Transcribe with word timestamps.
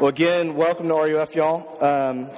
Well, 0.00 0.10
again, 0.10 0.54
welcome 0.54 0.86
to 0.86 0.94
RUF, 0.94 1.34
y'all. 1.34 1.84
Um, 1.84 2.30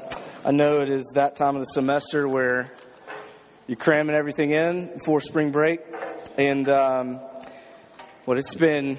I 0.46 0.50
know 0.50 0.80
it 0.80 0.88
is 0.88 1.12
that 1.14 1.36
time 1.36 1.56
of 1.56 1.60
the 1.60 1.66
semester 1.66 2.26
where 2.26 2.72
you're 3.66 3.76
cramming 3.76 4.16
everything 4.16 4.52
in 4.52 4.86
before 4.96 5.20
spring 5.20 5.50
break, 5.50 5.80
and 6.38 6.66
um, 6.70 7.16
what 8.24 8.38
it's 8.38 8.54
been 8.54 8.96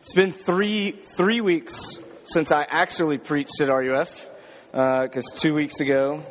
it's 0.00 0.12
been 0.12 0.32
three 0.32 0.90
three 1.16 1.40
weeks 1.40 2.00
since 2.24 2.50
I 2.50 2.66
actually 2.68 3.18
preached 3.18 3.60
at 3.60 3.68
RUF 3.68 4.28
because 4.72 5.32
uh, 5.32 5.36
two 5.38 5.54
weeks 5.54 5.78
ago, 5.78 6.24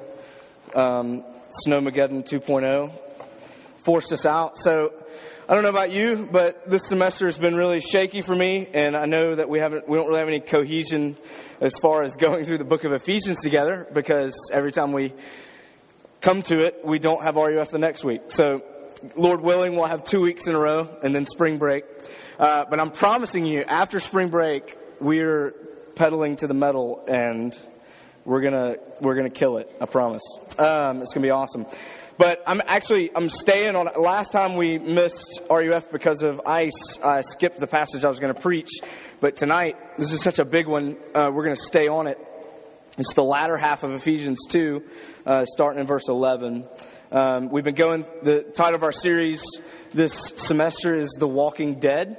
um, 0.76 1.24
Snowmageddon 1.66 2.28
2.0 2.28 2.92
forced 3.86 4.12
us 4.12 4.26
out. 4.26 4.58
So 4.58 4.92
I 5.50 5.56
don't 5.56 5.64
know 5.64 5.70
about 5.70 5.90
you, 5.90 6.30
but 6.32 6.70
this 6.70 6.84
semester 6.90 7.26
has 7.26 7.40
been 7.40 7.56
really 7.56 7.80
shaky 7.80 8.22
for 8.22 8.36
me, 8.36 8.68
and 8.72 8.96
I 8.96 9.06
know 9.06 9.34
that 9.34 9.50
we 9.50 9.58
haven't, 9.58 9.90
we 9.90 9.98
don't 9.98 10.08
really 10.08 10.20
have 10.20 10.28
any 10.28 10.42
cohesion 10.42 11.18
as 11.60 11.74
far 11.82 12.04
as 12.04 12.16
going 12.18 12.46
through 12.46 12.60
the 12.60 12.66
book 12.66 12.84
of 12.84 12.92
Ephesians 12.92 13.42
together, 13.42 13.88
because 13.92 14.36
every 14.54 14.72
time 14.72 14.92
we 14.92 15.12
come 16.22 16.44
to 16.44 16.60
it, 16.60 16.86
we 16.86 17.00
don't 17.00 17.24
have 17.24 17.36
RUF 17.36 17.72
the 17.72 17.80
next 17.80 18.04
week. 18.04 18.22
So, 18.28 18.62
Lord 19.16 19.42
willing, 19.42 19.76
we'll 19.76 19.88
have 19.88 20.04
two 20.04 20.22
weeks 20.22 20.46
in 20.46 20.54
a 20.54 20.60
row, 20.60 20.88
and 21.02 21.16
then 21.16 21.26
spring 21.26 21.58
break. 21.58 21.84
Uh, 22.38 22.66
but 22.70 22.80
I'm 22.80 22.92
promising 22.92 23.48
you, 23.48 23.64
after 23.64 24.00
spring 24.00 24.30
break, 24.30 24.78
we're 25.00 25.56
pedaling 25.96 26.36
to 26.36 26.48
the 26.48 26.54
metal, 26.54 27.04
and 27.08 27.58
we're 28.24 28.42
gonna 28.42 28.76
we're 29.02 29.16
gonna 29.16 29.32
kill 29.32 29.58
it. 29.58 29.76
I 29.82 29.88
promise. 29.88 30.22
Um, 30.60 31.02
it's 31.02 31.12
gonna 31.12 31.26
be 31.26 31.32
awesome. 31.32 31.66
But 32.20 32.44
I'm 32.46 32.62
actually 32.66 33.12
I'm 33.16 33.30
staying 33.30 33.78
on. 33.78 33.88
Last 33.96 34.34
time 34.34 34.58
we 34.58 34.78
missed 34.78 35.40
RUF 35.50 35.90
because 35.90 36.22
of 36.22 36.42
ice. 36.46 37.00
I 37.02 37.22
skipped 37.22 37.62
the 37.62 37.66
passage 37.66 38.04
I 38.04 38.10
was 38.10 38.20
going 38.20 38.34
to 38.34 38.42
preach. 38.42 38.72
But 39.22 39.38
tonight, 39.38 39.78
this 39.98 40.12
is 40.12 40.22
such 40.22 40.38
a 40.38 40.44
big 40.44 40.68
one. 40.68 40.98
Uh, 41.16 41.32
we're 41.34 41.46
going 41.46 41.56
to 41.56 41.62
stay 41.62 41.88
on 41.88 42.08
it. 42.08 42.18
It's 42.98 43.14
the 43.14 43.24
latter 43.24 43.56
half 43.56 43.84
of 43.84 43.94
Ephesians 43.94 44.40
2, 44.50 44.84
uh, 45.26 45.46
starting 45.46 45.80
in 45.80 45.88
verse 45.88 46.10
11. 46.10 46.68
Um, 47.14 47.48
we've 47.48 47.64
been 47.64 47.74
going. 47.74 48.06
The 48.22 48.44
title 48.44 48.76
of 48.76 48.84
our 48.84 48.92
series 48.92 49.42
this 49.94 50.34
semester 50.36 50.98
is 50.98 51.16
"The 51.18 51.28
Walking 51.28 51.80
Dead." 51.80 52.18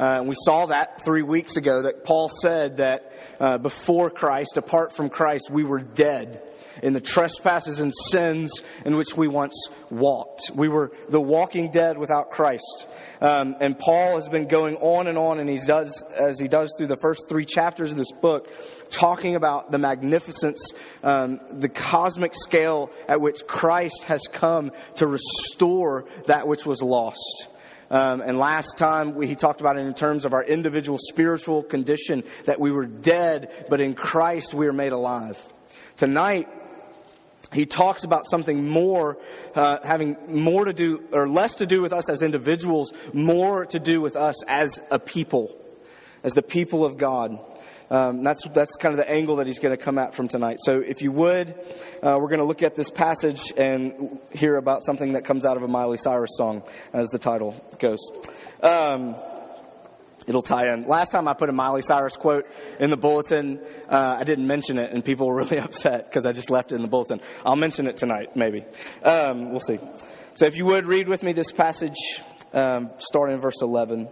Uh, 0.00 0.22
we 0.24 0.34
saw 0.46 0.64
that 0.64 1.04
three 1.04 1.20
weeks 1.20 1.56
ago. 1.58 1.82
That 1.82 2.04
Paul 2.04 2.30
said 2.30 2.78
that 2.78 3.12
uh, 3.38 3.58
before 3.58 4.08
Christ, 4.08 4.56
apart 4.56 4.96
from 4.96 5.10
Christ, 5.10 5.50
we 5.50 5.62
were 5.62 5.78
dead 5.78 6.42
in 6.82 6.94
the 6.94 7.02
trespasses 7.02 7.80
and 7.80 7.92
sins 8.10 8.62
in 8.86 8.96
which 8.96 9.14
we 9.14 9.28
once 9.28 9.68
walked. 9.90 10.52
We 10.54 10.68
were 10.68 10.92
the 11.10 11.20
walking 11.20 11.70
dead 11.70 11.98
without 11.98 12.30
Christ. 12.30 12.86
Um, 13.20 13.56
and 13.60 13.78
Paul 13.78 14.14
has 14.14 14.26
been 14.26 14.48
going 14.48 14.76
on 14.76 15.06
and 15.06 15.18
on, 15.18 15.38
and 15.38 15.50
he 15.50 15.58
does, 15.58 16.02
as 16.18 16.40
he 16.40 16.48
does 16.48 16.74
through 16.78 16.86
the 16.86 16.96
first 16.96 17.28
three 17.28 17.44
chapters 17.44 17.90
of 17.90 17.98
this 17.98 18.12
book, 18.12 18.48
talking 18.88 19.36
about 19.36 19.70
the 19.70 19.76
magnificence, 19.76 20.72
um, 21.02 21.40
the 21.50 21.68
cosmic 21.68 22.32
scale 22.34 22.90
at 23.06 23.20
which 23.20 23.46
Christ 23.46 24.04
has 24.04 24.22
come 24.32 24.72
to 24.94 25.06
restore 25.06 26.06
that 26.24 26.48
which 26.48 26.64
was 26.64 26.80
lost. 26.80 27.48
Um, 27.90 28.20
and 28.20 28.38
last 28.38 28.78
time 28.78 29.14
we, 29.16 29.26
he 29.26 29.34
talked 29.34 29.60
about 29.60 29.76
it 29.76 29.84
in 29.84 29.94
terms 29.94 30.24
of 30.24 30.32
our 30.32 30.44
individual 30.44 30.98
spiritual 31.00 31.64
condition 31.64 32.22
that 32.44 32.60
we 32.60 32.70
were 32.70 32.86
dead, 32.86 33.66
but 33.68 33.80
in 33.80 33.94
Christ 33.94 34.54
we 34.54 34.68
are 34.68 34.72
made 34.72 34.92
alive. 34.92 35.36
Tonight 35.96 36.48
he 37.52 37.66
talks 37.66 38.04
about 38.04 38.30
something 38.30 38.68
more, 38.68 39.18
uh, 39.56 39.78
having 39.82 40.16
more 40.28 40.64
to 40.66 40.72
do, 40.72 41.04
or 41.12 41.28
less 41.28 41.54
to 41.56 41.66
do 41.66 41.82
with 41.82 41.92
us 41.92 42.08
as 42.08 42.22
individuals, 42.22 42.92
more 43.12 43.66
to 43.66 43.80
do 43.80 44.00
with 44.00 44.14
us 44.14 44.36
as 44.44 44.80
a 44.92 45.00
people, 45.00 45.56
as 46.22 46.32
the 46.32 46.42
people 46.42 46.84
of 46.84 46.96
God. 46.96 47.38
Um, 47.90 48.22
that's, 48.22 48.46
that's 48.48 48.76
kind 48.76 48.92
of 48.92 49.04
the 49.04 49.10
angle 49.10 49.36
that 49.36 49.46
he's 49.46 49.58
going 49.58 49.76
to 49.76 49.82
come 49.82 49.98
at 49.98 50.14
from 50.14 50.28
tonight. 50.28 50.58
So 50.60 50.78
if 50.78 51.02
you 51.02 51.10
would, 51.12 51.50
uh, 52.02 52.16
we're 52.20 52.28
going 52.28 52.38
to 52.38 52.44
look 52.44 52.62
at 52.62 52.76
this 52.76 52.88
passage 52.88 53.52
and 53.56 54.20
hear 54.32 54.56
about 54.56 54.84
something 54.84 55.14
that 55.14 55.24
comes 55.24 55.44
out 55.44 55.56
of 55.56 55.64
a 55.64 55.68
Miley 55.68 55.98
Cyrus 55.98 56.30
song, 56.36 56.62
as 56.92 57.08
the 57.08 57.18
title 57.18 57.54
goes. 57.80 57.98
Um, 58.62 59.16
it'll 60.28 60.42
tie 60.42 60.72
in. 60.72 60.86
Last 60.86 61.10
time 61.10 61.26
I 61.26 61.34
put 61.34 61.48
a 61.48 61.52
Miley 61.52 61.82
Cyrus 61.82 62.16
quote 62.16 62.46
in 62.78 62.90
the 62.90 62.96
bulletin, 62.96 63.60
uh, 63.88 64.18
I 64.20 64.24
didn't 64.24 64.46
mention 64.46 64.78
it, 64.78 64.92
and 64.92 65.04
people 65.04 65.26
were 65.26 65.34
really 65.42 65.58
upset 65.58 66.06
because 66.06 66.26
I 66.26 66.32
just 66.32 66.48
left 66.50 66.70
it 66.70 66.76
in 66.76 66.82
the 66.82 66.88
bulletin. 66.88 67.20
I'll 67.44 67.56
mention 67.56 67.88
it 67.88 67.96
tonight, 67.96 68.36
maybe. 68.36 68.64
Um, 69.02 69.50
we'll 69.50 69.60
see. 69.60 69.80
So 70.34 70.46
if 70.46 70.56
you 70.56 70.64
would 70.66 70.86
read 70.86 71.08
with 71.08 71.24
me 71.24 71.32
this 71.32 71.50
passage, 71.50 71.96
um, 72.52 72.90
starting 72.98 73.34
in 73.34 73.40
verse 73.40 73.60
11. 73.62 74.08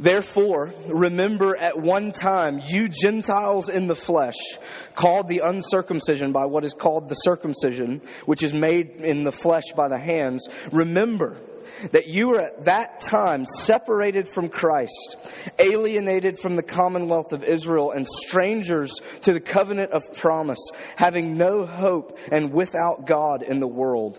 Therefore, 0.00 0.72
remember 0.88 1.54
at 1.54 1.78
one 1.78 2.12
time, 2.12 2.62
you 2.66 2.88
Gentiles 2.88 3.68
in 3.68 3.86
the 3.86 3.94
flesh, 3.94 4.38
called 4.94 5.28
the 5.28 5.40
uncircumcision 5.40 6.32
by 6.32 6.46
what 6.46 6.64
is 6.64 6.72
called 6.72 7.10
the 7.10 7.14
circumcision, 7.16 8.00
which 8.24 8.42
is 8.42 8.54
made 8.54 8.92
in 9.02 9.24
the 9.24 9.32
flesh 9.32 9.72
by 9.76 9.88
the 9.88 9.98
hands, 9.98 10.48
remember 10.72 11.36
that 11.92 12.06
you 12.06 12.28
were 12.28 12.40
at 12.40 12.64
that 12.64 13.00
time 13.00 13.44
separated 13.44 14.26
from 14.26 14.48
Christ, 14.48 15.16
alienated 15.58 16.38
from 16.38 16.56
the 16.56 16.62
commonwealth 16.62 17.34
of 17.34 17.44
Israel, 17.44 17.90
and 17.90 18.08
strangers 18.08 18.94
to 19.22 19.34
the 19.34 19.40
covenant 19.40 19.92
of 19.92 20.14
promise, 20.14 20.70
having 20.96 21.36
no 21.36 21.66
hope 21.66 22.18
and 22.32 22.52
without 22.52 23.06
God 23.06 23.42
in 23.42 23.60
the 23.60 23.68
world. 23.68 24.18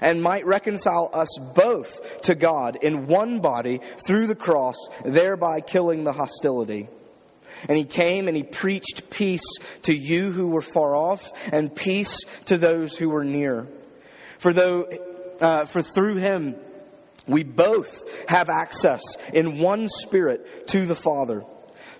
and 0.00 0.22
might 0.22 0.46
reconcile 0.46 1.10
us 1.12 1.38
both 1.54 2.22
to 2.22 2.34
God 2.34 2.78
in 2.82 3.06
one 3.06 3.40
body 3.40 3.80
through 4.06 4.26
the 4.26 4.34
cross, 4.34 4.76
thereby 5.04 5.60
killing 5.60 6.04
the 6.04 6.12
hostility. 6.12 6.88
And 7.68 7.78
he 7.78 7.84
came 7.84 8.28
and 8.28 8.36
he 8.36 8.42
preached 8.42 9.10
peace 9.10 9.44
to 9.82 9.94
you 9.94 10.32
who 10.32 10.48
were 10.48 10.62
far 10.62 10.96
off 10.96 11.30
and 11.52 11.74
peace 11.74 12.24
to 12.46 12.58
those 12.58 12.96
who 12.96 13.08
were 13.08 13.24
near. 13.24 13.68
For 14.38 14.52
though, 14.52 14.88
uh, 15.40 15.66
for 15.66 15.82
through 15.82 16.16
him, 16.16 16.56
we 17.26 17.44
both 17.44 18.04
have 18.28 18.48
access 18.48 19.02
in 19.32 19.60
one 19.60 19.88
spirit 19.88 20.68
to 20.68 20.86
the 20.86 20.96
Father. 20.96 21.44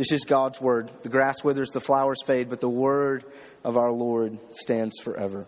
This 0.00 0.12
is 0.12 0.24
God's 0.24 0.58
word. 0.62 0.90
The 1.02 1.10
grass 1.10 1.44
withers, 1.44 1.72
the 1.72 1.80
flowers 1.82 2.22
fade, 2.24 2.48
but 2.48 2.62
the 2.62 2.70
word 2.70 3.22
of 3.62 3.76
our 3.76 3.92
Lord 3.92 4.38
stands 4.50 4.94
forever. 4.98 5.46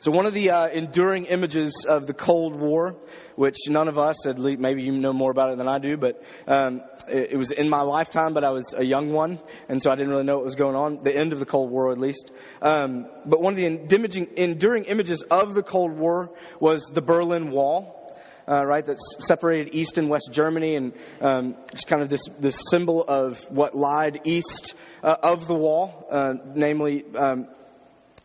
So, 0.00 0.10
one 0.10 0.24
of 0.24 0.32
the 0.32 0.48
uh, 0.48 0.68
enduring 0.68 1.26
images 1.26 1.84
of 1.86 2.06
the 2.06 2.14
Cold 2.14 2.56
War, 2.56 2.96
which 3.36 3.58
none 3.68 3.88
of 3.88 3.98
us, 3.98 4.26
at 4.26 4.38
least 4.38 4.60
maybe 4.60 4.82
you 4.82 4.92
know 4.92 5.12
more 5.12 5.30
about 5.30 5.52
it 5.52 5.58
than 5.58 5.68
I 5.68 5.78
do, 5.78 5.98
but 5.98 6.24
um, 6.46 6.80
it, 7.06 7.32
it, 7.32 7.36
was 7.36 7.50
in 7.50 7.68
my 7.68 7.82
lifetime, 7.82 8.32
but 8.32 8.44
I 8.44 8.50
was 8.50 8.72
a 8.74 8.82
young 8.82 9.12
one, 9.12 9.40
and 9.68 9.82
so 9.82 9.90
I 9.90 9.94
didn't 9.94 10.10
really 10.10 10.24
know 10.24 10.36
what 10.36 10.46
was 10.46 10.54
going 10.54 10.74
on. 10.74 11.04
The 11.04 11.14
end 11.14 11.34
of 11.34 11.38
the 11.38 11.44
Cold 11.44 11.70
War, 11.70 11.92
at 11.92 11.98
least. 11.98 12.32
Um, 12.62 13.10
but 13.26 13.42
one 13.42 13.52
of 13.52 13.58
the 13.58 13.66
enduring 13.66 14.84
images 14.84 15.20
of 15.30 15.52
the 15.52 15.62
Cold 15.62 15.92
War 15.92 16.30
was 16.60 16.90
the 16.94 17.02
Berlin 17.02 17.50
Wall 17.50 18.01
uh, 18.48 18.64
right, 18.64 18.84
that 18.84 18.98
separated 19.18 19.74
East 19.74 19.98
and 19.98 20.08
West 20.08 20.30
Germany, 20.32 20.76
and 20.76 20.92
um, 21.20 21.56
it's 21.72 21.84
kind 21.84 22.02
of 22.02 22.08
this, 22.08 22.22
this 22.38 22.60
symbol 22.70 23.02
of 23.02 23.40
what 23.50 23.76
lied 23.76 24.20
east 24.24 24.74
uh, 25.02 25.16
of 25.22 25.46
the 25.46 25.54
wall, 25.54 26.06
uh, 26.10 26.34
namely 26.54 27.04
um, 27.14 27.48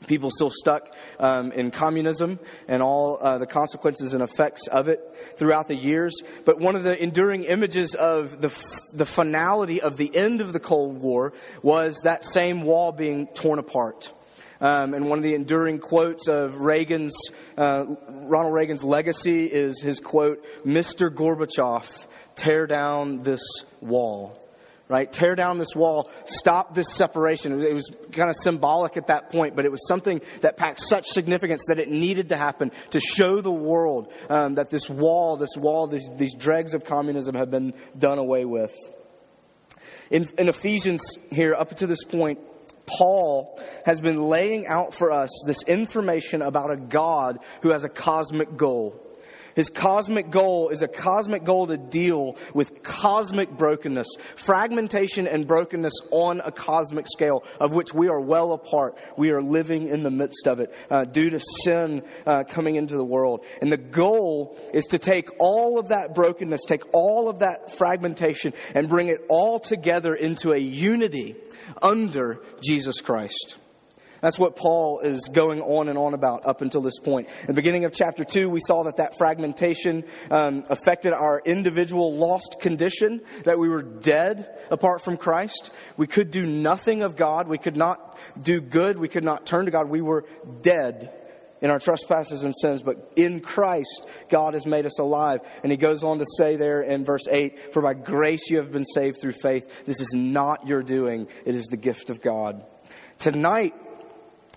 people 0.05 0.29
still 0.29 0.51
stuck 0.51 0.93
um, 1.19 1.51
in 1.51 1.71
communism 1.71 2.39
and 2.67 2.83
all 2.83 3.17
uh, 3.19 3.37
the 3.37 3.47
consequences 3.47 4.13
and 4.13 4.21
effects 4.21 4.67
of 4.67 4.87
it 4.87 4.99
throughout 5.37 5.67
the 5.67 5.75
years. 5.75 6.13
But 6.45 6.59
one 6.59 6.75
of 6.75 6.83
the 6.83 7.01
enduring 7.01 7.45
images 7.45 7.95
of 7.95 8.41
the, 8.41 8.55
the 8.93 9.05
finality 9.05 9.81
of 9.81 9.97
the 9.97 10.15
end 10.15 10.41
of 10.41 10.53
the 10.53 10.59
Cold 10.59 11.01
War 11.01 11.33
was 11.63 11.97
that 12.03 12.23
same 12.23 12.61
wall 12.61 12.91
being 12.91 13.27
torn 13.27 13.59
apart. 13.59 14.13
Um, 14.59 14.93
and 14.93 15.07
one 15.07 15.19
of 15.19 15.23
the 15.23 15.35
enduring 15.35 15.79
quotes 15.79 16.27
of 16.27 16.61
Reagan's, 16.61 17.15
uh, 17.57 17.85
Ronald 18.09 18.53
Reagan's 18.53 18.83
legacy 18.83 19.45
is 19.45 19.81
his 19.81 19.99
quote, 19.99 20.43
Mr. 20.65 21.09
Gorbachev, 21.09 21.87
tear 22.35 22.67
down 22.67 23.23
this 23.23 23.41
wall. 23.81 24.43
Right? 24.89 25.11
Tear 25.11 25.35
down 25.35 25.57
this 25.57 25.75
wall, 25.75 26.09
stop 26.23 26.73
this 26.73 26.87
separation. 26.93 27.61
It 27.61 27.73
was 27.73 27.91
kind 28.13 28.29
of 28.29 28.37
symbolic 28.41 28.95
at 28.95 29.07
that 29.07 29.31
point, 29.31 29.53
but 29.53 29.65
it 29.65 29.71
was 29.71 29.85
something 29.85 30.21
that 30.39 30.55
packed 30.55 30.79
such 30.79 31.07
significance 31.07 31.65
that 31.67 31.77
it 31.77 31.89
needed 31.89 32.29
to 32.29 32.37
happen 32.37 32.71
to 32.91 33.01
show 33.01 33.41
the 33.41 33.51
world 33.51 34.13
um, 34.29 34.55
that 34.55 34.69
this 34.69 34.89
wall, 34.89 35.35
this 35.35 35.57
wall, 35.57 35.87
these, 35.87 36.33
dregs 36.35 36.73
of 36.73 36.85
communism 36.85 37.35
have 37.35 37.51
been 37.51 37.73
done 37.99 38.17
away 38.17 38.45
with. 38.45 38.73
In, 40.09 40.29
in 40.37 40.47
Ephesians, 40.47 41.01
here, 41.31 41.53
up 41.53 41.75
to 41.75 41.87
this 41.87 42.05
point, 42.05 42.39
Paul 42.87 43.61
has 43.85 44.01
been 44.01 44.23
laying 44.23 44.65
out 44.65 44.95
for 44.95 45.11
us 45.11 45.29
this 45.45 45.61
information 45.63 46.41
about 46.41 46.71
a 46.71 46.77
God 46.77 47.39
who 47.61 47.69
has 47.69 47.83
a 47.83 47.89
cosmic 47.89 48.57
goal. 48.57 49.03
His 49.57 49.71
cosmic 49.71 50.29
goal 50.29 50.69
is 50.69 50.83
a 50.83 50.87
cosmic 50.87 51.43
goal 51.43 51.65
to 51.65 51.77
deal 51.77 52.37
with 52.53 52.83
cosmic 52.83 53.49
brokenness, 53.49 54.07
fragmentation 54.35 55.25
and 55.25 55.47
brokenness 55.47 55.95
on 56.11 56.41
a 56.45 56.51
cosmic 56.51 57.07
scale, 57.07 57.43
of 57.59 57.73
which 57.73 57.91
we 57.91 58.07
are 58.07 58.21
well 58.21 58.51
apart. 58.51 58.99
We 59.17 59.31
are 59.31 59.41
living 59.41 59.89
in 59.89 60.03
the 60.03 60.11
midst 60.11 60.47
of 60.47 60.59
it 60.59 60.71
uh, 60.91 61.05
due 61.05 61.31
to 61.31 61.39
sin 61.63 62.03
uh, 62.27 62.43
coming 62.43 62.75
into 62.75 62.97
the 62.97 63.03
world. 63.03 63.45
And 63.59 63.71
the 63.71 63.77
goal 63.77 64.59
is 64.75 64.85
to 64.91 64.99
take 64.99 65.31
all 65.39 65.79
of 65.79 65.87
that 65.87 66.13
brokenness, 66.13 66.61
take 66.67 66.83
all 66.93 67.27
of 67.27 67.39
that 67.39 67.71
fragmentation, 67.71 68.53
and 68.75 68.87
bring 68.87 69.07
it 69.07 69.21
all 69.27 69.59
together 69.59 70.13
into 70.13 70.53
a 70.53 70.59
unity 70.59 71.35
under 71.81 72.41
Jesus 72.61 73.01
Christ. 73.01 73.57
That's 74.21 74.39
what 74.39 74.55
Paul 74.55 74.99
is 74.99 75.29
going 75.31 75.61
on 75.61 75.89
and 75.89 75.97
on 75.97 76.13
about 76.13 76.45
up 76.45 76.61
until 76.61 76.81
this 76.81 76.99
point. 76.99 77.29
In 77.41 77.47
the 77.47 77.53
beginning 77.53 77.85
of 77.85 77.93
chapter 77.93 78.23
2, 78.23 78.49
we 78.49 78.59
saw 78.59 78.83
that 78.83 78.97
that 78.97 79.17
fragmentation 79.17 80.05
um, 80.31 80.63
affected 80.69 81.13
our 81.13 81.41
individual 81.45 82.15
lost 82.15 82.57
condition, 82.59 83.21
that 83.43 83.59
we 83.59 83.69
were 83.69 83.83
dead 83.83 84.57
apart 84.71 85.03
from 85.03 85.17
Christ. 85.17 85.71
We 85.97 86.07
could 86.07 86.31
do 86.31 86.45
nothing 86.45 87.03
of 87.03 87.15
God. 87.15 87.47
We 87.47 87.57
could 87.57 87.77
not 87.77 88.17
do 88.41 88.59
good. 88.59 88.97
We 88.97 89.07
could 89.07 89.23
not 89.23 89.45
turn 89.45 89.65
to 89.65 89.71
God. 89.71 89.89
We 89.89 90.01
were 90.01 90.25
dead 90.61 91.13
in 91.61 91.69
our 91.69 91.79
trespasses 91.79 92.43
and 92.43 92.55
sins, 92.55 92.81
but 92.81 93.13
in 93.15 93.39
Christ, 93.39 94.07
God 94.29 94.53
has 94.53 94.65
made 94.65 94.85
us 94.85 94.99
alive. 94.99 95.39
And 95.63 95.71
he 95.71 95.77
goes 95.77 96.03
on 96.03 96.19
to 96.19 96.25
say 96.37 96.55
there 96.55 96.81
in 96.81 97.05
verse 97.05 97.27
8, 97.27 97.73
For 97.73 97.81
by 97.81 97.93
grace 97.93 98.49
you 98.49 98.57
have 98.57 98.71
been 98.71 98.85
saved 98.85 99.19
through 99.21 99.33
faith. 99.41 99.85
This 99.85 99.99
is 99.99 100.13
not 100.13 100.67
your 100.67 100.83
doing, 100.83 101.27
it 101.45 101.55
is 101.55 101.67
the 101.67 101.77
gift 101.77 102.09
of 102.09 102.21
God. 102.21 102.65
Tonight, 103.17 103.73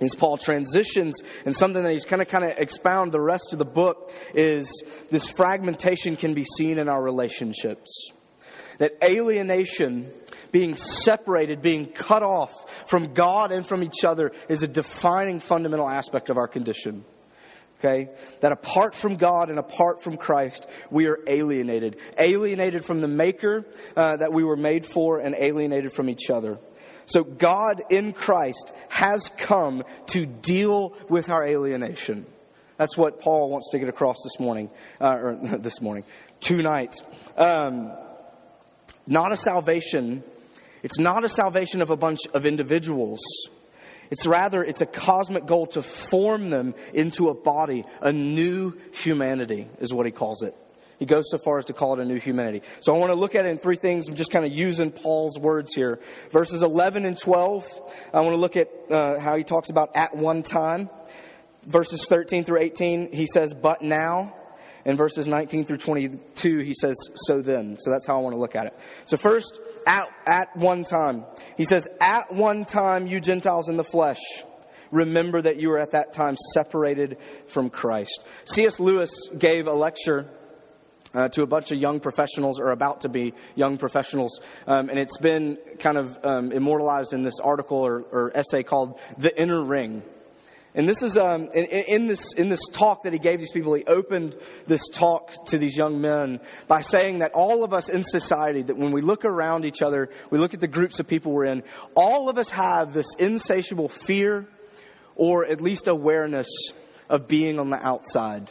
as 0.00 0.14
Paul 0.14 0.38
transitions 0.38 1.22
and 1.44 1.54
something 1.54 1.82
that 1.82 1.92
he's 1.92 2.04
kind 2.04 2.22
of 2.22 2.28
kind 2.28 2.44
of 2.44 2.58
expound 2.58 3.12
the 3.12 3.20
rest 3.20 3.52
of 3.52 3.58
the 3.58 3.64
book 3.64 4.12
is 4.34 4.82
this 5.10 5.28
fragmentation 5.30 6.16
can 6.16 6.34
be 6.34 6.44
seen 6.44 6.78
in 6.78 6.88
our 6.88 7.02
relationships. 7.02 8.12
That 8.80 8.92
alienation, 9.04 10.10
being 10.52 10.74
separated, 10.74 11.60
being 11.60 11.86
cut 11.86 12.22
off 12.22 12.88
from 12.88 13.12
God 13.12 13.52
and 13.52 13.66
from 13.66 13.82
each 13.82 14.04
other 14.04 14.32
is 14.48 14.62
a 14.62 14.68
defining 14.68 15.38
fundamental 15.38 15.86
aspect 15.86 16.30
of 16.30 16.38
our 16.38 16.48
condition. 16.48 17.04
Okay? 17.78 18.08
That 18.40 18.52
apart 18.52 18.94
from 18.94 19.16
God 19.16 19.50
and 19.50 19.58
apart 19.58 20.02
from 20.02 20.16
Christ, 20.16 20.66
we 20.90 21.08
are 21.08 21.18
alienated. 21.26 21.98
Alienated 22.16 22.86
from 22.86 23.02
the 23.02 23.08
Maker 23.08 23.66
uh, 23.94 24.16
that 24.16 24.32
we 24.32 24.44
were 24.44 24.56
made 24.56 24.86
for 24.86 25.18
and 25.18 25.34
alienated 25.34 25.92
from 25.92 26.08
each 26.08 26.30
other. 26.30 26.58
So 27.04 27.22
God 27.22 27.82
in 27.90 28.14
Christ 28.14 28.72
has 28.88 29.30
come 29.36 29.84
to 30.06 30.24
deal 30.24 30.96
with 31.10 31.28
our 31.28 31.46
alienation. 31.46 32.24
That's 32.78 32.96
what 32.96 33.20
Paul 33.20 33.50
wants 33.50 33.72
to 33.72 33.78
get 33.78 33.90
across 33.90 34.16
this 34.24 34.40
morning, 34.40 34.70
uh, 35.02 35.18
or 35.20 35.38
this 35.58 35.82
morning, 35.82 36.04
tonight. 36.40 36.96
Um, 37.36 37.92
not 39.10 39.32
a 39.32 39.36
salvation. 39.36 40.22
It's 40.82 40.98
not 40.98 41.24
a 41.24 41.28
salvation 41.28 41.82
of 41.82 41.90
a 41.90 41.96
bunch 41.96 42.20
of 42.32 42.46
individuals. 42.46 43.20
It's 44.10 44.26
rather, 44.26 44.64
it's 44.64 44.80
a 44.80 44.86
cosmic 44.86 45.46
goal 45.46 45.66
to 45.68 45.82
form 45.82 46.50
them 46.50 46.74
into 46.94 47.28
a 47.28 47.34
body, 47.34 47.84
a 48.00 48.12
new 48.12 48.72
humanity, 48.92 49.68
is 49.78 49.92
what 49.92 50.06
he 50.06 50.12
calls 50.12 50.42
it. 50.42 50.54
He 50.98 51.06
goes 51.06 51.30
so 51.30 51.38
far 51.38 51.58
as 51.58 51.64
to 51.66 51.72
call 51.72 51.94
it 51.94 52.00
a 52.00 52.04
new 52.04 52.18
humanity. 52.18 52.62
So 52.80 52.94
I 52.94 52.98
want 52.98 53.10
to 53.10 53.14
look 53.14 53.34
at 53.34 53.46
it 53.46 53.48
in 53.48 53.58
three 53.58 53.76
things. 53.76 54.06
I'm 54.06 54.16
just 54.16 54.30
kind 54.30 54.44
of 54.44 54.52
using 54.52 54.90
Paul's 54.90 55.38
words 55.38 55.74
here. 55.74 55.98
Verses 56.30 56.62
11 56.62 57.06
and 57.06 57.16
12, 57.16 57.80
I 58.12 58.20
want 58.20 58.34
to 58.34 58.36
look 58.36 58.56
at 58.56 58.68
uh, 58.90 59.18
how 59.18 59.36
he 59.36 59.44
talks 59.44 59.70
about 59.70 59.96
at 59.96 60.14
one 60.14 60.42
time. 60.42 60.90
Verses 61.64 62.04
13 62.06 62.44
through 62.44 62.60
18, 62.60 63.12
he 63.12 63.26
says, 63.26 63.54
but 63.54 63.80
now. 63.80 64.34
In 64.84 64.96
verses 64.96 65.26
19 65.26 65.64
through 65.64 65.78
22, 65.78 66.58
he 66.58 66.74
says, 66.74 66.96
so 67.26 67.42
then. 67.42 67.76
So 67.80 67.90
that's 67.90 68.06
how 68.06 68.16
I 68.16 68.20
want 68.20 68.34
to 68.34 68.40
look 68.40 68.56
at 68.56 68.66
it. 68.66 68.78
So 69.04 69.16
first, 69.16 69.60
at, 69.86 70.08
at 70.26 70.56
one 70.56 70.84
time. 70.84 71.24
He 71.56 71.64
says, 71.64 71.88
at 72.00 72.32
one 72.32 72.64
time, 72.64 73.06
you 73.06 73.20
Gentiles 73.20 73.68
in 73.68 73.76
the 73.76 73.84
flesh 73.84 74.20
remember 74.90 75.40
that 75.40 75.58
you 75.58 75.68
were 75.68 75.78
at 75.78 75.92
that 75.92 76.12
time 76.12 76.36
separated 76.54 77.16
from 77.46 77.70
Christ. 77.70 78.26
C.S. 78.44 78.80
Lewis 78.80 79.10
gave 79.38 79.66
a 79.66 79.72
lecture 79.72 80.28
uh, 81.14 81.28
to 81.28 81.42
a 81.42 81.46
bunch 81.46 81.72
of 81.72 81.78
young 81.78 82.00
professionals 82.00 82.60
or 82.60 82.70
about 82.70 83.02
to 83.02 83.08
be 83.08 83.34
young 83.54 83.78
professionals. 83.78 84.40
Um, 84.66 84.88
and 84.88 84.98
it's 84.98 85.18
been 85.18 85.58
kind 85.78 85.96
of 85.96 86.18
um, 86.24 86.52
immortalized 86.52 87.12
in 87.12 87.22
this 87.22 87.40
article 87.40 87.78
or, 87.78 88.02
or, 88.12 88.36
essay 88.36 88.62
called 88.62 89.00
The 89.18 89.36
Inner 89.40 89.62
Ring. 89.62 90.02
And 90.74 90.88
this 90.88 91.02
is 91.02 91.18
um, 91.18 91.48
in, 91.52 91.64
in, 91.64 92.06
this 92.06 92.32
in 92.34 92.48
this 92.48 92.66
talk 92.68 93.02
that 93.02 93.12
he 93.12 93.18
gave 93.18 93.40
these 93.40 93.50
people. 93.50 93.74
He 93.74 93.84
opened 93.84 94.36
this 94.66 94.86
talk 94.88 95.46
to 95.46 95.58
these 95.58 95.76
young 95.76 96.00
men 96.00 96.40
by 96.68 96.80
saying 96.80 97.18
that 97.18 97.32
all 97.32 97.64
of 97.64 97.74
us 97.74 97.88
in 97.88 98.04
society, 98.04 98.62
that 98.62 98.76
when 98.76 98.92
we 98.92 99.00
look 99.00 99.24
around 99.24 99.64
each 99.64 99.82
other, 99.82 100.10
we 100.30 100.38
look 100.38 100.54
at 100.54 100.60
the 100.60 100.68
groups 100.68 101.00
of 101.00 101.08
people 101.08 101.32
we're 101.32 101.46
in, 101.46 101.64
all 101.96 102.28
of 102.28 102.38
us 102.38 102.50
have 102.50 102.92
this 102.92 103.14
insatiable 103.18 103.88
fear, 103.88 104.46
or 105.16 105.44
at 105.44 105.60
least 105.60 105.88
awareness 105.88 106.48
of 107.08 107.26
being 107.26 107.58
on 107.58 107.70
the 107.70 107.84
outside. 107.84 108.48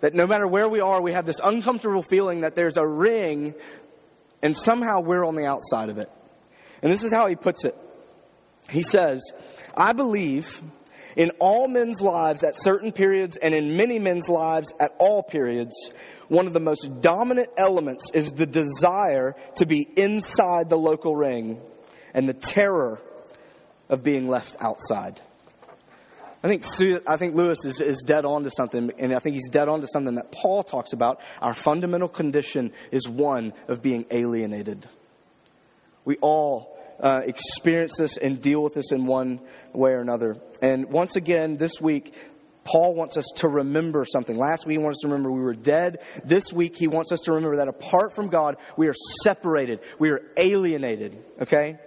That 0.00 0.12
no 0.12 0.26
matter 0.26 0.46
where 0.46 0.68
we 0.68 0.80
are, 0.80 1.00
we 1.00 1.12
have 1.12 1.24
this 1.24 1.40
uncomfortable 1.42 2.02
feeling 2.02 2.42
that 2.42 2.54
there's 2.54 2.76
a 2.76 2.86
ring 2.86 3.54
and 4.42 4.56
somehow 4.56 5.00
we're 5.00 5.24
on 5.24 5.34
the 5.34 5.46
outside 5.46 5.88
of 5.88 5.96
it. 5.96 6.10
And 6.82 6.92
this 6.92 7.02
is 7.02 7.12
how 7.12 7.26
he 7.26 7.36
puts 7.36 7.64
it. 7.64 7.74
He 8.68 8.82
says, 8.82 9.22
I 9.74 9.92
believe 9.92 10.62
in 11.16 11.30
all 11.38 11.66
men's 11.66 12.02
lives 12.02 12.44
at 12.44 12.54
certain 12.56 12.92
periods 12.92 13.36
and 13.38 13.54
in 13.54 13.76
many 13.76 13.98
men's 13.98 14.28
lives 14.28 14.72
at 14.78 14.94
all 14.98 15.22
periods, 15.22 15.74
one 16.28 16.46
of 16.46 16.52
the 16.52 16.60
most 16.60 17.00
dominant 17.00 17.48
elements 17.56 18.10
is 18.12 18.32
the 18.32 18.46
desire 18.46 19.34
to 19.56 19.66
be 19.66 19.88
inside 19.96 20.68
the 20.68 20.78
local 20.78 21.16
ring 21.16 21.60
and 22.12 22.28
the 22.28 22.34
terror 22.34 23.00
of 23.88 24.02
being 24.02 24.28
left 24.28 24.56
outside. 24.60 25.20
I 26.42 26.48
think, 26.48 26.64
I 27.08 27.16
think 27.16 27.34
Lewis 27.34 27.64
is, 27.64 27.80
is 27.80 28.04
dead 28.06 28.24
on 28.24 28.44
to 28.44 28.50
something, 28.50 28.92
and 28.98 29.14
I 29.14 29.18
think 29.18 29.34
he's 29.34 29.48
dead 29.48 29.68
on 29.68 29.80
to 29.80 29.88
something 29.88 30.16
that 30.16 30.30
Paul 30.30 30.62
talks 30.62 30.92
about. 30.92 31.20
Our 31.40 31.54
fundamental 31.54 32.08
condition 32.08 32.72
is 32.92 33.08
one 33.08 33.52
of 33.68 33.82
being 33.82 34.04
alienated. 34.10 34.86
We 36.04 36.18
all 36.18 36.75
uh, 37.00 37.22
experience 37.24 37.96
this 37.98 38.16
and 38.16 38.40
deal 38.40 38.62
with 38.62 38.74
this 38.74 38.92
in 38.92 39.06
one 39.06 39.40
way 39.72 39.92
or 39.92 40.00
another. 40.00 40.36
And 40.62 40.90
once 40.90 41.16
again, 41.16 41.56
this 41.56 41.80
week, 41.80 42.14
Paul 42.64 42.94
wants 42.94 43.16
us 43.16 43.26
to 43.36 43.48
remember 43.48 44.04
something. 44.04 44.36
Last 44.36 44.66
week, 44.66 44.78
he 44.78 44.84
wants 44.84 44.98
us 44.98 45.02
to 45.02 45.08
remember 45.08 45.30
we 45.30 45.40
were 45.40 45.54
dead. 45.54 45.98
This 46.24 46.52
week, 46.52 46.76
he 46.76 46.88
wants 46.88 47.12
us 47.12 47.20
to 47.20 47.32
remember 47.32 47.58
that 47.58 47.68
apart 47.68 48.14
from 48.14 48.28
God, 48.28 48.56
we 48.76 48.88
are 48.88 48.94
separated, 49.22 49.80
we 49.98 50.10
are 50.10 50.20
alienated, 50.36 51.24
okay? 51.40 51.78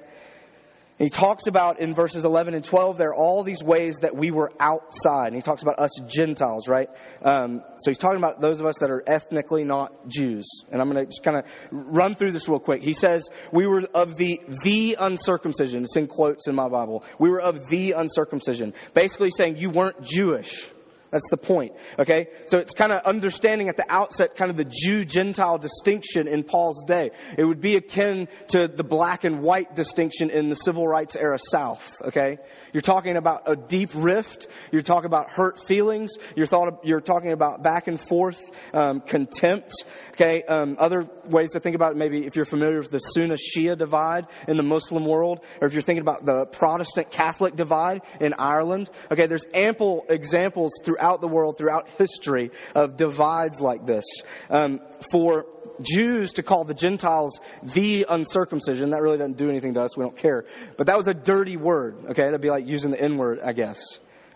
He 1.00 1.10
talks 1.10 1.48
about 1.48 1.80
in 1.80 1.94
verses 1.94 2.26
11 2.26 2.54
and 2.54 2.64
12, 2.64 2.98
there 2.98 3.10
are 3.10 3.16
all 3.16 3.44
these 3.44 3.64
ways 3.64 3.96
that 4.02 4.18
we 4.18 4.32
were 4.32 4.52
outside. 4.60 5.28
And 5.28 5.36
he 5.36 5.42
talks 5.42 5.62
about 5.64 5.80
us 5.80 5.92
Gentiles, 6.08 6.68
right? 6.68 6.90
Um, 7.22 7.64
so 7.80 7.90
he's 7.90 7.98
talking 7.98 8.18
about 8.18 8.42
those 8.42 8.60
of 8.60 8.66
us 8.66 8.80
that 8.82 8.92
are 8.92 9.02
ethnically 9.08 9.64
not 9.64 10.10
Jews. 10.10 10.46
And 10.70 10.82
I'm 10.82 10.92
going 10.92 11.06
to 11.06 11.10
just 11.10 11.24
kind 11.24 11.38
of 11.38 11.46
run 11.72 12.16
through 12.16 12.34
this 12.34 12.50
real 12.50 12.60
quick. 12.60 12.82
He 12.82 12.92
says, 12.92 13.30
we 13.54 13.66
were 13.66 13.84
of 13.94 14.18
the, 14.18 14.42
the 14.64 14.98
uncircumcision. 15.00 15.84
It's 15.86 15.96
in 15.96 16.08
quotes 16.08 16.50
in 16.50 16.56
my 16.56 16.68
Bible. 16.68 17.06
We 17.18 17.30
were 17.30 17.40
of 17.40 17.70
the 17.70 17.94
uncircumcision. 17.94 18.74
Basically 18.94 19.32
saying 19.32 19.56
you 19.56 19.70
weren't 19.70 20.02
Jewish. 20.02 20.70
That's 21.12 21.28
the 21.30 21.38
point. 21.38 21.74
Okay? 21.98 22.28
So 22.46 22.60
it's 22.60 22.74
kind 22.74 22.92
of 22.92 23.02
understanding 23.04 23.70
at 23.70 23.78
the 23.78 23.86
outset 23.90 24.36
kind 24.36 24.52
of 24.52 24.58
the 24.58 24.66
Jew 24.66 25.06
Gentile 25.06 25.58
distinction 25.58 26.28
in 26.28 26.44
Paul's 26.44 26.84
day. 26.86 27.12
It 27.38 27.46
would 27.46 27.62
be 27.62 27.76
akin 27.76 28.28
to 28.50 28.68
the 28.68 28.84
black 28.84 29.24
and 29.24 29.42
white 29.42 29.76
distinction 29.76 30.30
in 30.30 30.50
the 30.50 30.56
civil 30.56 30.88
rights 30.88 31.16
era 31.16 31.40
South. 31.40 32.02
Okay? 32.04 32.38
You're 32.74 32.82
talking 32.82 33.18
about 33.18 33.44
a 33.48 33.56
deep 33.56 33.92
rift. 33.94 34.48
You're 34.72 34.82
talking 34.82 35.08
about 35.08 35.30
hurt 35.30 35.58
feelings. 35.68 36.12
You're, 36.36 36.46
thought, 36.46 36.86
you're 36.86 37.02
talking 37.02 37.32
about 37.32 37.64
back 37.64 37.88
and 37.88 38.00
forth 38.00 38.42
um, 38.74 39.02
contempt. 39.02 39.72
Okay? 40.12 40.44
Um, 40.44 40.76
other 40.80 41.10
ways 41.30 41.52
to 41.52 41.60
think 41.60 41.76
about 41.76 41.92
it, 41.92 41.98
maybe 41.98 42.26
if 42.26 42.36
you're 42.36 42.46
familiar 42.46 42.80
with 42.80 42.92
the 42.92 43.00
Sunni 43.00 43.36
Shia 43.36 43.78
divide 43.78 44.28
in 44.48 44.58
the 44.58 44.64
Muslim 44.64 45.06
world, 45.06 45.40
or 45.62 45.68
if 45.68 45.74
you're 45.74 45.82
thinking 45.82 46.02
about 46.02 46.26
the 46.26 46.46
Protestant 46.46 47.12
Catholic 47.12 47.56
divide 47.56 48.02
in 48.20 48.34
Ireland, 48.38 48.90
okay, 49.12 49.28
there's 49.28 49.46
ample 49.54 50.06
examples 50.10 50.72
throughout 50.84 51.22
the 51.22 51.28
world, 51.28 51.58
throughout 51.58 51.88
history, 51.98 52.52
of 52.76 52.98
divides 52.98 53.62
like 53.62 53.86
this. 53.86 54.06
Um, 54.50 54.82
for 55.12 55.46
Jews 55.82 56.34
to 56.34 56.44
call 56.44 56.66
the 56.66 56.74
Gentiles 56.74 57.40
the 57.64 58.06
uncircumcision, 58.10 58.92
that 58.92 59.02
really 59.02 59.18
doesn't 59.18 59.38
do 59.38 59.50
anything 59.50 59.76
to 59.76 59.82
us. 59.82 59.96
We 59.96 60.04
don't 60.04 60.18
care. 60.18 60.46
But 60.78 60.88
that 60.88 60.98
was 60.98 61.08
a 61.08 61.14
dirty 61.14 61.58
word, 61.58 61.98
okay? 62.10 62.24
That'd 62.26 62.42
be 62.42 62.50
like 62.50 62.68
using 62.68 62.92
the 62.92 63.02
N 63.02 63.18
word, 63.18 63.40
I 63.44 63.54
guess. 63.54 63.80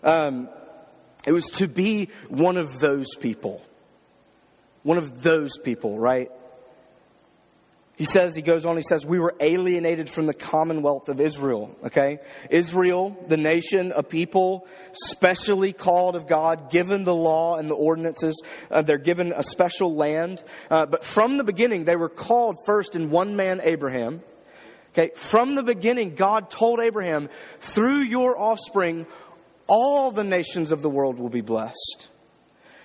Um, 0.02 0.48
it 1.26 1.32
was 1.32 1.46
to 1.52 1.68
be 1.68 2.10
one 2.28 2.56
of 2.56 2.78
those 2.80 3.16
people. 3.16 3.62
One 4.82 4.98
of 4.98 5.22
those 5.22 5.56
people, 5.56 5.98
right? 5.98 6.30
He 7.96 8.04
says, 8.04 8.34
he 8.34 8.42
goes 8.42 8.66
on, 8.66 8.76
he 8.76 8.82
says, 8.82 9.06
we 9.06 9.20
were 9.20 9.36
alienated 9.38 10.10
from 10.10 10.26
the 10.26 10.34
commonwealth 10.34 11.08
of 11.08 11.20
Israel, 11.20 11.76
okay? 11.84 12.18
Israel, 12.50 13.16
the 13.28 13.36
nation, 13.36 13.92
a 13.94 14.02
people 14.02 14.66
specially 14.92 15.72
called 15.72 16.16
of 16.16 16.26
God, 16.26 16.70
given 16.70 17.04
the 17.04 17.14
law 17.14 17.56
and 17.56 17.70
the 17.70 17.76
ordinances. 17.76 18.42
Uh, 18.68 18.82
they're 18.82 18.98
given 18.98 19.32
a 19.32 19.44
special 19.44 19.94
land. 19.94 20.42
Uh, 20.70 20.86
but 20.86 21.04
from 21.04 21.36
the 21.36 21.44
beginning, 21.44 21.84
they 21.84 21.94
were 21.94 22.08
called 22.08 22.56
first 22.66 22.96
in 22.96 23.10
one 23.10 23.36
man, 23.36 23.60
Abraham. 23.62 24.22
Okay, 24.92 25.12
from 25.14 25.54
the 25.54 25.62
beginning, 25.62 26.16
God 26.16 26.50
told 26.50 26.80
Abraham, 26.80 27.28
through 27.60 28.00
your 28.00 28.36
offspring, 28.36 29.06
all 29.68 30.10
the 30.10 30.24
nations 30.24 30.72
of 30.72 30.82
the 30.82 30.90
world 30.90 31.18
will 31.18 31.30
be 31.30 31.42
blessed. 31.42 32.08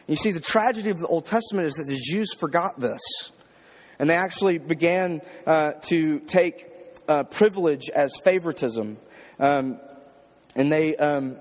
You 0.06 0.16
see, 0.16 0.32
the 0.32 0.40
tragedy 0.40 0.92
of 0.92 1.00
the 1.00 1.08
Old 1.08 1.26
Testament 1.26 1.68
is 1.68 1.74
that 1.76 1.86
the 1.88 2.00
Jews 2.00 2.34
forgot 2.40 2.80
this. 2.80 3.02
And 4.00 4.10
they 4.10 4.16
actually 4.16 4.58
began 4.58 5.22
uh, 5.46 5.74
to 5.84 6.20
take 6.20 6.68
uh, 7.08 7.24
privilege 7.24 7.90
as 7.90 8.16
favoritism. 8.24 8.98
Um, 9.40 9.80
and 10.56 10.72
they, 10.72 10.96
um, 10.96 11.38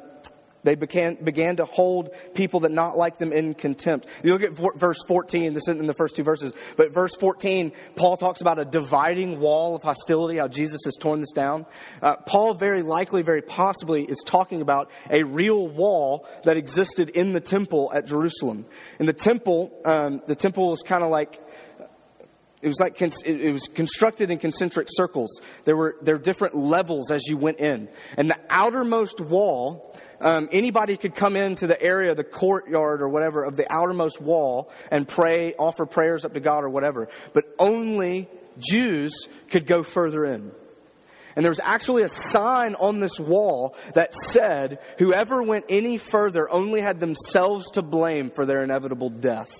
they 0.65 0.75
began, 0.75 1.15
began 1.23 1.57
to 1.57 1.65
hold 1.65 2.11
people 2.35 2.61
that 2.61 2.73
not 2.73 2.97
like 2.97 3.19
them 3.19 3.33
in 3.33 3.55
contempt. 3.55 4.07
You 4.23 4.33
look 4.33 4.43
at 4.43 4.53
verse 4.77 5.03
14, 5.07 5.55
this 5.55 5.65
isn't 5.65 5.79
in 5.79 5.87
the 5.87 5.95
first 5.95 6.17
two 6.17 6.25
verses, 6.25 6.53
but 6.77 6.93
verse 6.93 7.17
14, 7.17 7.73
Paul 7.97 8.17
talks 8.17 8.41
about 8.41 8.59
a 8.59 8.65
dividing 8.65 9.41
wall 9.41 9.77
of 9.77 9.83
hostility, 9.83 10.39
how 10.39 10.49
Jesus 10.49 10.81
has 10.85 10.97
torn 10.97 11.21
this 11.21 11.33
down. 11.33 11.65
Uh, 12.03 12.17
Paul 12.17 12.55
very 12.55 12.83
likely, 12.83 13.23
very 13.23 13.43
possibly, 13.43 14.05
is 14.05 14.23
talking 14.27 14.61
about 14.61 14.91
a 15.11 15.23
real 15.23 15.69
wall 15.69 16.29
that 16.45 16.57
existed 16.57 17.11
in 17.11 17.33
the 17.33 17.41
temple 17.41 17.91
at 17.95 18.07
Jerusalem. 18.07 18.67
In 18.99 19.07
the 19.07 19.13
temple, 19.13 19.73
um, 19.85 20.23
the 20.27 20.35
temple 20.35 20.71
was 20.71 20.83
kind 20.83 21.05
of 21.05 21.11
like 21.11 21.41
it 22.61 22.67
was 22.69 22.81
like 22.81 23.01
it 23.01 23.53
was 23.53 23.69
constructed 23.69 24.31
in 24.31 24.39
concentric 24.39 24.89
circles. 24.91 25.41
There 25.65 25.77
were 25.77 25.97
there 26.03 26.17
were 26.17 26.23
different 26.23 26.57
levels 26.57 27.11
as 27.11 27.27
you 27.27 27.37
went 27.37 27.61
in, 27.61 27.89
and 28.17 28.31
the 28.31 28.39
outermost 28.51 29.21
wall. 29.21 29.97
Um, 30.21 30.49
anybody 30.51 30.97
could 30.97 31.15
come 31.15 31.37
into 31.37 31.69
the 31.69 31.81
area, 31.81 32.13
the 32.17 32.25
courtyard 32.25 33.03
or 33.03 33.09
whatever 33.09 33.45
of 33.45 33.55
the 33.55 33.73
outermost 33.73 34.21
wall 34.21 34.69
and 34.91 35.07
pray, 35.07 35.55
offer 35.55 35.87
prayers 35.87 36.25
up 36.25 36.35
to 36.35 36.41
God 36.41 36.65
or 36.65 36.69
whatever. 36.69 37.09
But 37.33 37.45
only 37.57 38.29
Jews 38.59 39.29
could 39.49 39.65
go 39.65 39.85
further 39.85 40.25
in. 40.25 40.51
And 41.37 41.45
there 41.45 41.53
was 41.53 41.61
actually 41.63 42.03
a 42.03 42.09
sign 42.09 42.75
on 42.75 42.99
this 42.99 43.21
wall 43.21 43.77
that 43.95 44.13
said, 44.13 44.81
whoever 44.99 45.41
went 45.41 45.67
any 45.69 45.97
further 45.97 46.51
only 46.51 46.81
had 46.81 46.99
themselves 46.99 47.71
to 47.73 47.83
blame 47.83 48.31
for 48.31 48.45
their 48.45 48.65
inevitable 48.65 49.11
death. 49.11 49.53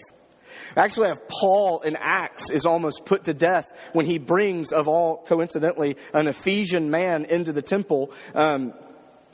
Actually, 0.79 1.09
have 1.09 1.27
Paul 1.29 1.81
in 1.81 1.97
Acts 1.97 2.51
is 2.51 2.65
almost 2.65 3.05
put 3.05 3.25
to 3.25 3.35
death 3.35 3.67
when 3.93 4.07
he 4.07 4.19
brings, 4.19 4.73
of 4.73 4.87
all 4.87 5.25
coincidentally, 5.27 5.97
an 6.15 6.29
Ephesian 6.29 6.89
man 6.91 7.25
into 7.25 7.53
the 7.53 7.63
temple. 7.63 8.13
Um, 8.33 8.73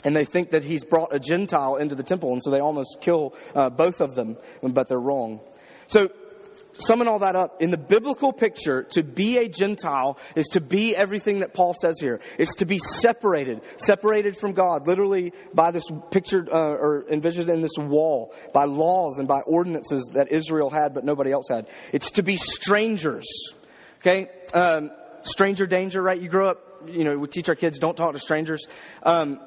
and 0.04 0.16
they 0.16 0.24
think 0.24 0.50
that 0.50 0.64
he's 0.64 0.84
brought 0.84 1.14
a 1.14 1.20
Gentile 1.20 1.76
into 1.76 1.94
the 1.94 2.02
temple, 2.02 2.32
and 2.32 2.42
so 2.42 2.50
they 2.50 2.60
almost 2.60 2.98
kill 3.00 3.34
uh, 3.54 3.68
both 3.70 4.00
of 4.00 4.14
them, 4.14 4.38
but 4.62 4.88
they're 4.88 4.98
wrong. 4.98 5.40
So 5.86 6.10
summing 6.74 7.08
all 7.08 7.20
that 7.20 7.36
up, 7.36 7.62
in 7.62 7.70
the 7.70 7.78
biblical 7.78 8.32
picture, 8.32 8.84
to 8.90 9.02
be 9.02 9.38
a 9.38 9.48
Gentile 9.48 10.18
is 10.34 10.46
to 10.48 10.60
be 10.60 10.94
everything 10.96 11.40
that 11.40 11.54
Paul 11.54 11.74
says 11.74 11.98
here. 12.00 12.20
It's 12.38 12.56
to 12.56 12.66
be 12.66 12.78
separated, 12.78 13.62
separated 13.76 14.36
from 14.36 14.52
God, 14.52 14.86
literally 14.86 15.32
by 15.52 15.70
this 15.70 15.84
pictured 16.10 16.48
uh, 16.48 16.72
or 16.72 17.04
envisioned 17.10 17.48
in 17.48 17.60
this 17.60 17.76
wall, 17.78 18.34
by 18.52 18.64
laws 18.64 19.18
and 19.18 19.28
by 19.28 19.40
ordinances 19.40 20.10
that 20.14 20.32
Israel 20.32 20.70
had 20.70 20.94
but 20.94 21.04
nobody 21.04 21.32
else 21.32 21.48
had. 21.48 21.66
It's 21.92 22.12
to 22.12 22.22
be 22.22 22.36
strangers. 22.36 23.26
Okay? 24.00 24.28
Um, 24.52 24.90
stranger 25.22 25.66
danger, 25.66 26.02
right? 26.02 26.20
You 26.20 26.28
grow 26.28 26.50
up, 26.50 26.88
you 26.88 27.04
know, 27.04 27.16
we 27.16 27.28
teach 27.28 27.48
our 27.48 27.54
kids 27.54 27.78
don't 27.78 27.96
talk 27.96 28.12
to 28.12 28.18
strangers. 28.18 28.66
Um, 29.02 29.40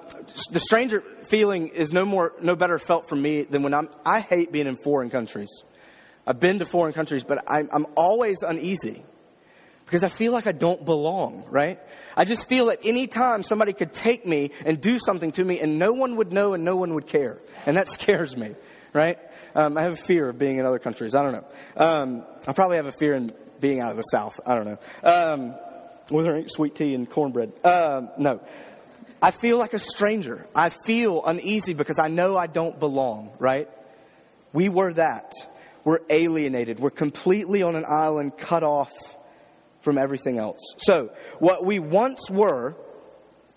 the 0.51 0.59
stranger 0.59 1.01
feeling 1.25 1.69
is 1.69 1.93
no 1.93 2.05
more, 2.05 2.33
no 2.41 2.55
better 2.55 2.79
felt 2.79 3.07
for 3.07 3.15
me 3.15 3.43
than 3.43 3.63
when 3.63 3.73
I'm, 3.73 3.89
I 4.05 4.19
hate 4.21 4.51
being 4.51 4.67
in 4.67 4.75
foreign 4.75 5.09
countries. 5.09 5.49
I've 6.27 6.41
been 6.41 6.59
to 6.59 6.65
foreign 6.65 6.93
countries, 6.93 7.23
but 7.23 7.43
I'm, 7.47 7.69
I'm 7.71 7.85
always 7.95 8.43
uneasy 8.43 9.03
because 9.85 10.03
I 10.03 10.09
feel 10.09 10.33
like 10.33 10.45
I 10.45 10.51
don't 10.51 10.83
belong, 10.83 11.45
right? 11.49 11.79
I 12.17 12.25
just 12.25 12.49
feel 12.49 12.65
that 12.65 12.79
any 12.83 13.07
time 13.07 13.43
somebody 13.43 13.71
could 13.71 13.93
take 13.93 14.25
me 14.25 14.51
and 14.65 14.81
do 14.81 14.99
something 14.99 15.31
to 15.31 15.45
me 15.45 15.61
and 15.61 15.79
no 15.79 15.93
one 15.93 16.17
would 16.17 16.33
know 16.33 16.53
and 16.53 16.65
no 16.65 16.75
one 16.75 16.93
would 16.95 17.07
care. 17.07 17.39
And 17.65 17.77
that 17.77 17.87
scares 17.97 18.35
me, 18.35 18.55
right? 18.91 19.17
Um, 19.55 19.77
I 19.77 19.83
have 19.83 19.93
a 19.93 20.03
fear 20.03 20.27
of 20.27 20.37
being 20.37 20.57
in 20.57 20.65
other 20.65 20.79
countries. 20.79 21.15
I 21.15 21.23
don't 21.23 21.31
know. 21.31 21.45
Um, 21.77 22.25
I 22.45 22.51
probably 22.51 22.75
have 22.75 22.87
a 22.87 22.91
fear 22.91 23.13
in 23.13 23.31
being 23.61 23.79
out 23.79 23.91
of 23.91 23.97
the 23.97 24.03
South. 24.03 24.37
I 24.45 24.55
don't 24.55 24.65
know. 24.65 24.79
Um, 25.03 25.55
whether 26.09 26.43
sweet 26.49 26.75
tea 26.75 26.93
and 26.93 27.09
cornbread. 27.09 27.53
Um, 27.65 28.09
no. 28.17 28.41
I 29.21 29.31
feel 29.31 29.57
like 29.57 29.73
a 29.73 29.79
stranger. 29.79 30.45
I 30.53 30.69
feel 30.85 31.25
uneasy 31.25 31.73
because 31.73 31.99
I 31.99 32.09
know 32.09 32.37
I 32.37 32.47
don't 32.47 32.77
belong, 32.77 33.31
right? 33.39 33.69
We 34.53 34.67
were 34.69 34.93
that. 34.93 35.31
We're 35.87 36.01
alienated. 36.09 36.81
We're 36.81 36.89
completely 36.89 37.63
on 37.63 37.77
an 37.77 37.85
island 37.87 38.37
cut 38.37 38.61
off 38.61 38.91
from 39.79 39.97
everything 39.97 40.37
else. 40.37 40.59
So, 40.79 41.11
what 41.39 41.63
we 41.63 41.79
once 41.79 42.29
were, 42.29 42.75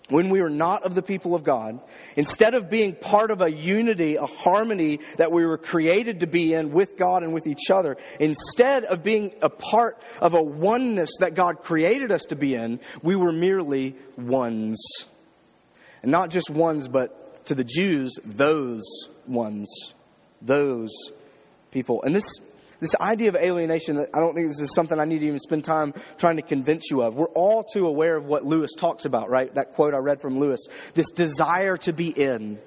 when 0.07 0.29
we 0.29 0.41
were 0.41 0.49
not 0.49 0.83
of 0.83 0.95
the 0.95 1.01
people 1.01 1.35
of 1.35 1.43
God, 1.43 1.81
instead 2.15 2.53
of 2.53 2.69
being 2.69 2.95
part 2.95 3.31
of 3.31 3.41
a 3.41 3.51
unity, 3.51 4.15
a 4.15 4.27
harmony 4.27 5.01
that 5.17 5.33
we 5.33 5.45
were 5.45 5.57
created 5.57 6.21
to 6.21 6.25
be 6.25 6.53
in 6.53 6.71
with 6.71 6.95
God 6.95 7.23
and 7.23 7.33
with 7.33 7.47
each 7.47 7.69
other, 7.69 7.97
instead 8.17 8.85
of 8.85 9.03
being 9.03 9.35
a 9.41 9.49
part 9.49 10.01
of 10.21 10.33
a 10.33 10.41
oneness 10.41 11.09
that 11.19 11.35
God 11.35 11.63
created 11.63 12.13
us 12.13 12.23
to 12.29 12.37
be 12.37 12.55
in, 12.55 12.79
we 13.03 13.17
were 13.17 13.33
merely 13.33 13.93
ones. 14.15 14.81
And 16.01 16.11
not 16.11 16.29
just 16.29 16.49
ones, 16.49 16.87
but 16.87 17.45
to 17.47 17.55
the 17.55 17.65
Jews, 17.65 18.17
those 18.23 18.83
ones. 19.27 19.69
Those 20.41 20.91
people. 21.71 22.03
And 22.03 22.13
this, 22.13 22.27
this 22.79 22.95
idea 22.95 23.29
of 23.29 23.35
alienation, 23.35 23.97
I 23.97 24.19
don't 24.19 24.33
think 24.33 24.47
this 24.47 24.59
is 24.59 24.73
something 24.75 24.99
I 24.99 25.05
need 25.05 25.19
to 25.19 25.27
even 25.27 25.39
spend 25.39 25.63
time 25.63 25.93
trying 26.17 26.35
to 26.35 26.41
convince 26.41 26.91
you 26.91 27.01
of. 27.01 27.15
We're 27.15 27.27
all 27.27 27.63
too 27.63 27.87
aware 27.87 28.15
of 28.17 28.25
what 28.25 28.45
Lewis 28.45 28.71
talks 28.77 29.05
about, 29.05 29.29
right? 29.29 29.53
That 29.55 29.73
quote 29.73 29.93
I 29.93 29.97
read 29.97 30.21
from 30.21 30.39
Lewis. 30.39 30.67
This 30.93 31.09
desire 31.11 31.77
to 31.77 31.93
be 31.93 32.09
in. 32.09 32.59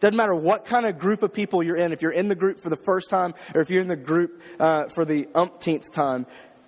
Doesn't 0.00 0.16
matter 0.16 0.34
what 0.34 0.64
kind 0.64 0.86
of 0.86 0.98
group 0.98 1.22
of 1.22 1.32
people 1.32 1.62
you're 1.62 1.76
in. 1.76 1.92
If 1.92 2.00
you're 2.00 2.10
in 2.10 2.28
the 2.28 2.34
group 2.34 2.60
for 2.60 2.70
the 2.70 2.76
first 2.76 3.10
time 3.10 3.34
or 3.54 3.60
if 3.60 3.70
you're 3.70 3.82
in 3.82 3.88
the 3.88 3.96
group 3.96 4.40
uh, 4.58 4.88
for 4.88 5.04
the 5.04 5.28
umpteenth 5.34 5.92
time, 5.92 6.26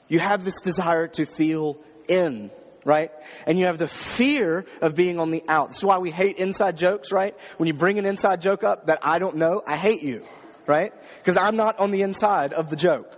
you 0.09 0.19
have 0.19 0.45
this 0.45 0.61
desire 0.61 1.09
to 1.09 1.27
feel 1.27 1.79
in 2.09 2.51
right? 2.85 3.13
And 3.47 3.61
you 3.61 3.67
have 3.67 3.79
the 3.79 3.87
fear 3.87 4.67
of 4.81 4.97
being 4.97 5.21
on 5.21 5.31
the 5.31 5.45
out. 5.49 5.69
This 5.69 5.79
is 5.79 5.85
why 5.85 5.99
we 5.99 6.11
hate 6.11 6.39
inside 6.39 6.77
jokes, 6.77 7.13
right? 7.13 7.37
When 7.57 7.69
you 7.69 7.75
bring 7.75 8.01
an 8.01 8.07
inside 8.07 8.43
joke 8.43 8.65
up 8.65 8.87
that 8.87 8.99
I 9.03 9.21
don't 9.21 9.37
know, 9.37 9.63
I 9.65 9.77
hate 9.77 10.03
you 10.03 10.27
right? 10.67 10.93
Because 11.19 11.37
I'm 11.37 11.57
not 11.57 11.79
on 11.79 11.91
the 11.91 12.03
inside 12.03 12.53
of 12.53 12.71
the 12.71 12.77
joke, 12.77 13.11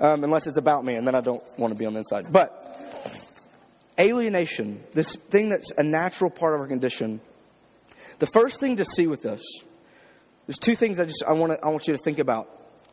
um, 0.00 0.24
unless 0.24 0.46
it's 0.46 0.58
about 0.58 0.84
me, 0.84 0.94
and 0.94 1.06
then 1.06 1.14
I 1.14 1.20
don't 1.20 1.42
want 1.58 1.72
to 1.72 1.78
be 1.78 1.86
on 1.86 1.94
the 1.94 2.00
inside. 2.00 2.32
But 2.32 2.58
alienation, 3.98 4.82
this 4.92 5.16
thing 5.16 5.48
that's 5.48 5.70
a 5.72 5.82
natural 5.82 6.30
part 6.30 6.54
of 6.54 6.60
our 6.60 6.66
condition, 6.66 7.20
the 8.18 8.26
first 8.26 8.60
thing 8.60 8.76
to 8.76 8.84
see 8.84 9.06
with 9.06 9.22
this, 9.22 9.42
there's 10.46 10.58
two 10.58 10.74
things 10.74 10.98
I 10.98 11.04
just 11.04 11.22
I 11.26 11.32
want 11.32 11.58
I 11.62 11.68
want 11.68 11.86
you 11.86 11.96
to 11.96 12.02
think 12.02 12.18
about 12.18 12.48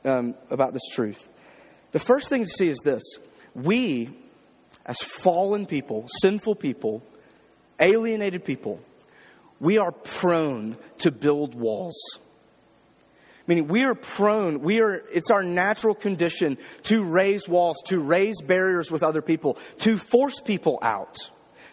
um, 0.05 0.35
about 0.49 0.73
this 0.73 0.87
truth. 0.91 1.27
The 1.91 1.99
first 1.99 2.29
thing 2.29 2.43
to 2.43 2.49
see 2.49 2.69
is 2.69 2.77
this: 2.83 3.01
we, 3.55 4.09
as 4.85 4.97
fallen 4.99 5.65
people, 5.65 6.07
sinful 6.21 6.55
people, 6.55 7.03
alienated 7.79 8.45
people, 8.45 8.79
we 9.59 9.77
are 9.77 9.91
prone 9.91 10.77
to 10.99 11.11
build 11.11 11.55
walls. 11.55 11.97
Meaning 13.49 13.67
we 13.67 13.83
are 13.83 13.95
prone, 13.95 14.61
we 14.61 14.79
are, 14.79 15.03
it's 15.11 15.31
our 15.31 15.41
natural 15.41 15.95
condition 15.95 16.59
to 16.83 17.01
raise 17.01 17.49
walls, 17.49 17.77
to 17.87 17.99
raise 17.99 18.39
barriers 18.43 18.91
with 18.91 19.01
other 19.01 19.23
people, 19.23 19.57
to 19.79 19.97
force 19.97 20.39
people 20.39 20.77
out, 20.83 21.17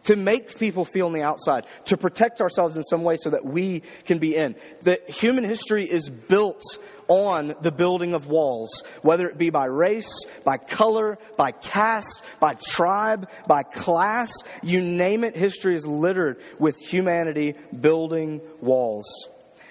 to 0.04 0.16
make 0.16 0.58
people 0.58 0.86
feel 0.86 1.04
on 1.04 1.12
the 1.12 1.20
outside, 1.20 1.66
to 1.84 1.98
protect 1.98 2.40
ourselves 2.40 2.78
in 2.78 2.82
some 2.82 3.02
way 3.02 3.18
so 3.18 3.28
that 3.28 3.44
we 3.44 3.82
can 4.06 4.16
be 4.16 4.34
in. 4.34 4.56
The 4.84 4.98
human 5.06 5.44
history 5.44 5.84
is 5.84 6.08
built 6.08 6.62
on 7.08 7.54
the 7.60 7.72
building 7.72 8.14
of 8.14 8.26
walls, 8.26 8.82
whether 9.02 9.28
it 9.28 9.36
be 9.36 9.50
by 9.50 9.66
race, 9.66 10.24
by 10.44 10.56
color, 10.56 11.18
by 11.36 11.52
caste, 11.52 12.22
by 12.40 12.54
tribe, 12.54 13.28
by 13.46 13.64
class, 13.64 14.32
you 14.62 14.80
name 14.80 15.24
it, 15.24 15.36
history 15.36 15.76
is 15.76 15.86
littered 15.86 16.40
with 16.58 16.78
humanity 16.80 17.54
building 17.78 18.40
walls. 18.62 19.28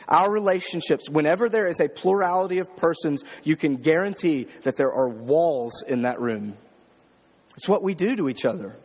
Our 0.07 0.31
relationships, 0.31 1.09
whenever 1.09 1.49
there 1.49 1.67
is 1.67 1.79
a 1.79 1.87
plurality 1.87 2.59
of 2.59 2.75
persons, 2.75 3.23
you 3.43 3.55
can 3.55 3.77
guarantee 3.77 4.47
that 4.63 4.75
there 4.75 4.91
are 4.91 5.09
walls 5.09 5.83
in 5.87 6.03
that 6.03 6.19
room. 6.19 6.57
It's 7.57 7.69
what 7.69 7.83
we 7.83 7.95
do 7.95 8.15
to 8.17 8.29
each 8.29 8.45
other. 8.45 8.75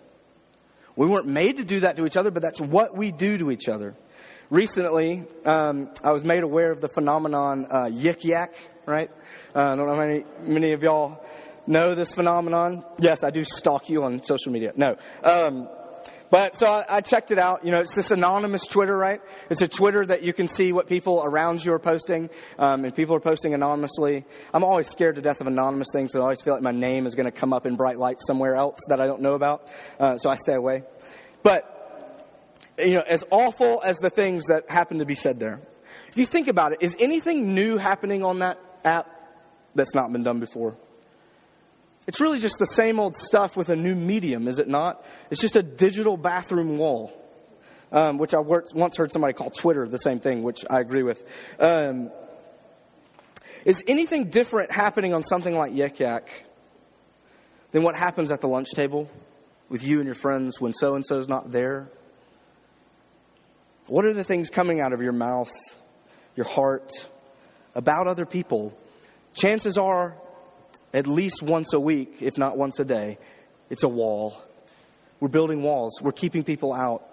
We 0.96 1.06
weren't 1.06 1.26
made 1.26 1.56
to 1.56 1.64
do 1.64 1.80
that 1.80 1.96
to 1.96 2.06
each 2.06 2.16
other, 2.16 2.30
but 2.30 2.42
that's 2.42 2.60
what 2.60 2.96
we 2.96 3.10
do 3.10 3.38
to 3.38 3.50
each 3.50 3.68
other. 3.68 3.94
Recently, 4.50 5.24
um, 5.44 5.90
I 6.02 6.12
was 6.12 6.24
made 6.24 6.42
aware 6.42 6.72
of 6.72 6.80
the 6.80 6.88
phenomenon 6.88 7.66
uh, 7.70 7.84
yik 7.84 8.24
yak, 8.24 8.52
right? 8.84 9.10
Uh, 9.54 9.60
I 9.60 9.76
don't 9.76 9.86
know 9.86 9.94
how 9.94 10.00
many, 10.00 10.24
many 10.42 10.72
of 10.72 10.82
y'all 10.82 11.24
know 11.66 11.94
this 11.94 12.12
phenomenon. 12.14 12.84
Yes, 12.98 13.22
I 13.22 13.30
do 13.30 13.44
stalk 13.44 13.88
you 13.88 14.02
on 14.02 14.22
social 14.24 14.52
media. 14.52 14.72
No. 14.74 14.96
Um, 15.22 15.68
but 16.30 16.56
so 16.56 16.66
I, 16.66 16.84
I, 16.88 17.00
checked 17.00 17.30
it 17.30 17.38
out. 17.38 17.64
You 17.64 17.72
know, 17.72 17.80
it's 17.80 17.94
this 17.94 18.10
anonymous 18.10 18.66
Twitter, 18.66 18.96
right? 18.96 19.20
It's 19.50 19.62
a 19.62 19.68
Twitter 19.68 20.06
that 20.06 20.22
you 20.22 20.32
can 20.32 20.46
see 20.46 20.72
what 20.72 20.86
people 20.86 21.22
around 21.24 21.64
you 21.64 21.72
are 21.72 21.78
posting, 21.78 22.30
um, 22.58 22.84
and 22.84 22.94
people 22.94 23.16
are 23.16 23.20
posting 23.20 23.52
anonymously. 23.52 24.24
I'm 24.54 24.64
always 24.64 24.88
scared 24.88 25.16
to 25.16 25.22
death 25.22 25.40
of 25.40 25.46
anonymous 25.46 25.88
things. 25.92 26.12
So 26.12 26.20
I 26.20 26.22
always 26.22 26.40
feel 26.42 26.54
like 26.54 26.62
my 26.62 26.72
name 26.72 27.06
is 27.06 27.14
going 27.14 27.26
to 27.26 27.32
come 27.32 27.52
up 27.52 27.66
in 27.66 27.76
bright 27.76 27.98
lights 27.98 28.26
somewhere 28.26 28.54
else 28.54 28.78
that 28.88 29.00
I 29.00 29.06
don't 29.06 29.22
know 29.22 29.34
about. 29.34 29.68
Uh, 29.98 30.16
so 30.16 30.30
I 30.30 30.36
stay 30.36 30.54
away. 30.54 30.84
But 31.42 31.76
you 32.78 32.94
know, 32.94 33.04
as 33.06 33.24
awful 33.30 33.82
as 33.84 33.98
the 33.98 34.10
things 34.10 34.44
that 34.46 34.70
happen 34.70 34.98
to 34.98 35.04
be 35.04 35.14
said 35.14 35.40
there, 35.40 35.60
if 36.08 36.16
you 36.16 36.26
think 36.26 36.48
about 36.48 36.72
it, 36.72 36.78
is 36.80 36.96
anything 36.98 37.54
new 37.54 37.76
happening 37.76 38.24
on 38.24 38.38
that 38.40 38.58
app 38.84 39.08
that's 39.74 39.94
not 39.94 40.12
been 40.12 40.22
done 40.22 40.40
before? 40.40 40.76
It's 42.06 42.20
really 42.20 42.38
just 42.38 42.58
the 42.58 42.66
same 42.66 42.98
old 42.98 43.16
stuff 43.16 43.56
with 43.56 43.68
a 43.68 43.76
new 43.76 43.94
medium, 43.94 44.48
is 44.48 44.58
it 44.58 44.68
not? 44.68 45.04
It's 45.30 45.40
just 45.40 45.56
a 45.56 45.62
digital 45.62 46.16
bathroom 46.16 46.78
wall, 46.78 47.12
um, 47.92 48.18
which 48.18 48.34
I 48.34 48.38
once 48.38 48.96
heard 48.96 49.12
somebody 49.12 49.34
call 49.34 49.50
Twitter 49.50 49.86
the 49.86 49.98
same 49.98 50.18
thing, 50.18 50.42
which 50.42 50.64
I 50.68 50.80
agree 50.80 51.02
with. 51.02 51.22
Um, 51.58 52.10
is 53.64 53.84
anything 53.86 54.30
different 54.30 54.72
happening 54.72 55.12
on 55.12 55.22
something 55.22 55.54
like 55.54 55.72
Yik 55.72 55.98
Yak 55.98 56.44
than 57.72 57.82
what 57.82 57.94
happens 57.94 58.32
at 58.32 58.40
the 58.40 58.48
lunch 58.48 58.70
table 58.74 59.10
with 59.68 59.84
you 59.84 59.98
and 59.98 60.06
your 60.06 60.14
friends 60.14 60.60
when 60.60 60.72
so 60.72 60.94
and 60.94 61.04
so 61.06 61.20
is 61.20 61.28
not 61.28 61.52
there? 61.52 61.90
What 63.86 64.04
are 64.04 64.14
the 64.14 64.24
things 64.24 64.48
coming 64.50 64.80
out 64.80 64.92
of 64.92 65.02
your 65.02 65.12
mouth, 65.12 65.52
your 66.36 66.46
heart, 66.46 66.90
about 67.74 68.06
other 68.06 68.24
people? 68.24 68.76
Chances 69.34 69.76
are 69.76 70.16
at 70.92 71.06
least 71.06 71.42
once 71.42 71.72
a 71.72 71.80
week, 71.80 72.16
if 72.20 72.36
not 72.36 72.58
once 72.58 72.80
a 72.80 72.84
day, 72.84 73.18
it's 73.68 73.82
a 73.82 73.88
wall. 73.88 74.42
We're 75.20 75.28
building 75.28 75.62
walls. 75.62 76.00
We're 76.00 76.12
keeping 76.12 76.44
people 76.44 76.74
out, 76.74 77.06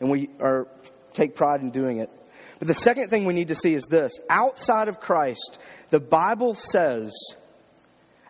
and 0.00 0.10
we 0.10 0.30
are 0.40 0.68
take 1.12 1.34
pride 1.34 1.60
in 1.60 1.70
doing 1.70 1.98
it. 1.98 2.10
But 2.58 2.68
the 2.68 2.74
second 2.74 3.08
thing 3.08 3.24
we 3.24 3.34
need 3.34 3.48
to 3.48 3.54
see 3.54 3.74
is 3.74 3.84
this: 3.84 4.12
outside 4.28 4.88
of 4.88 5.00
Christ, 5.00 5.58
the 5.90 6.00
Bible 6.00 6.54
says, 6.54 7.12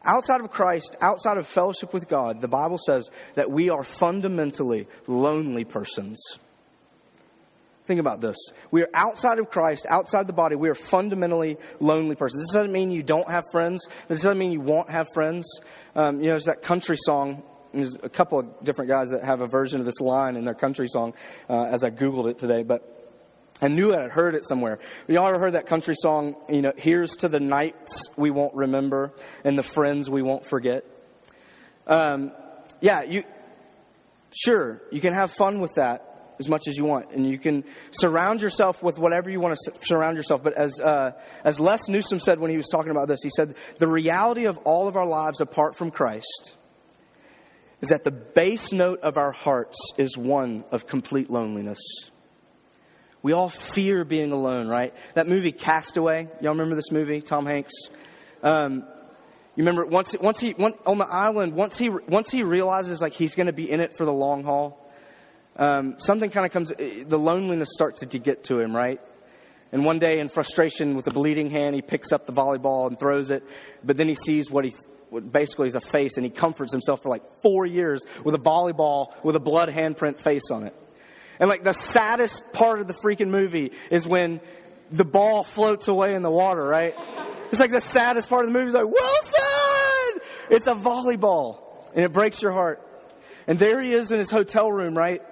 outside 0.05 0.41
of 0.41 0.51
Christ, 0.51 0.97
outside 1.01 1.37
of 1.37 1.47
fellowship 1.47 1.93
with 1.93 2.09
God, 2.09 2.41
the 2.41 2.49
Bible 2.49 2.79
says 2.79 3.11
that 3.35 3.51
we 3.51 3.71
are 3.71 3.85
fundamentally 3.85 4.87
lonely 5.07 5.65
persons. 5.65 6.21
Think 7.87 8.01
about 8.01 8.23
this. 8.23 8.37
We 8.71 8.83
are 8.83 8.89
outside 8.95 9.39
of 9.39 9.51
Christ, 9.51 9.87
outside 9.89 10.27
the 10.27 10.33
body. 10.33 10.57
We 10.57 10.71
are 10.71 10.75
fundamentally 10.75 11.59
lonely 11.81 12.17
persons. 12.17 12.43
This 12.43 12.55
doesn't 12.55 12.73
mean 12.73 12.91
you 12.91 13.03
don't 13.03 13.29
have 13.29 13.45
friends. 13.53 13.87
This 14.09 14.23
doesn't 14.23 14.39
mean 14.39 14.53
you 14.53 14.61
won't 14.61 14.89
have 14.89 15.07
friends. 15.13 15.45
Um, 15.95 16.21
you 16.21 16.25
know, 16.27 16.31
there's 16.31 16.45
that 16.45 16.63
country 16.63 16.97
song. 16.99 17.43
There's 17.75 17.97
a 18.03 18.09
couple 18.09 18.39
of 18.39 18.65
different 18.65 18.89
guys 18.89 19.11
that 19.11 19.23
have 19.23 19.43
a 19.43 19.47
version 19.47 19.81
of 19.81 19.87
this 19.87 20.01
line 20.01 20.37
in 20.37 20.45
their 20.45 20.55
country 20.55 20.89
song 20.89 21.13
uh, 21.51 21.65
as 21.65 21.85
I 21.85 21.91
Googled 21.91 22.31
it 22.31 22.39
today. 22.39 22.63
But 22.63 22.91
I 23.61 23.69
knew 23.69 23.95
I 23.95 24.01
had 24.01 24.11
heard 24.11 24.35
it 24.35 24.49
somewhere. 24.49 24.79
Y'all 25.07 25.27
ever 25.27 25.39
heard 25.39 25.53
that 25.53 25.67
country 25.67 25.95
song, 25.95 26.37
you 26.49 26.63
know, 26.63 26.73
here's 26.77 27.11
to 27.17 27.29
the 27.29 27.41
nights 27.41 28.09
we 28.17 28.31
won't 28.31 28.55
remember 28.55 29.13
and 29.45 29.59
the 29.59 29.63
friends 29.63 30.09
we 30.09 30.23
won't 30.23 30.47
forget? 30.47 30.85
Um, 31.87 32.33
yeah, 32.81 33.03
you, 33.03 33.25
sure, 34.35 34.81
you 34.91 35.03
can 35.03 35.13
have 35.13 35.33
fun 35.33 35.61
with 35.61 35.75
that 35.75 36.04
as 36.39 36.49
much 36.49 36.67
as 36.69 36.77
you 36.77 36.85
want, 36.85 37.11
and 37.13 37.29
you 37.29 37.39
can 37.39 37.65
surround 37.91 38.43
yourself 38.43 38.83
with 38.83 38.99
whatever 38.99 39.31
you 39.31 39.41
want 39.41 39.57
to 39.57 39.73
surround 39.83 40.17
yourself. 40.17 40.43
But 40.43 40.55
as 40.55 40.81
uh, 40.81 41.13
as 41.45 41.61
Les 41.61 41.89
Newsom 41.89 42.19
said 42.19 42.39
when 42.41 42.51
he 42.51 42.57
was 42.57 42.69
talking 42.69 42.91
about 42.91 43.09
this, 43.09 43.21
he 43.23 43.31
said 43.31 43.55
the 43.79 43.87
reality 43.87 44.47
of 44.47 44.59
all 44.59 44.89
of 44.89 44.97
our 44.97 45.07
lives 45.07 45.41
apart 45.41 45.77
from 45.77 45.91
Christ 45.91 46.57
is 47.81 47.91
that 47.91 48.05
the 48.05 48.11
base 48.11 48.73
note 48.73 49.01
of 49.01 49.19
our 49.19 49.33
hearts 49.33 49.77
is 49.99 50.17
one 50.17 50.65
of 50.71 50.87
complete 50.87 51.29
loneliness. 51.29 51.81
We 53.23 53.33
all 53.33 53.49
fear 53.49 54.05
being 54.05 54.33
alone, 54.33 54.69
right? 54.69 54.95
That 55.15 55.27
movie 55.27 55.53
Castaway. 55.53 56.29
Y'all 56.41 56.53
remember 56.53 56.77
this 56.77 56.91
movie? 56.91 57.21
Tom 57.21 57.47
Hanks. 57.47 57.73
Um, 58.43 58.85
you 59.57 59.63
remember 59.63 59.87
once 59.87 60.17
once 60.21 60.41
he 60.41 60.55
on 60.55 60.99
the 60.99 61.07
island 61.07 61.55
once 61.55 61.79
he 61.79 61.89
once 61.89 62.31
he 62.31 62.43
realizes 62.43 63.01
like 63.01 63.13
he's 63.13 63.35
going 63.35 63.47
to 63.47 63.53
be 63.53 63.71
in 63.71 63.81
it 63.81 63.97
for 63.97 64.05
the 64.05 64.13
long 64.13 64.43
haul 64.43 64.84
um, 65.57 65.97
something 65.99 66.31
kind 66.31 66.47
of 66.47 66.53
comes, 66.53 66.73
eh, 66.79 67.05
the 67.07 67.19
loneliness 67.19 67.71
starts 67.73 68.01
to 68.01 68.19
get 68.19 68.45
to 68.45 68.61
him, 68.61 68.75
right? 68.75 69.01
And 69.73 69.85
one 69.85 69.99
day, 69.99 70.21
in 70.21 70.29
frustration 70.29 70.95
with 70.95 71.07
a 71.09 71.11
bleeding 71.11 71.51
hand, 71.51 71.75
he 71.75 71.83
picks 71.83 72.13
up 72.13 72.27
the 72.27 72.33
volleyball 72.33 72.87
and 72.87 72.99
throws 72.99 73.31
it. 73.31 73.43
But 73.83 73.97
then 73.97 74.09
he 74.09 74.15
sees 74.15 74.51
what 74.51 74.65
he 74.65 74.75
what 75.11 75.31
basically 75.31 75.69
is 75.69 75.75
a 75.75 75.81
face, 75.81 76.17
and 76.17 76.25
he 76.25 76.31
comforts 76.31 76.73
himself 76.73 77.03
for 77.03 77.09
like 77.09 77.23
four 77.43 77.67
years 77.67 78.05
with 78.25 78.35
a 78.35 78.39
volleyball 78.39 79.13
with 79.25 79.37
a 79.37 79.41
blood 79.41 79.69
handprint 79.69 80.19
face 80.19 80.51
on 80.51 80.65
it. 80.65 80.75
And 81.39 81.49
like 81.49 81.65
the 81.65 81.73
saddest 81.73 82.53
part 82.53 82.81
of 82.81 82.87
the 82.87 82.95
freaking 82.95 83.29
movie 83.29 83.73
is 83.91 84.07
when 84.07 84.41
the 84.91 85.05
ball 85.05 85.45
floats 85.45 85.89
away 85.89 86.15
in 86.15 86.23
the 86.23 86.31
water, 86.31 86.65
right? 86.65 86.95
It's 87.51 87.61
like 87.61 87.73
the 87.73 87.81
saddest 87.81 88.29
part 88.29 88.45
of 88.45 88.53
the 88.53 88.59
movie. 88.59 88.69
is 88.69 88.75
like, 88.75 88.87
Wilson! 88.87 90.21
It's 90.51 90.67
a 90.67 90.75
volleyball. 90.75 91.61
And 91.95 92.05
it 92.05 92.13
breaks 92.13 92.43
your 92.43 92.53
heart. 92.53 92.81
And 93.47 93.59
there 93.59 93.81
he 93.81 93.93
is 93.93 94.11
in 94.11 94.19
his 94.19 94.31
hotel 94.31 94.71
room, 94.71 94.97
right? 94.97 95.23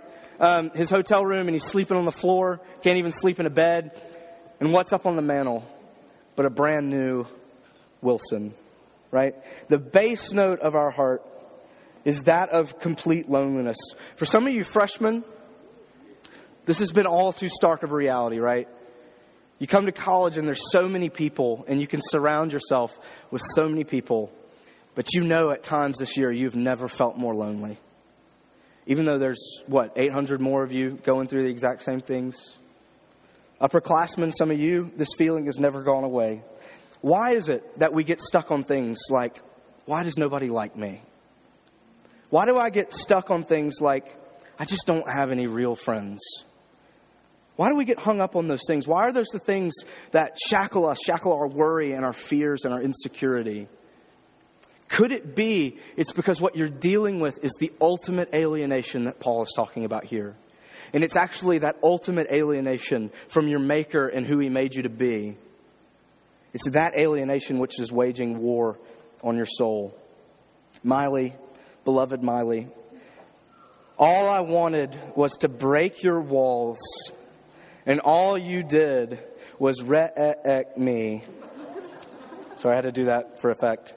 Um, 0.42 0.70
his 0.70 0.90
hotel 0.90 1.24
room 1.24 1.46
and 1.46 1.54
he's 1.54 1.64
sleeping 1.64 1.96
on 1.96 2.04
the 2.04 2.12
floor, 2.12 2.60
can't 2.82 2.98
even 2.98 3.12
sleep 3.12 3.38
in 3.40 3.46
a 3.46 3.50
bed. 3.50 3.98
And 4.60 4.72
what's 4.72 4.92
up 4.92 5.06
on 5.06 5.16
the 5.16 5.22
mantle? 5.22 5.64
But 6.34 6.46
a 6.46 6.50
brand 6.50 6.90
new 6.90 7.26
Wilson, 8.02 8.52
right? 9.12 9.36
The 9.68 9.78
base 9.78 10.32
note 10.32 10.58
of 10.58 10.74
our 10.74 10.90
heart 10.90 11.22
is 12.04 12.24
that 12.24 12.50
of 12.50 12.80
complete 12.80 13.30
loneliness. 13.30 13.76
For 14.16 14.24
some 14.24 14.46
of 14.48 14.52
you 14.52 14.64
freshmen, 14.64 15.24
this 16.64 16.80
has 16.80 16.90
been 16.90 17.06
all 17.06 17.32
too 17.32 17.48
stark 17.48 17.84
of 17.84 17.92
a 17.92 17.94
reality, 17.94 18.40
right? 18.40 18.68
You 19.60 19.68
come 19.68 19.86
to 19.86 19.92
college 19.92 20.38
and 20.38 20.46
there's 20.46 20.72
so 20.72 20.88
many 20.88 21.08
people, 21.08 21.64
and 21.68 21.80
you 21.80 21.86
can 21.86 22.00
surround 22.02 22.52
yourself 22.52 22.98
with 23.30 23.42
so 23.54 23.68
many 23.68 23.84
people, 23.84 24.32
but 24.96 25.14
you 25.14 25.22
know 25.22 25.50
at 25.50 25.62
times 25.62 25.98
this 25.98 26.16
year 26.16 26.32
you've 26.32 26.56
never 26.56 26.88
felt 26.88 27.16
more 27.16 27.32
lonely. 27.32 27.78
Even 28.86 29.04
though 29.04 29.18
there's, 29.18 29.62
what, 29.66 29.92
800 29.96 30.40
more 30.40 30.62
of 30.62 30.72
you 30.72 30.92
going 31.04 31.28
through 31.28 31.44
the 31.44 31.50
exact 31.50 31.82
same 31.82 32.00
things? 32.00 32.56
Upperclassmen, 33.60 34.32
some 34.36 34.50
of 34.50 34.58
you, 34.58 34.90
this 34.96 35.10
feeling 35.16 35.46
has 35.46 35.58
never 35.58 35.82
gone 35.84 36.02
away. 36.02 36.42
Why 37.00 37.32
is 37.32 37.48
it 37.48 37.78
that 37.78 37.92
we 37.92 38.02
get 38.04 38.20
stuck 38.20 38.50
on 38.50 38.64
things 38.64 38.98
like, 39.08 39.40
why 39.86 40.02
does 40.02 40.16
nobody 40.16 40.48
like 40.48 40.76
me? 40.76 41.00
Why 42.30 42.46
do 42.46 42.56
I 42.56 42.70
get 42.70 42.92
stuck 42.92 43.30
on 43.30 43.44
things 43.44 43.74
like, 43.80 44.16
I 44.58 44.64
just 44.64 44.86
don't 44.86 45.08
have 45.08 45.30
any 45.30 45.46
real 45.46 45.76
friends? 45.76 46.20
Why 47.56 47.68
do 47.68 47.76
we 47.76 47.84
get 47.84 47.98
hung 47.98 48.20
up 48.20 48.34
on 48.34 48.48
those 48.48 48.62
things? 48.66 48.88
Why 48.88 49.02
are 49.02 49.12
those 49.12 49.28
the 49.28 49.38
things 49.38 49.74
that 50.12 50.38
shackle 50.48 50.86
us, 50.86 50.98
shackle 51.04 51.32
our 51.32 51.46
worry 51.46 51.92
and 51.92 52.04
our 52.04 52.12
fears 52.12 52.64
and 52.64 52.72
our 52.72 52.82
insecurity? 52.82 53.68
Could 54.92 55.10
it 55.10 55.34
be 55.34 55.78
it's 55.96 56.12
because 56.12 56.38
what 56.38 56.54
you're 56.54 56.68
dealing 56.68 57.18
with 57.18 57.42
is 57.42 57.52
the 57.58 57.72
ultimate 57.80 58.28
alienation 58.34 59.04
that 59.04 59.18
Paul 59.18 59.42
is 59.42 59.50
talking 59.56 59.86
about 59.86 60.04
here? 60.04 60.36
And 60.92 61.02
it's 61.02 61.16
actually 61.16 61.60
that 61.60 61.76
ultimate 61.82 62.26
alienation 62.30 63.10
from 63.28 63.48
your 63.48 63.58
Maker 63.58 64.06
and 64.08 64.26
who 64.26 64.38
He 64.38 64.50
made 64.50 64.74
you 64.74 64.82
to 64.82 64.90
be. 64.90 65.38
It's 66.52 66.68
that 66.70 66.94
alienation 66.94 67.58
which 67.58 67.80
is 67.80 67.90
waging 67.90 68.38
war 68.40 68.78
on 69.24 69.34
your 69.34 69.46
soul. 69.46 69.98
Miley, 70.84 71.34
beloved 71.86 72.22
Miley, 72.22 72.68
all 73.98 74.28
I 74.28 74.40
wanted 74.40 74.94
was 75.16 75.38
to 75.38 75.48
break 75.48 76.02
your 76.02 76.20
walls, 76.20 76.80
and 77.86 77.98
all 78.00 78.36
you 78.36 78.62
did 78.62 79.18
was 79.58 79.82
re 79.82 80.10
me. 80.76 81.24
So 82.56 82.68
I 82.68 82.74
had 82.74 82.82
to 82.82 82.92
do 82.92 83.06
that 83.06 83.40
for 83.40 83.50
effect. 83.50 83.94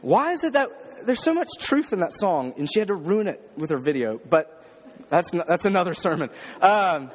Why 0.00 0.32
is 0.32 0.44
it 0.44 0.52
that 0.54 0.68
there's 1.06 1.22
so 1.22 1.34
much 1.34 1.48
truth 1.58 1.92
in 1.92 2.00
that 2.00 2.12
song 2.12 2.54
and 2.56 2.68
she 2.72 2.78
had 2.78 2.88
to 2.88 2.94
ruin 2.94 3.28
it 3.28 3.50
with 3.56 3.70
her 3.70 3.78
video? 3.78 4.18
But 4.18 4.64
that's, 5.08 5.30
that's 5.32 5.64
another 5.64 5.94
sermon. 5.94 6.30
Um, 6.60 7.10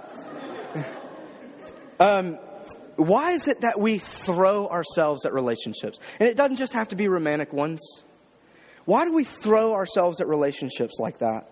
um, 1.99 2.39
why 2.95 3.31
is 3.31 3.47
it 3.47 3.61
that 3.61 3.79
we 3.79 3.99
throw 3.99 4.67
ourselves 4.67 5.25
at 5.25 5.33
relationships? 5.33 5.99
And 6.19 6.29
it 6.29 6.37
doesn't 6.37 6.57
just 6.57 6.73
have 6.73 6.89
to 6.89 6.95
be 6.95 7.07
romantic 7.07 7.53
ones. 7.53 8.03
Why 8.85 9.05
do 9.05 9.13
we 9.13 9.23
throw 9.23 9.73
ourselves 9.73 10.21
at 10.21 10.27
relationships 10.27 10.99
like 10.99 11.19
that? 11.19 11.49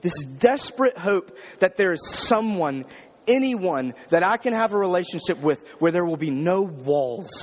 This 0.00 0.24
desperate 0.24 0.96
hope 0.96 1.36
that 1.58 1.76
there 1.76 1.92
is 1.92 2.08
someone, 2.08 2.84
anyone 3.26 3.94
that 4.10 4.22
I 4.22 4.36
can 4.36 4.52
have 4.52 4.72
a 4.72 4.78
relationship 4.78 5.40
with 5.40 5.68
where 5.80 5.90
there 5.90 6.04
will 6.04 6.16
be 6.16 6.30
no 6.30 6.62
walls. 6.62 7.42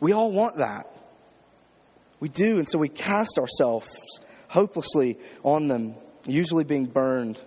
We 0.00 0.12
all 0.12 0.32
want 0.32 0.56
that. 0.56 0.97
We 2.20 2.28
do, 2.28 2.58
and 2.58 2.68
so 2.68 2.78
we 2.78 2.88
cast 2.88 3.38
ourselves 3.38 3.88
hopelessly 4.48 5.18
on 5.44 5.68
them, 5.68 5.94
usually 6.26 6.64
being 6.64 6.86
burned 6.86 7.40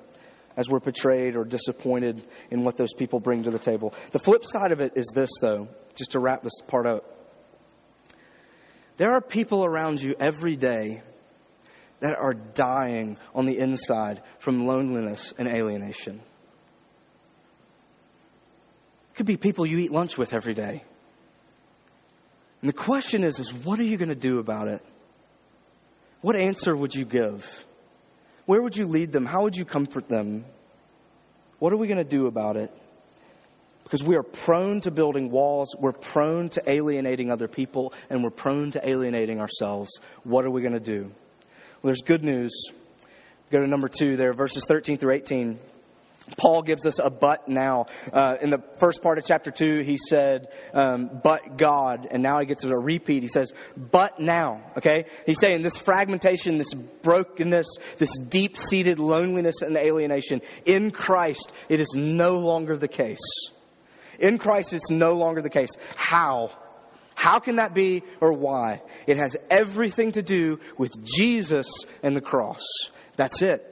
as 0.56 0.70
we're 0.70 0.80
betrayed 0.80 1.36
or 1.36 1.44
disappointed 1.44 2.24
in 2.50 2.64
what 2.64 2.78
those 2.78 2.94
people 2.94 3.20
bring 3.20 3.44
to 3.44 3.52
the 3.52 3.60
table. 3.60 3.94
The 4.12 4.20
flip 4.20 4.46
side 4.46 4.72
of 4.72 4.80
it 4.80 4.94
is 4.96 5.12
this, 5.14 5.30
though, 5.42 5.68
just 5.96 6.12
to 6.12 6.20
wrap 6.20 6.44
this 6.44 6.62
part 6.68 6.86
up. 6.86 7.06
There 8.98 9.12
are 9.12 9.22
people 9.22 9.66
around 9.66 10.02
you 10.02 10.16
every 10.20 10.56
day 10.56 11.02
that 12.02 12.16
are 12.16 12.34
dying 12.34 13.18
on 13.34 13.46
the 13.46 13.58
inside 13.58 14.22
from 14.40 14.68
loneliness 14.68 15.34
and 15.38 15.48
alienation. 15.48 16.22
It 19.12 19.16
could 19.16 19.26
be 19.26 19.38
people 19.38 19.66
you 19.66 19.78
eat 19.78 19.92
lunch 19.92 20.18
with 20.18 20.34
every 20.34 20.54
day. 20.54 20.84
And 22.62 22.70
the 22.70 22.74
question 22.74 23.24
is, 23.24 23.40
is 23.40 23.54
what 23.54 23.80
are 23.80 23.84
you 23.84 23.98
going 23.98 24.10
to 24.10 24.16
do 24.16 24.40
about 24.40 24.68
it? 24.68 24.84
What 26.22 26.36
answer 26.36 26.76
would 26.76 26.94
you 26.94 27.06
give? 27.06 27.66
Where 28.46 28.62
would 28.62 28.78
you 28.78 28.86
lead 28.86 29.12
them? 29.12 29.26
How 29.26 29.44
would 29.44 29.56
you 29.56 29.66
comfort 29.66 30.08
them? 30.08 30.46
What 31.60 31.74
are 31.74 31.78
we 31.78 31.88
going 31.88 31.98
to 31.98 32.04
do 32.04 32.28
about 32.28 32.58
it? 32.58 32.72
Because 33.84 34.04
we 34.04 34.16
are 34.16 34.24
prone 34.24 34.80
to 34.82 34.92
building 34.92 35.32
walls, 35.32 35.76
we're 35.78 35.92
prone 35.92 36.50
to 36.50 36.70
alienating 36.70 37.30
other 37.30 37.48
people, 37.48 37.94
and 38.10 38.24
we're 38.24 38.30
prone 38.30 38.72
to 38.72 38.88
alienating 38.88 39.42
ourselves. 39.42 40.00
What 40.24 40.46
are 40.46 40.50
we 40.50 40.62
going 40.62 40.74
to 40.74 40.80
do? 40.80 41.04
Well, 41.04 41.90
there's 41.90 42.02
good 42.02 42.24
news. 42.24 42.52
Go 43.52 43.60
to 43.60 43.68
number 43.68 43.90
two 43.90 44.16
there, 44.16 44.34
verses 44.34 44.64
13 44.66 44.98
through 44.98 45.14
18. 45.14 45.60
Paul 46.38 46.62
gives 46.62 46.86
us 46.86 47.00
a 47.00 47.10
but 47.10 47.48
now. 47.48 47.88
Uh, 48.12 48.38
in 48.42 48.50
the 48.50 48.64
first 48.78 49.02
part 49.02 49.18
of 49.18 49.26
chapter 49.26 49.52
2, 49.52 49.80
he 49.80 49.98
said, 49.98 50.48
um, 50.74 51.22
but 51.24 51.58
God. 51.58 52.08
And 52.10 52.24
now 52.24 52.40
he 52.40 52.46
gets 52.46 52.64
a 52.64 52.78
repeat. 52.78 53.24
He 53.24 53.30
says, 53.30 53.54
but 53.78 54.20
now. 54.20 54.62
Okay? 54.78 55.06
He's 55.26 55.40
saying 55.40 55.62
this 55.62 55.78
fragmentation, 55.78 56.58
this 56.58 56.74
brokenness, 56.74 57.68
this 57.98 58.18
deep 58.18 58.58
seated 58.58 59.00
loneliness 59.00 59.62
and 59.62 59.76
alienation, 59.78 60.42
in 60.66 60.92
Christ, 60.92 61.54
it 61.70 61.80
is 61.80 61.94
no 61.96 62.40
longer 62.40 62.78
the 62.78 62.88
case. 62.88 63.20
In 64.20 64.38
Christ, 64.38 64.74
it's 64.74 64.92
no 64.92 65.14
longer 65.14 65.42
the 65.42 65.50
case. 65.50 65.72
How? 65.96 66.52
How 67.16 67.40
can 67.40 67.58
that 67.58 67.74
be 67.74 68.04
or 68.20 68.34
why? 68.34 68.82
It 69.08 69.18
has 69.18 69.38
everything 69.50 70.14
to 70.14 70.22
do 70.22 70.60
with 70.78 70.92
Jesus 71.04 71.68
and 72.02 72.16
the 72.16 72.22
cross. 72.22 72.66
That's 73.16 73.42
it. 73.42 73.71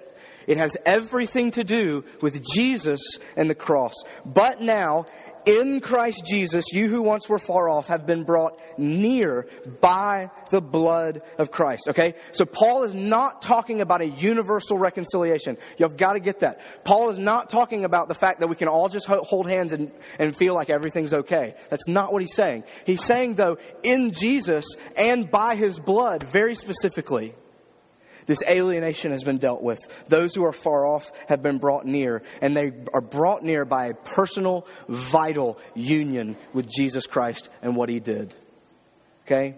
It 0.50 0.58
has 0.58 0.76
everything 0.84 1.52
to 1.52 1.64
do 1.64 2.04
with 2.22 2.44
Jesus 2.44 3.00
and 3.38 3.48
the 3.48 3.56
cross. 3.56 3.94
But 4.26 4.60
now, 4.60 5.06
in 5.46 5.80
Christ 5.80 6.26
Jesus, 6.26 6.66
you 6.74 6.88
who 6.88 7.04
once 7.04 7.30
were 7.30 7.38
far 7.38 7.70
off 7.70 7.88
have 7.88 8.08
been 8.08 8.24
brought 8.24 8.60
near 8.76 9.48
by 9.80 10.32
the 10.50 10.60
blood 10.60 11.22
of 11.38 11.52
Christ. 11.52 11.90
Okay? 11.90 12.16
So 12.32 12.46
Paul 12.46 12.82
is 12.82 12.96
not 12.96 13.44
talking 13.44 13.80
about 13.80 14.02
a 14.02 14.08
universal 14.08 14.80
reconciliation. 14.80 15.60
You've 15.78 15.98
got 15.98 16.14
to 16.14 16.20
get 16.20 16.40
that. 16.40 16.62
Paul 16.84 17.12
is 17.12 17.20
not 17.20 17.52
talking 17.52 17.86
about 17.86 18.08
the 18.08 18.16
fact 18.16 18.40
that 18.40 18.48
we 18.48 18.56
can 18.56 18.68
all 18.68 18.90
just 18.90 19.06
hold 19.06 19.48
hands 19.48 19.72
and, 19.72 19.92
and 20.18 20.36
feel 20.36 20.56
like 20.56 20.72
everything's 20.72 21.14
okay. 21.14 21.54
That's 21.70 21.88
not 21.88 22.12
what 22.12 22.24
he's 22.24 22.36
saying. 22.36 22.64
He's 22.86 23.04
saying, 23.04 23.36
though, 23.36 23.60
in 23.84 24.14
Jesus 24.14 24.66
and 24.98 25.30
by 25.30 25.54
his 25.54 25.78
blood, 25.78 26.24
very 26.24 26.56
specifically, 26.56 27.36
this 28.30 28.44
alienation 28.48 29.10
has 29.12 29.24
been 29.24 29.40
dealt 29.40 29.64
with. 29.64 29.80
Those 30.08 30.36
who 30.36 30.46
are 30.46 30.54
far 30.54 30.86
off 30.86 31.12
have 31.28 31.42
been 31.42 31.58
brought 31.58 31.88
near, 31.88 32.22
and 32.44 32.56
they 32.56 32.72
are 32.94 33.02
brought 33.02 33.44
near 33.44 33.66
by 33.66 33.88
a 33.88 33.96
personal, 33.96 34.68
vital 34.88 35.58
union 35.74 36.38
with 36.54 36.70
Jesus 36.72 37.08
Christ 37.08 37.50
and 37.64 37.76
what 37.76 37.90
he 37.90 38.00
did. 38.00 38.36
Okay? 39.26 39.56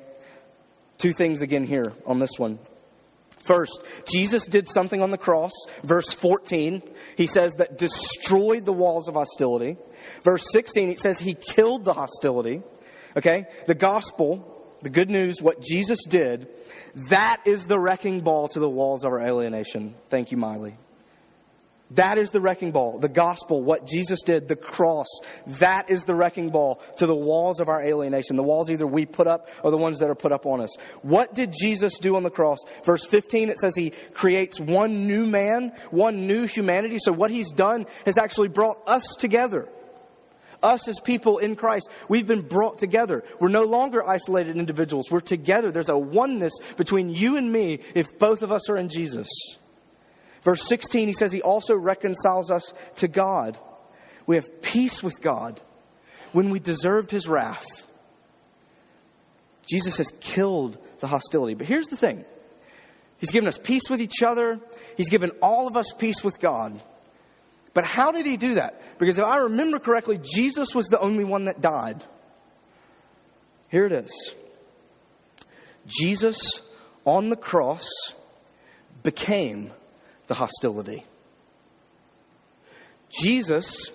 Two 0.99 1.11
things 1.11 1.41
again 1.41 1.65
here 1.65 1.91
on 2.05 2.19
this 2.19 2.39
one. 2.39 2.59
First, 3.39 3.83
Jesus 4.05 4.45
did 4.45 4.71
something 4.71 5.01
on 5.01 5.11
the 5.11 5.17
cross. 5.17 5.51
Verse 5.83 6.13
14, 6.13 6.81
he 7.17 7.27
says 7.27 7.55
that 7.55 7.77
destroyed 7.77 8.63
the 8.63 8.71
walls 8.71 9.09
of 9.09 9.15
hostility. 9.15 9.75
Verse 10.23 10.45
16, 10.53 10.91
it 10.91 10.99
says 11.01 11.19
he 11.19 11.33
killed 11.33 11.83
the 11.83 11.93
hostility. 11.93 12.61
Okay? 13.17 13.47
The 13.67 13.75
gospel, 13.75 14.50
the 14.81 14.89
good 14.89 15.09
news, 15.09 15.41
what 15.41 15.61
Jesus 15.61 15.99
did 16.07 16.47
that 17.09 17.41
is 17.45 17.65
the 17.67 17.79
wrecking 17.79 18.21
ball 18.21 18.47
to 18.49 18.59
the 18.59 18.69
walls 18.69 19.03
of 19.03 19.11
our 19.11 19.21
alienation. 19.21 19.95
Thank 20.09 20.31
you, 20.31 20.37
Miley. 20.37 20.77
That 21.91 22.17
is 22.17 22.31
the 22.31 22.39
wrecking 22.39 22.71
ball. 22.71 22.99
The 22.99 23.09
gospel, 23.09 23.61
what 23.61 23.85
Jesus 23.85 24.21
did, 24.21 24.47
the 24.47 24.55
cross. 24.55 25.07
That 25.59 25.89
is 25.89 26.05
the 26.05 26.15
wrecking 26.15 26.49
ball 26.49 26.75
to 26.97 27.05
the 27.05 27.15
walls 27.15 27.59
of 27.59 27.67
our 27.67 27.83
alienation. 27.83 28.37
The 28.37 28.43
walls 28.43 28.69
either 28.69 28.87
we 28.87 29.05
put 29.05 29.27
up 29.27 29.49
or 29.61 29.71
the 29.71 29.77
ones 29.77 29.99
that 29.99 30.09
are 30.09 30.15
put 30.15 30.31
up 30.31 30.45
on 30.45 30.61
us. 30.61 30.73
What 31.01 31.33
did 31.33 31.53
Jesus 31.53 31.99
do 31.99 32.15
on 32.15 32.23
the 32.23 32.29
cross? 32.29 32.59
Verse 32.85 33.05
15, 33.05 33.49
it 33.49 33.59
says 33.59 33.75
he 33.75 33.89
creates 34.13 34.57
one 34.57 35.05
new 35.05 35.25
man, 35.25 35.73
one 35.89 36.27
new 36.27 36.45
humanity. 36.45 36.97
So 36.97 37.11
what 37.11 37.29
he's 37.29 37.51
done 37.51 37.85
has 38.05 38.17
actually 38.17 38.49
brought 38.49 38.87
us 38.87 39.05
together. 39.19 39.67
Us 40.63 40.87
as 40.87 40.99
people 40.99 41.37
in 41.37 41.55
Christ, 41.55 41.89
we've 42.07 42.27
been 42.27 42.41
brought 42.41 42.77
together. 42.77 43.23
We're 43.39 43.49
no 43.49 43.63
longer 43.63 44.07
isolated 44.07 44.57
individuals. 44.57 45.09
We're 45.09 45.19
together. 45.19 45.71
There's 45.71 45.89
a 45.89 45.97
oneness 45.97 46.53
between 46.77 47.09
you 47.09 47.37
and 47.37 47.51
me 47.51 47.79
if 47.95 48.19
both 48.19 48.41
of 48.41 48.51
us 48.51 48.69
are 48.69 48.77
in 48.77 48.89
Jesus. 48.89 49.27
Verse 50.43 50.63
16, 50.67 51.07
he 51.07 51.13
says 51.13 51.31
he 51.31 51.41
also 51.41 51.75
reconciles 51.75 52.49
us 52.51 52.73
to 52.97 53.07
God. 53.07 53.59
We 54.25 54.35
have 54.35 54.61
peace 54.61 55.03
with 55.03 55.21
God 55.21 55.61
when 56.31 56.49
we 56.49 56.59
deserved 56.59 57.11
his 57.11 57.27
wrath. 57.27 57.65
Jesus 59.69 59.97
has 59.97 60.11
killed 60.19 60.77
the 60.99 61.07
hostility. 61.07 61.53
But 61.53 61.67
here's 61.67 61.87
the 61.87 61.97
thing 61.97 62.25
He's 63.17 63.31
given 63.31 63.47
us 63.47 63.57
peace 63.57 63.89
with 63.89 64.01
each 64.01 64.23
other, 64.23 64.59
He's 64.97 65.09
given 65.09 65.31
all 65.41 65.67
of 65.67 65.77
us 65.77 65.93
peace 65.97 66.23
with 66.23 66.39
God. 66.39 66.81
But 67.73 67.85
how 67.85 68.11
did 68.11 68.25
he 68.25 68.37
do 68.37 68.55
that? 68.55 68.81
Because 68.99 69.17
if 69.17 69.25
I 69.25 69.39
remember 69.39 69.79
correctly, 69.79 70.19
Jesus 70.21 70.75
was 70.75 70.87
the 70.87 70.99
only 70.99 71.23
one 71.23 71.45
that 71.45 71.61
died. 71.61 72.03
Here 73.69 73.85
it 73.85 73.93
is 73.93 74.35
Jesus 75.87 76.61
on 77.05 77.29
the 77.29 77.35
cross 77.35 77.87
became 79.03 79.71
the 80.27 80.33
hostility. 80.33 81.05
Jesus 83.09 83.91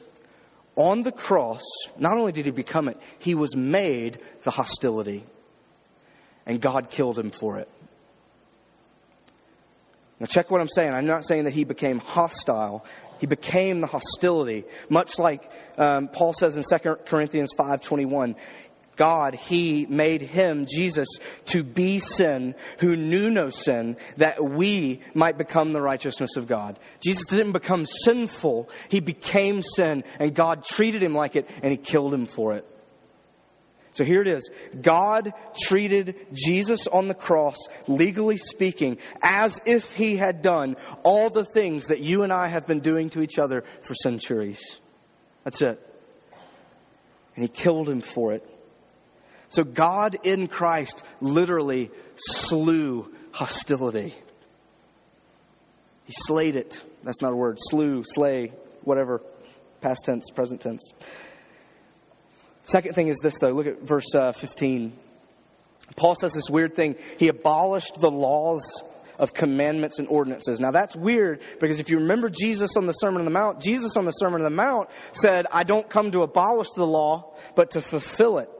on 0.74 1.02
the 1.02 1.12
cross, 1.12 1.62
not 1.98 2.18
only 2.18 2.32
did 2.32 2.44
he 2.44 2.50
become 2.50 2.88
it, 2.88 3.00
he 3.18 3.34
was 3.34 3.56
made 3.56 4.18
the 4.42 4.50
hostility. 4.50 5.24
And 6.44 6.60
God 6.60 6.90
killed 6.90 7.18
him 7.18 7.30
for 7.30 7.58
it. 7.58 7.68
Now, 10.20 10.26
check 10.26 10.50
what 10.50 10.60
I'm 10.60 10.68
saying. 10.68 10.92
I'm 10.92 11.06
not 11.06 11.26
saying 11.26 11.44
that 11.44 11.54
he 11.54 11.64
became 11.64 11.98
hostile. 11.98 12.84
He 13.18 13.26
became 13.26 13.80
the 13.80 13.86
hostility, 13.86 14.64
much 14.88 15.18
like 15.18 15.50
um, 15.78 16.08
Paul 16.08 16.32
says 16.32 16.56
in 16.56 16.62
2 16.62 16.96
Corinthians 17.06 17.52
5.21. 17.56 18.36
God, 18.96 19.34
He 19.34 19.86
made 19.86 20.22
Him, 20.22 20.66
Jesus, 20.66 21.08
to 21.46 21.62
be 21.62 21.98
sin 21.98 22.54
who 22.78 22.96
knew 22.96 23.30
no 23.30 23.50
sin, 23.50 23.96
that 24.16 24.42
we 24.42 25.00
might 25.14 25.38
become 25.38 25.72
the 25.72 25.82
righteousness 25.82 26.36
of 26.36 26.46
God. 26.46 26.78
Jesus 27.00 27.26
didn't 27.26 27.52
become 27.52 27.86
sinful, 28.04 28.70
He 28.88 29.00
became 29.00 29.62
sin, 29.62 30.02
and 30.18 30.34
God 30.34 30.64
treated 30.64 31.02
Him 31.02 31.14
like 31.14 31.36
it, 31.36 31.48
and 31.62 31.70
He 31.70 31.76
killed 31.76 32.12
Him 32.12 32.26
for 32.26 32.54
it. 32.54 32.66
So 33.96 34.04
here 34.04 34.20
it 34.20 34.28
is. 34.28 34.50
God 34.78 35.32
treated 35.58 36.16
Jesus 36.34 36.86
on 36.86 37.08
the 37.08 37.14
cross, 37.14 37.56
legally 37.88 38.36
speaking, 38.36 38.98
as 39.22 39.58
if 39.64 39.94
he 39.94 40.16
had 40.16 40.42
done 40.42 40.76
all 41.02 41.30
the 41.30 41.46
things 41.46 41.86
that 41.86 42.00
you 42.00 42.22
and 42.22 42.30
I 42.30 42.48
have 42.48 42.66
been 42.66 42.80
doing 42.80 43.08
to 43.10 43.22
each 43.22 43.38
other 43.38 43.64
for 43.80 43.94
centuries. 43.94 44.80
That's 45.44 45.62
it. 45.62 45.80
And 47.36 47.42
he 47.42 47.48
killed 47.48 47.88
him 47.88 48.02
for 48.02 48.34
it. 48.34 48.46
So 49.48 49.64
God 49.64 50.18
in 50.24 50.46
Christ 50.46 51.02
literally 51.22 51.90
slew 52.16 53.10
hostility. 53.32 54.14
He 56.04 56.12
slayed 56.12 56.54
it. 56.54 56.84
That's 57.02 57.22
not 57.22 57.32
a 57.32 57.36
word. 57.36 57.56
Slew, 57.70 58.04
slay, 58.04 58.52
whatever. 58.82 59.22
Past 59.80 60.02
tense, 60.04 60.28
present 60.34 60.60
tense. 60.60 60.92
Second 62.66 62.94
thing 62.94 63.08
is 63.08 63.18
this, 63.22 63.38
though. 63.38 63.50
Look 63.50 63.68
at 63.68 63.82
verse 63.82 64.12
uh, 64.14 64.32
15. 64.32 64.92
Paul 65.94 66.16
says 66.16 66.32
this 66.32 66.50
weird 66.50 66.74
thing. 66.74 66.96
He 67.16 67.28
abolished 67.28 68.00
the 68.00 68.10
laws 68.10 68.82
of 69.20 69.32
commandments 69.32 70.00
and 70.00 70.08
ordinances. 70.08 70.58
Now 70.58 70.72
that's 70.72 70.96
weird 70.96 71.40
because 71.60 71.78
if 71.78 71.90
you 71.90 71.98
remember 71.98 72.28
Jesus 72.28 72.76
on 72.76 72.86
the 72.86 72.92
Sermon 72.92 73.20
on 73.20 73.24
the 73.24 73.30
Mount, 73.30 73.62
Jesus 73.62 73.96
on 73.96 74.04
the 74.04 74.10
Sermon 74.10 74.40
on 74.40 74.44
the 74.44 74.50
Mount 74.50 74.90
said, 75.12 75.46
I 75.52 75.62
don't 75.62 75.88
come 75.88 76.10
to 76.10 76.22
abolish 76.22 76.68
the 76.76 76.86
law, 76.86 77.34
but 77.54 77.70
to 77.70 77.80
fulfill 77.80 78.38
it. 78.38 78.50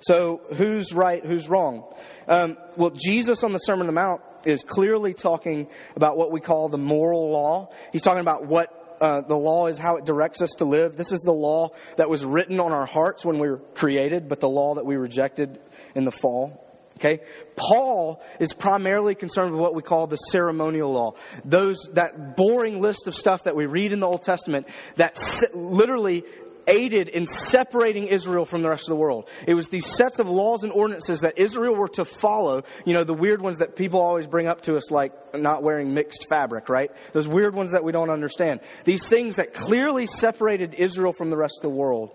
So 0.00 0.42
who's 0.54 0.92
right, 0.92 1.24
who's 1.24 1.48
wrong? 1.48 1.84
Um, 2.26 2.58
well, 2.76 2.90
Jesus 2.90 3.44
on 3.44 3.52
the 3.52 3.58
Sermon 3.58 3.82
on 3.82 3.86
the 3.86 3.92
Mount 3.92 4.22
is 4.44 4.64
clearly 4.64 5.14
talking 5.14 5.68
about 5.94 6.16
what 6.16 6.32
we 6.32 6.40
call 6.40 6.68
the 6.68 6.78
moral 6.78 7.30
law. 7.30 7.70
He's 7.92 8.02
talking 8.02 8.20
about 8.20 8.44
what 8.44 8.81
uh, 9.02 9.20
the 9.20 9.36
law 9.36 9.66
is 9.66 9.78
how 9.78 9.96
it 9.96 10.04
directs 10.04 10.40
us 10.40 10.50
to 10.58 10.64
live. 10.64 10.96
This 10.96 11.10
is 11.10 11.18
the 11.20 11.32
law 11.32 11.70
that 11.96 12.08
was 12.08 12.24
written 12.24 12.60
on 12.60 12.70
our 12.70 12.86
hearts 12.86 13.24
when 13.24 13.40
we 13.40 13.50
were 13.50 13.58
created, 13.58 14.28
but 14.28 14.38
the 14.38 14.48
law 14.48 14.76
that 14.76 14.86
we 14.86 14.94
rejected 14.94 15.58
in 15.96 16.04
the 16.04 16.12
fall. 16.12 16.64
Okay? 16.98 17.18
Paul 17.56 18.22
is 18.38 18.52
primarily 18.52 19.16
concerned 19.16 19.50
with 19.50 19.60
what 19.60 19.74
we 19.74 19.82
call 19.82 20.06
the 20.06 20.16
ceremonial 20.16 20.92
law. 20.92 21.14
Those, 21.44 21.90
that 21.94 22.36
boring 22.36 22.80
list 22.80 23.08
of 23.08 23.16
stuff 23.16 23.42
that 23.44 23.56
we 23.56 23.66
read 23.66 23.90
in 23.90 23.98
the 23.98 24.06
Old 24.06 24.22
Testament 24.22 24.68
that 24.94 25.18
literally 25.52 26.22
aided 26.66 27.08
in 27.08 27.26
separating 27.26 28.06
Israel 28.06 28.44
from 28.44 28.62
the 28.62 28.68
rest 28.68 28.84
of 28.84 28.90
the 28.90 28.96
world. 28.96 29.28
It 29.46 29.54
was 29.54 29.68
these 29.68 29.86
sets 29.86 30.18
of 30.18 30.28
laws 30.28 30.62
and 30.62 30.72
ordinances 30.72 31.20
that 31.20 31.38
Israel 31.38 31.74
were 31.74 31.88
to 31.90 32.04
follow. 32.04 32.64
You 32.84 32.94
know, 32.94 33.04
the 33.04 33.14
weird 33.14 33.42
ones 33.42 33.58
that 33.58 33.76
people 33.76 34.00
always 34.00 34.26
bring 34.26 34.46
up 34.46 34.62
to 34.62 34.76
us, 34.76 34.90
like 34.90 35.12
not 35.34 35.62
wearing 35.62 35.94
mixed 35.94 36.26
fabric, 36.28 36.68
right? 36.68 36.90
Those 37.12 37.28
weird 37.28 37.54
ones 37.54 37.72
that 37.72 37.84
we 37.84 37.92
don't 37.92 38.10
understand. 38.10 38.60
These 38.84 39.06
things 39.06 39.36
that 39.36 39.54
clearly 39.54 40.06
separated 40.06 40.74
Israel 40.74 41.12
from 41.12 41.30
the 41.30 41.36
rest 41.36 41.54
of 41.58 41.62
the 41.62 41.76
world. 41.76 42.10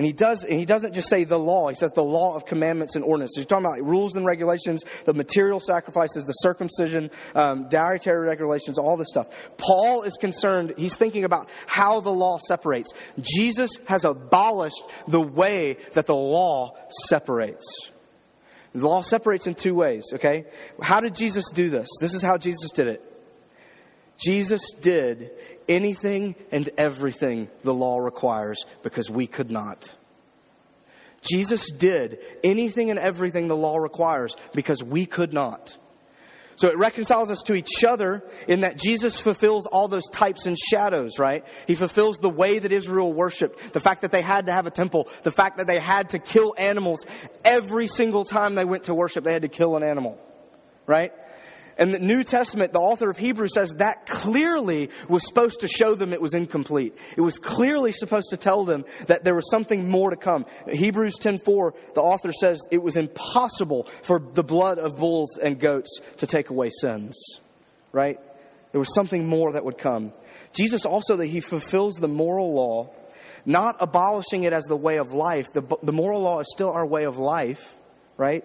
And 0.00 0.06
he 0.06 0.14
does, 0.14 0.44
and 0.44 0.58
he 0.58 0.64
doesn't 0.64 0.94
just 0.94 1.10
say 1.10 1.24
the 1.24 1.38
law. 1.38 1.68
He 1.68 1.74
says 1.74 1.90
the 1.90 2.02
law 2.02 2.34
of 2.34 2.46
commandments 2.46 2.96
and 2.96 3.04
ordinances. 3.04 3.36
He's 3.36 3.44
talking 3.44 3.66
about 3.66 3.80
like 3.80 3.86
rules 3.86 4.16
and 4.16 4.24
regulations, 4.24 4.82
the 5.04 5.12
material 5.12 5.60
sacrifices, 5.60 6.24
the 6.24 6.32
circumcision, 6.32 7.10
um, 7.34 7.68
dietary 7.68 8.26
regulations, 8.26 8.78
all 8.78 8.96
this 8.96 9.08
stuff. 9.10 9.26
Paul 9.58 10.04
is 10.04 10.14
concerned. 10.14 10.72
He's 10.78 10.96
thinking 10.96 11.24
about 11.24 11.50
how 11.66 12.00
the 12.00 12.10
law 12.10 12.38
separates. 12.38 12.94
Jesus 13.20 13.72
has 13.88 14.06
abolished 14.06 14.82
the 15.06 15.20
way 15.20 15.76
that 15.92 16.06
the 16.06 16.16
law 16.16 16.78
separates. 17.08 17.90
The 18.74 18.88
law 18.88 19.02
separates 19.02 19.46
in 19.46 19.54
two 19.54 19.74
ways. 19.74 20.04
Okay, 20.14 20.46
how 20.80 21.00
did 21.00 21.14
Jesus 21.14 21.44
do 21.52 21.68
this? 21.68 21.88
This 22.00 22.14
is 22.14 22.22
how 22.22 22.38
Jesus 22.38 22.70
did 22.70 22.86
it. 22.86 23.04
Jesus 24.16 24.62
did 24.80 25.30
anything 25.70 26.34
and 26.52 26.68
everything 26.76 27.48
the 27.62 27.72
law 27.72 27.98
requires 27.98 28.64
because 28.82 29.08
we 29.08 29.26
could 29.26 29.50
not. 29.50 29.88
Jesus 31.22 31.70
did 31.70 32.18
anything 32.42 32.90
and 32.90 32.98
everything 32.98 33.48
the 33.48 33.56
law 33.56 33.78
requires 33.78 34.36
because 34.52 34.82
we 34.82 35.06
could 35.06 35.32
not. 35.32 35.76
So 36.56 36.68
it 36.68 36.76
reconciles 36.76 37.30
us 37.30 37.42
to 37.46 37.54
each 37.54 37.84
other 37.84 38.22
in 38.46 38.60
that 38.60 38.76
Jesus 38.76 39.18
fulfills 39.18 39.64
all 39.64 39.88
those 39.88 40.06
types 40.10 40.44
and 40.44 40.58
shadows, 40.58 41.18
right? 41.18 41.46
He 41.66 41.74
fulfills 41.74 42.18
the 42.18 42.28
way 42.28 42.58
that 42.58 42.70
Israel 42.70 43.14
worshiped, 43.14 43.72
the 43.72 43.80
fact 43.80 44.02
that 44.02 44.10
they 44.10 44.20
had 44.20 44.44
to 44.44 44.52
have 44.52 44.66
a 44.66 44.70
temple, 44.70 45.08
the 45.22 45.32
fact 45.32 45.56
that 45.56 45.66
they 45.66 45.78
had 45.78 46.10
to 46.10 46.18
kill 46.18 46.54
animals 46.58 47.06
every 47.46 47.86
single 47.86 48.26
time 48.26 48.56
they 48.56 48.66
went 48.66 48.84
to 48.84 48.94
worship, 48.94 49.24
they 49.24 49.32
had 49.32 49.40
to 49.40 49.48
kill 49.48 49.74
an 49.76 49.82
animal, 49.82 50.18
right? 50.86 51.14
And 51.80 51.94
the 51.94 51.98
New 51.98 52.22
Testament, 52.24 52.74
the 52.74 52.78
author 52.78 53.08
of 53.08 53.16
Hebrews 53.16 53.54
says 53.54 53.76
that 53.76 54.04
clearly 54.04 54.90
was 55.08 55.26
supposed 55.26 55.60
to 55.60 55.68
show 55.68 55.94
them 55.94 56.12
it 56.12 56.20
was 56.20 56.34
incomplete. 56.34 56.94
It 57.16 57.22
was 57.22 57.38
clearly 57.38 57.90
supposed 57.90 58.28
to 58.30 58.36
tell 58.36 58.66
them 58.66 58.84
that 59.06 59.24
there 59.24 59.34
was 59.34 59.50
something 59.50 59.88
more 59.88 60.10
to 60.10 60.16
come. 60.16 60.44
Hebrews 60.70 61.16
10:4, 61.18 61.72
the 61.94 62.02
author 62.02 62.32
says 62.34 62.60
it 62.70 62.82
was 62.82 62.98
impossible 62.98 63.84
for 64.02 64.20
the 64.20 64.44
blood 64.44 64.78
of 64.78 64.96
bulls 64.96 65.38
and 65.38 65.58
goats 65.58 66.00
to 66.18 66.26
take 66.26 66.50
away 66.50 66.68
sins. 66.82 67.18
Right? 67.92 68.20
There 68.72 68.78
was 68.78 68.94
something 68.94 69.26
more 69.26 69.52
that 69.52 69.64
would 69.64 69.78
come. 69.78 70.12
Jesus 70.52 70.84
also 70.84 71.16
that 71.16 71.26
he 71.26 71.40
fulfills 71.40 71.94
the 71.94 72.08
moral 72.08 72.52
law, 72.52 72.90
not 73.46 73.76
abolishing 73.80 74.42
it 74.42 74.52
as 74.52 74.64
the 74.64 74.76
way 74.76 74.98
of 74.98 75.14
life. 75.14 75.46
The, 75.54 75.62
the 75.82 75.92
moral 75.92 76.20
law 76.20 76.40
is 76.40 76.46
still 76.52 76.70
our 76.70 76.86
way 76.86 77.04
of 77.04 77.16
life, 77.16 77.74
right? 78.18 78.44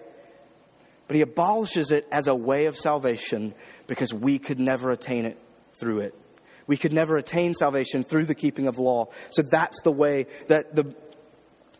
But 1.06 1.16
he 1.16 1.22
abolishes 1.22 1.92
it 1.92 2.06
as 2.10 2.26
a 2.26 2.34
way 2.34 2.66
of 2.66 2.76
salvation 2.76 3.54
because 3.86 4.12
we 4.12 4.38
could 4.38 4.58
never 4.58 4.90
attain 4.90 5.24
it 5.24 5.38
through 5.74 6.00
it. 6.00 6.14
We 6.66 6.76
could 6.76 6.92
never 6.92 7.16
attain 7.16 7.54
salvation 7.54 8.02
through 8.02 8.26
the 8.26 8.34
keeping 8.34 8.66
of 8.66 8.78
law. 8.78 9.08
So 9.30 9.42
that's 9.42 9.80
the 9.82 9.92
way 9.92 10.26
that 10.48 10.74
the 10.74 10.94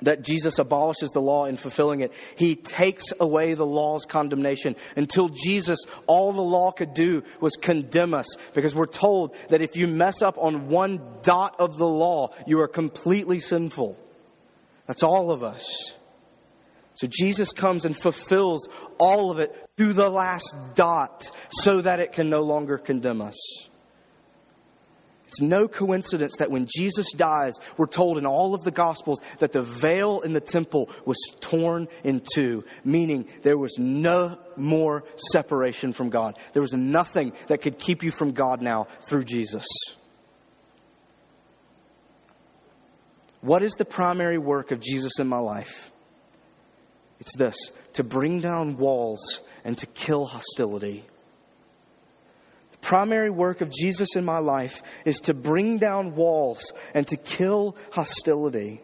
that 0.03 0.23
Jesus 0.23 0.59
abolishes 0.59 1.11
the 1.11 1.23
law 1.23 1.47
in 1.47 1.57
fulfilling 1.57 2.01
it. 2.01 2.13
He 2.37 2.55
takes 2.55 3.05
away 3.19 3.55
the 3.55 3.67
law's 3.67 4.05
condemnation. 4.05 4.77
Until 4.95 5.29
Jesus, 5.31 5.79
all 6.07 6.33
the 6.33 6.43
law 6.43 6.71
could 6.71 6.95
do 6.95 7.23
was 7.41 7.53
condemn 7.55 8.15
us 8.15 8.27
because 8.53 8.75
we're 8.75 8.87
told 8.87 9.35
that 9.49 9.63
if 9.63 9.77
you 9.77 9.87
mess 9.87 10.23
up 10.23 10.37
on 10.39 10.69
one 10.69 11.01
dot 11.23 11.57
of 11.59 11.77
the 11.77 11.89
law, 11.89 12.35
you 12.47 12.61
are 12.61 12.69
completely 12.69 13.41
sinful. 13.41 13.99
That's 14.87 15.03
all 15.03 15.31
of 15.31 15.43
us. 15.43 15.95
So 16.97 17.07
Jesus 17.07 17.53
comes 17.53 17.85
and 17.85 17.97
fulfills 17.97 18.69
all 18.99 19.31
of 19.31 19.39
it 19.39 19.55
to 19.77 19.93
the 19.93 20.09
last 20.09 20.55
dot 20.75 21.31
so 21.51 21.83
that 21.83 22.01
it 22.01 22.13
can 22.13 22.31
no 22.31 22.41
longer 22.41 22.79
condemn 22.79 23.21
us. 23.21 23.37
It's 25.29 25.41
no 25.43 25.69
coincidence 25.69 26.37
that 26.39 26.51
when 26.51 26.67
Jesus 26.67 27.13
dies, 27.13 27.59
we're 27.77 27.87
told 27.87 28.17
in 28.17 28.25
all 28.25 28.55
of 28.55 28.65
the 28.65 28.71
Gospels 28.71 29.21
that 29.41 29.53
the 29.53 29.63
veil 29.63 30.21
in 30.21 30.33
the 30.33 30.41
temple 30.41 30.89
was 31.05 31.19
torn 31.41 31.89
in 32.03 32.23
two, 32.35 32.65
meaning 32.85 33.27
there 33.43 33.59
was 33.59 33.77
no 33.79 34.39
more 34.57 35.05
separation 35.17 35.93
from 35.93 36.09
God. 36.09 36.39
There 36.55 36.63
was 36.63 36.73
nothing 36.73 37.35
that 37.49 37.61
could 37.61 37.79
keep 37.79 38.03
you 38.03 38.11
from 38.11 38.33
God 38.33 38.63
now 38.63 38.85
through 39.03 39.25
Jesus. 39.25 39.67
What 43.43 43.63
is 43.63 43.73
the 43.73 43.85
primary 43.85 44.39
work 44.39 44.71
of 44.71 44.81
Jesus 44.81 45.19
in 45.19 45.27
my 45.27 45.39
life? 45.39 45.93
It's 47.21 47.37
this 47.37 47.57
to 47.95 48.05
bring 48.05 48.41
down 48.41 48.77
walls 48.77 49.41
and 49.65 49.77
to 49.79 49.87
kill 49.87 50.27
hostility. 50.27 51.05
The 52.73 52.79
primary 52.79 53.31
work 53.31 53.61
of 53.61 53.71
Jesus 53.71 54.17
in 54.17 54.25
my 54.25 54.39
life 54.39 54.83
is 55.05 55.19
to 55.21 55.35
bring 55.35 55.79
down 55.79 56.15
walls 56.15 56.73
and 56.95 57.07
to 57.09 57.17
kill 57.17 57.77
hostility. 57.93 58.83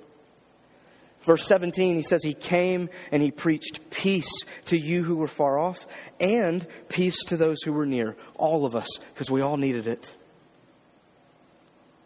Verse 1.23 1.47
17, 1.47 1.97
he 1.97 2.03
says, 2.03 2.23
He 2.25 2.35
came 2.35 2.91
and 3.13 3.23
He 3.23 3.31
preached 3.31 3.91
peace 3.91 4.45
to 4.67 4.77
you 4.77 5.05
who 5.05 5.17
were 5.17 5.29
far 5.29 5.59
off 5.59 5.87
and 6.19 6.67
peace 6.89 7.23
to 7.27 7.37
those 7.37 7.63
who 7.63 7.73
were 7.73 7.87
near. 7.87 8.17
All 8.35 8.67
of 8.67 8.75
us, 8.75 8.89
because 9.15 9.31
we 9.31 9.41
all 9.41 9.57
needed 9.57 9.87
it. 9.87 10.17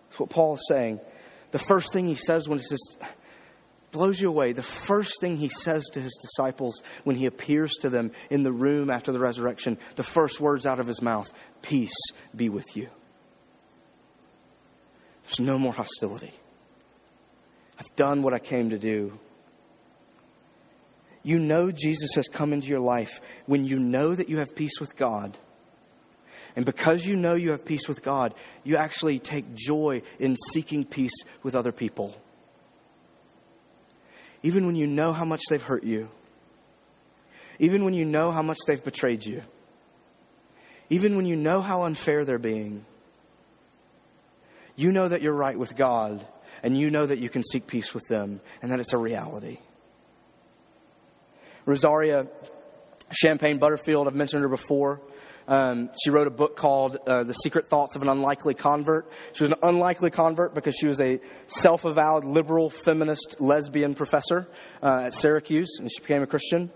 That's 0.09 0.21
what 0.21 0.31
Paul 0.31 0.55
is 0.55 0.67
saying. 0.69 1.01
The 1.53 1.59
first 1.59 1.93
thing 1.93 2.07
he 2.07 2.15
says 2.15 2.49
when 2.49 2.59
he 2.59 2.65
says, 2.65 2.97
blows 3.91 4.21
you 4.21 4.29
away. 4.29 4.53
The 4.53 4.63
first 4.63 5.21
thing 5.21 5.37
he 5.37 5.49
says 5.49 5.85
to 5.93 6.01
his 6.01 6.17
disciples 6.21 6.83
when 7.05 7.17
he 7.17 7.27
appears 7.27 7.73
to 7.81 7.91
them 7.91 8.13
in 8.31 8.43
the 8.43 8.53
room 8.53 8.91
after 8.91 9.13
the 9.13 9.19
resurrection, 9.19 9.79
the 9.97 10.03
first 10.03 10.41
words 10.41 10.67
out 10.67 10.81
of 10.81 10.87
his 10.87 11.03
mouth 11.03 11.33
Peace 11.63 11.97
be 12.35 12.49
with 12.49 12.77
you. 12.77 12.89
There's 15.25 15.41
no 15.41 15.59
more 15.59 15.73
hostility. 15.73 16.33
I've 17.79 17.95
done 17.97 18.23
what 18.23 18.33
I 18.33 18.39
came 18.39 18.71
to 18.71 18.79
do. 18.79 19.19
You 21.23 21.39
know 21.41 21.73
Jesus 21.73 22.15
has 22.15 22.29
come 22.29 22.53
into 22.53 22.69
your 22.69 22.81
life 22.81 23.21
when 23.47 23.65
you 23.65 23.79
know 23.79 24.15
that 24.15 24.29
you 24.29 24.39
have 24.39 24.55
peace 24.55 24.79
with 24.79 24.97
God. 24.97 25.37
And 26.55 26.65
because 26.65 27.05
you 27.05 27.17
know 27.17 27.35
you 27.35 27.51
have 27.51 27.65
peace 27.65 27.89
with 27.89 28.03
God, 28.03 28.35
you 28.63 28.77
actually 28.77 29.19
take 29.19 29.55
joy 29.55 30.03
in 30.21 30.37
seeking 30.53 30.85
peace 30.85 31.25
with 31.43 31.55
other 31.55 31.73
people 31.73 32.17
even 34.43 34.67
when 34.67 34.77
you 34.77 34.87
know 34.87 35.13
how 35.13 35.25
much 35.25 35.43
they've 35.49 35.63
hurt 35.63 35.85
you, 35.85 36.09
even 37.59 37.85
when 37.85 37.95
you 37.95 38.05
know 38.05 38.31
how 38.31 38.43
much 38.43 38.59
they've 38.67 38.83
betrayed 38.83 39.25
you, 39.25 39.43
even 40.91 41.17
when 41.17 41.27
you 41.27 41.37
know 41.37 41.61
how 41.61 41.83
unfair 41.83 42.25
they're 42.25 42.39
being. 42.39 42.85
You 44.77 44.93
know 44.93 45.09
that 45.09 45.23
you're 45.23 45.33
right 45.33 45.59
with 45.59 45.75
God, 45.75 46.25
and 46.63 46.79
you 46.79 46.91
know 46.91 47.07
that 47.07 47.19
you 47.19 47.31
can 47.31 47.43
seek 47.43 47.67
peace 47.67 47.95
with 47.95 48.05
them, 48.09 48.41
and 48.61 48.71
that 48.71 48.81
it's 48.81 48.93
a 48.93 48.99
reality. 48.99 49.59
Rosaria 51.65 52.29
Champagne 53.11 53.59
Butterfield, 53.59 54.07
I've 54.07 54.15
mentioned 54.15 54.43
her 54.43 54.49
before. 54.49 55.01
Um, 55.49 55.91
she 56.03 56.11
wrote 56.11 56.27
a 56.27 56.31
book 56.31 56.57
called 56.57 56.97
uh, 57.07 57.23
The 57.23 57.33
Secret 57.33 57.69
Thoughts 57.69 57.97
of 57.97 58.03
an 58.03 58.09
Unlikely 58.09 58.55
Convert. 58.55 59.11
She 59.33 59.45
was 59.45 59.53
an 59.53 59.59
unlikely 59.63 60.11
convert 60.11 60.55
because 60.55 60.75
she 60.75 60.87
was 60.87 61.01
a 61.01 61.21
self 61.47 61.85
avowed 61.85 62.25
liberal 62.25 62.69
feminist 62.69 63.41
lesbian 63.41 63.95
professor 63.95 64.49
uh, 64.83 65.05
at 65.07 65.15
Syracuse, 65.15 65.79
and 65.79 65.91
she 65.91 66.01
became 66.01 66.23
a 66.23 66.27
Christian. 66.27 66.71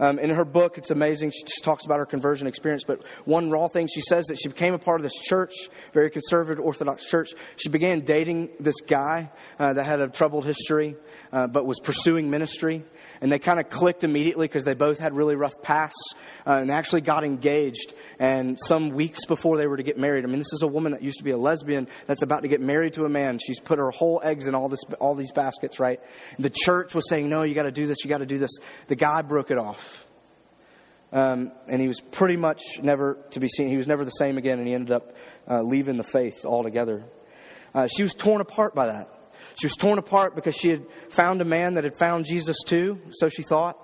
Um, 0.00 0.18
in 0.18 0.30
her 0.30 0.46
book, 0.46 0.78
it's 0.78 0.90
amazing. 0.90 1.30
She 1.30 1.60
talks 1.62 1.84
about 1.84 1.98
her 1.98 2.06
conversion 2.06 2.46
experience. 2.46 2.84
But 2.84 3.06
one 3.26 3.50
raw 3.50 3.68
thing 3.68 3.86
she 3.86 4.00
says 4.00 4.24
that 4.26 4.36
she 4.36 4.48
became 4.48 4.72
a 4.72 4.78
part 4.78 4.98
of 4.98 5.02
this 5.02 5.18
church, 5.20 5.52
very 5.92 6.10
conservative 6.10 6.64
Orthodox 6.64 7.04
church. 7.04 7.28
She 7.56 7.68
began 7.68 8.00
dating 8.00 8.48
this 8.58 8.80
guy 8.80 9.30
uh, 9.58 9.74
that 9.74 9.84
had 9.84 10.00
a 10.00 10.08
troubled 10.08 10.46
history, 10.46 10.96
uh, 11.32 11.48
but 11.48 11.66
was 11.66 11.78
pursuing 11.80 12.30
ministry. 12.30 12.82
And 13.20 13.30
they 13.30 13.38
kind 13.38 13.60
of 13.60 13.68
clicked 13.68 14.02
immediately 14.02 14.48
because 14.48 14.64
they 14.64 14.74
both 14.74 14.98
had 14.98 15.14
really 15.14 15.36
rough 15.36 15.60
pasts 15.60 16.14
uh, 16.46 16.52
and 16.52 16.70
actually 16.70 17.02
got 17.02 17.22
engaged. 17.22 17.92
And 18.18 18.58
some 18.58 18.90
weeks 18.90 19.26
before 19.26 19.58
they 19.58 19.66
were 19.66 19.76
to 19.76 19.82
get 19.82 19.98
married, 19.98 20.24
I 20.24 20.28
mean, 20.28 20.38
this 20.38 20.52
is 20.54 20.62
a 20.62 20.66
woman 20.66 20.92
that 20.92 21.02
used 21.02 21.18
to 21.18 21.24
be 21.24 21.32
a 21.32 21.36
lesbian 21.36 21.86
that's 22.06 22.22
about 22.22 22.42
to 22.42 22.48
get 22.48 22.62
married 22.62 22.94
to 22.94 23.04
a 23.04 23.10
man. 23.10 23.38
She's 23.38 23.60
put 23.60 23.78
her 23.78 23.90
whole 23.90 24.22
eggs 24.24 24.46
in 24.46 24.54
all 24.54 24.68
this, 24.68 24.80
all 25.00 25.14
these 25.14 25.32
baskets, 25.32 25.78
right? 25.78 26.00
The 26.38 26.50
church 26.50 26.94
was 26.94 27.08
saying, 27.08 27.28
"No, 27.28 27.42
you 27.42 27.54
got 27.54 27.64
to 27.64 27.72
do 27.72 27.86
this. 27.86 27.98
You 28.04 28.08
got 28.08 28.18
to 28.18 28.26
do 28.26 28.38
this." 28.38 28.52
The 28.88 28.96
guy 28.96 29.20
broke 29.22 29.50
it 29.50 29.58
off. 29.58 30.06
Um, 31.12 31.52
and 31.66 31.80
he 31.80 31.88
was 31.88 32.00
pretty 32.00 32.36
much 32.36 32.62
never 32.82 33.18
to 33.32 33.40
be 33.40 33.48
seen. 33.48 33.68
He 33.68 33.76
was 33.76 33.88
never 33.88 34.04
the 34.04 34.10
same 34.12 34.38
again, 34.38 34.58
and 34.58 34.66
he 34.66 34.74
ended 34.74 34.92
up 34.92 35.14
uh, 35.48 35.60
leaving 35.60 35.96
the 35.96 36.04
faith 36.04 36.44
altogether. 36.44 37.04
Uh, 37.74 37.86
she 37.86 38.02
was 38.02 38.14
torn 38.14 38.40
apart 38.40 38.74
by 38.74 38.86
that. 38.86 39.19
She 39.60 39.66
was 39.66 39.76
torn 39.76 39.98
apart 39.98 40.34
because 40.34 40.56
she 40.56 40.70
had 40.70 40.86
found 41.10 41.42
a 41.42 41.44
man 41.44 41.74
that 41.74 41.84
had 41.84 41.96
found 41.98 42.24
Jesus 42.24 42.56
too, 42.64 42.98
so 43.10 43.28
she 43.28 43.42
thought. 43.42 43.76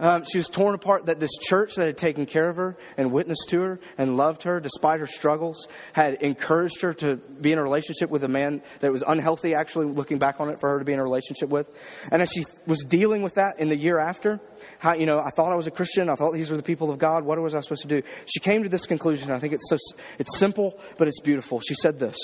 Um, 0.00 0.24
she 0.24 0.38
was 0.38 0.48
torn 0.48 0.74
apart 0.74 1.06
that 1.06 1.18
this 1.20 1.30
church 1.40 1.74
that 1.76 1.86
had 1.86 1.98
taken 1.98 2.26
care 2.26 2.48
of 2.48 2.56
her 2.56 2.76
and 2.96 3.12
witnessed 3.12 3.48
to 3.48 3.60
her 3.60 3.80
and 3.96 4.16
loved 4.16 4.44
her 4.44 4.60
despite 4.60 5.00
her 5.00 5.06
struggles 5.06 5.66
had 5.92 6.14
encouraged 6.22 6.82
her 6.82 6.94
to 6.94 7.16
be 7.16 7.52
in 7.52 7.58
a 7.58 7.62
relationship 7.62 8.10
with 8.10 8.22
a 8.22 8.28
man 8.28 8.62
that 8.80 8.92
was 8.92 9.02
unhealthy, 9.06 9.54
actually, 9.54 9.86
looking 9.86 10.18
back 10.18 10.40
on 10.40 10.50
it, 10.50 10.60
for 10.60 10.68
her 10.70 10.78
to 10.80 10.84
be 10.84 10.92
in 10.92 11.00
a 11.00 11.02
relationship 11.02 11.48
with. 11.48 11.68
And 12.10 12.22
as 12.22 12.30
she 12.32 12.44
was 12.66 12.84
dealing 12.84 13.22
with 13.22 13.34
that 13.34 13.60
in 13.60 13.68
the 13.68 13.76
year 13.76 13.98
after, 13.98 14.40
how, 14.78 14.94
you 14.94 15.06
know, 15.06 15.20
I 15.20 15.30
thought 15.30 15.52
I 15.52 15.56
was 15.56 15.66
a 15.68 15.72
Christian. 15.72 16.08
I 16.08 16.14
thought 16.14 16.32
these 16.32 16.50
were 16.50 16.56
the 16.56 16.62
people 16.62 16.90
of 16.90 16.98
God. 16.98 17.24
What 17.24 17.40
was 17.40 17.54
I 17.54 17.60
supposed 17.60 17.82
to 17.82 17.88
do? 17.88 18.02
She 18.26 18.40
came 18.40 18.64
to 18.64 18.68
this 18.68 18.86
conclusion. 18.86 19.30
I 19.30 19.38
think 19.38 19.52
it's, 19.52 19.68
so, 19.68 19.76
it's 20.18 20.38
simple, 20.38 20.78
but 20.96 21.08
it's 21.08 21.20
beautiful. 21.20 21.60
She 21.60 21.74
said 21.74 21.98
this 21.98 22.16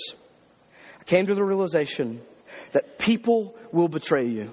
I 1.00 1.04
came 1.04 1.26
to 1.26 1.34
the 1.34 1.44
realization 1.44 2.20
that 2.74 2.98
people 2.98 3.54
will 3.72 3.88
betray 3.88 4.26
you, 4.26 4.52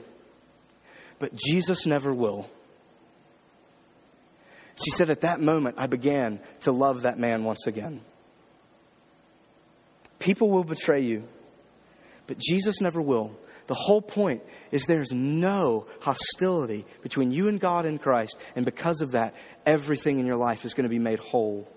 but 1.17 1.36
Jesus 1.36 1.88
never 1.88 2.13
will. 2.13 2.47
She 4.75 4.91
said, 4.91 5.10
At 5.10 5.21
that 5.21 5.41
moment, 5.41 5.75
I 5.79 5.88
began 5.88 6.39
to 6.62 6.71
love 6.71 7.01
that 7.01 7.19
man 7.19 7.43
once 7.43 7.65
again. 7.67 8.01
People 10.19 10.51
will 10.51 10.63
betray 10.63 11.01
you, 11.01 11.27
but 12.27 12.38
Jesus 12.38 12.79
never 12.79 13.01
will. 13.01 13.36
The 13.65 13.73
whole 13.73 14.01
point 14.03 14.43
is 14.71 14.84
there's 14.84 15.12
no 15.12 15.88
hostility 16.01 16.86
between 17.01 17.31
you 17.31 17.47
and 17.47 17.60
God 17.60 17.88
in 17.88 17.97
Christ, 17.97 18.38
and 18.55 18.65
because 18.65 19.01
of 19.01 19.13
that, 19.13 19.34
everything 19.65 20.19
in 20.19 20.27
your 20.27 20.36
life 20.36 20.63
is 20.63 20.75
going 20.75 20.84
to 20.84 20.89
be 20.89 20.99
made 20.99 21.17
whole. 21.17 21.67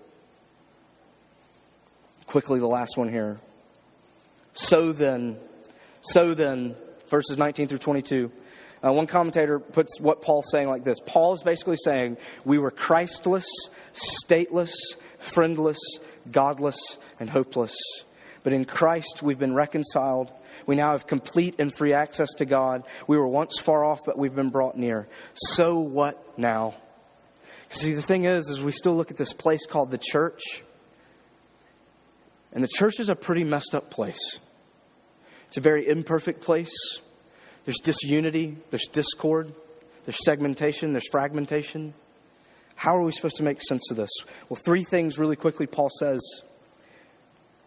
Quickly, 2.27 2.59
the 2.59 2.67
last 2.67 2.97
one 2.97 3.09
here. 3.09 3.39
So 4.53 4.91
then, 4.91 5.39
so 6.05 6.33
then, 6.33 6.75
verses 7.07 7.37
19 7.37 7.67
through 7.67 7.79
22. 7.79 8.31
Uh, 8.85 8.91
one 8.91 9.07
commentator 9.07 9.59
puts 9.59 9.99
what 9.99 10.21
Paul's 10.21 10.51
saying 10.51 10.67
like 10.67 10.83
this 10.83 10.99
Paul 11.05 11.33
is 11.33 11.43
basically 11.43 11.77
saying, 11.83 12.17
We 12.43 12.59
were 12.59 12.71
Christless, 12.71 13.47
stateless, 13.93 14.73
friendless, 15.17 15.79
godless, 16.31 16.77
and 17.19 17.29
hopeless. 17.29 17.75
But 18.43 18.53
in 18.53 18.65
Christ, 18.65 19.23
we've 19.23 19.39
been 19.39 19.55
reconciled. 19.55 20.31
We 20.67 20.75
now 20.75 20.91
have 20.91 21.07
complete 21.07 21.55
and 21.59 21.75
free 21.75 21.93
access 21.93 22.31
to 22.35 22.45
God. 22.45 22.83
We 23.07 23.17
were 23.17 23.27
once 23.27 23.57
far 23.57 23.83
off, 23.83 24.05
but 24.05 24.17
we've 24.17 24.35
been 24.35 24.51
brought 24.51 24.77
near. 24.77 25.07
So 25.33 25.79
what 25.79 26.37
now? 26.37 26.75
See, 27.71 27.93
the 27.93 28.03
thing 28.03 28.25
is, 28.25 28.47
is 28.49 28.61
we 28.61 28.71
still 28.71 28.95
look 28.95 29.09
at 29.09 29.17
this 29.17 29.33
place 29.33 29.65
called 29.65 29.89
the 29.89 29.97
church, 29.97 30.63
and 32.51 32.63
the 32.63 32.67
church 32.67 32.99
is 32.99 33.09
a 33.09 33.15
pretty 33.15 33.43
messed 33.43 33.73
up 33.73 33.89
place. 33.89 34.39
It's 35.47 35.57
a 35.57 35.61
very 35.61 35.87
imperfect 35.87 36.41
place. 36.41 36.73
There's 37.65 37.79
disunity, 37.79 38.57
there's 38.69 38.87
discord, 38.91 39.53
there's 40.05 40.23
segmentation, 40.23 40.93
there's 40.93 41.09
fragmentation. 41.09 41.93
How 42.75 42.95
are 42.97 43.03
we 43.03 43.11
supposed 43.11 43.37
to 43.37 43.43
make 43.43 43.61
sense 43.61 43.89
of 43.89 43.97
this? 43.97 44.11
Well, 44.49 44.59
three 44.63 44.83
things 44.83 45.17
really 45.17 45.35
quickly 45.35 45.65
Paul 45.65 45.89
says. 45.99 46.21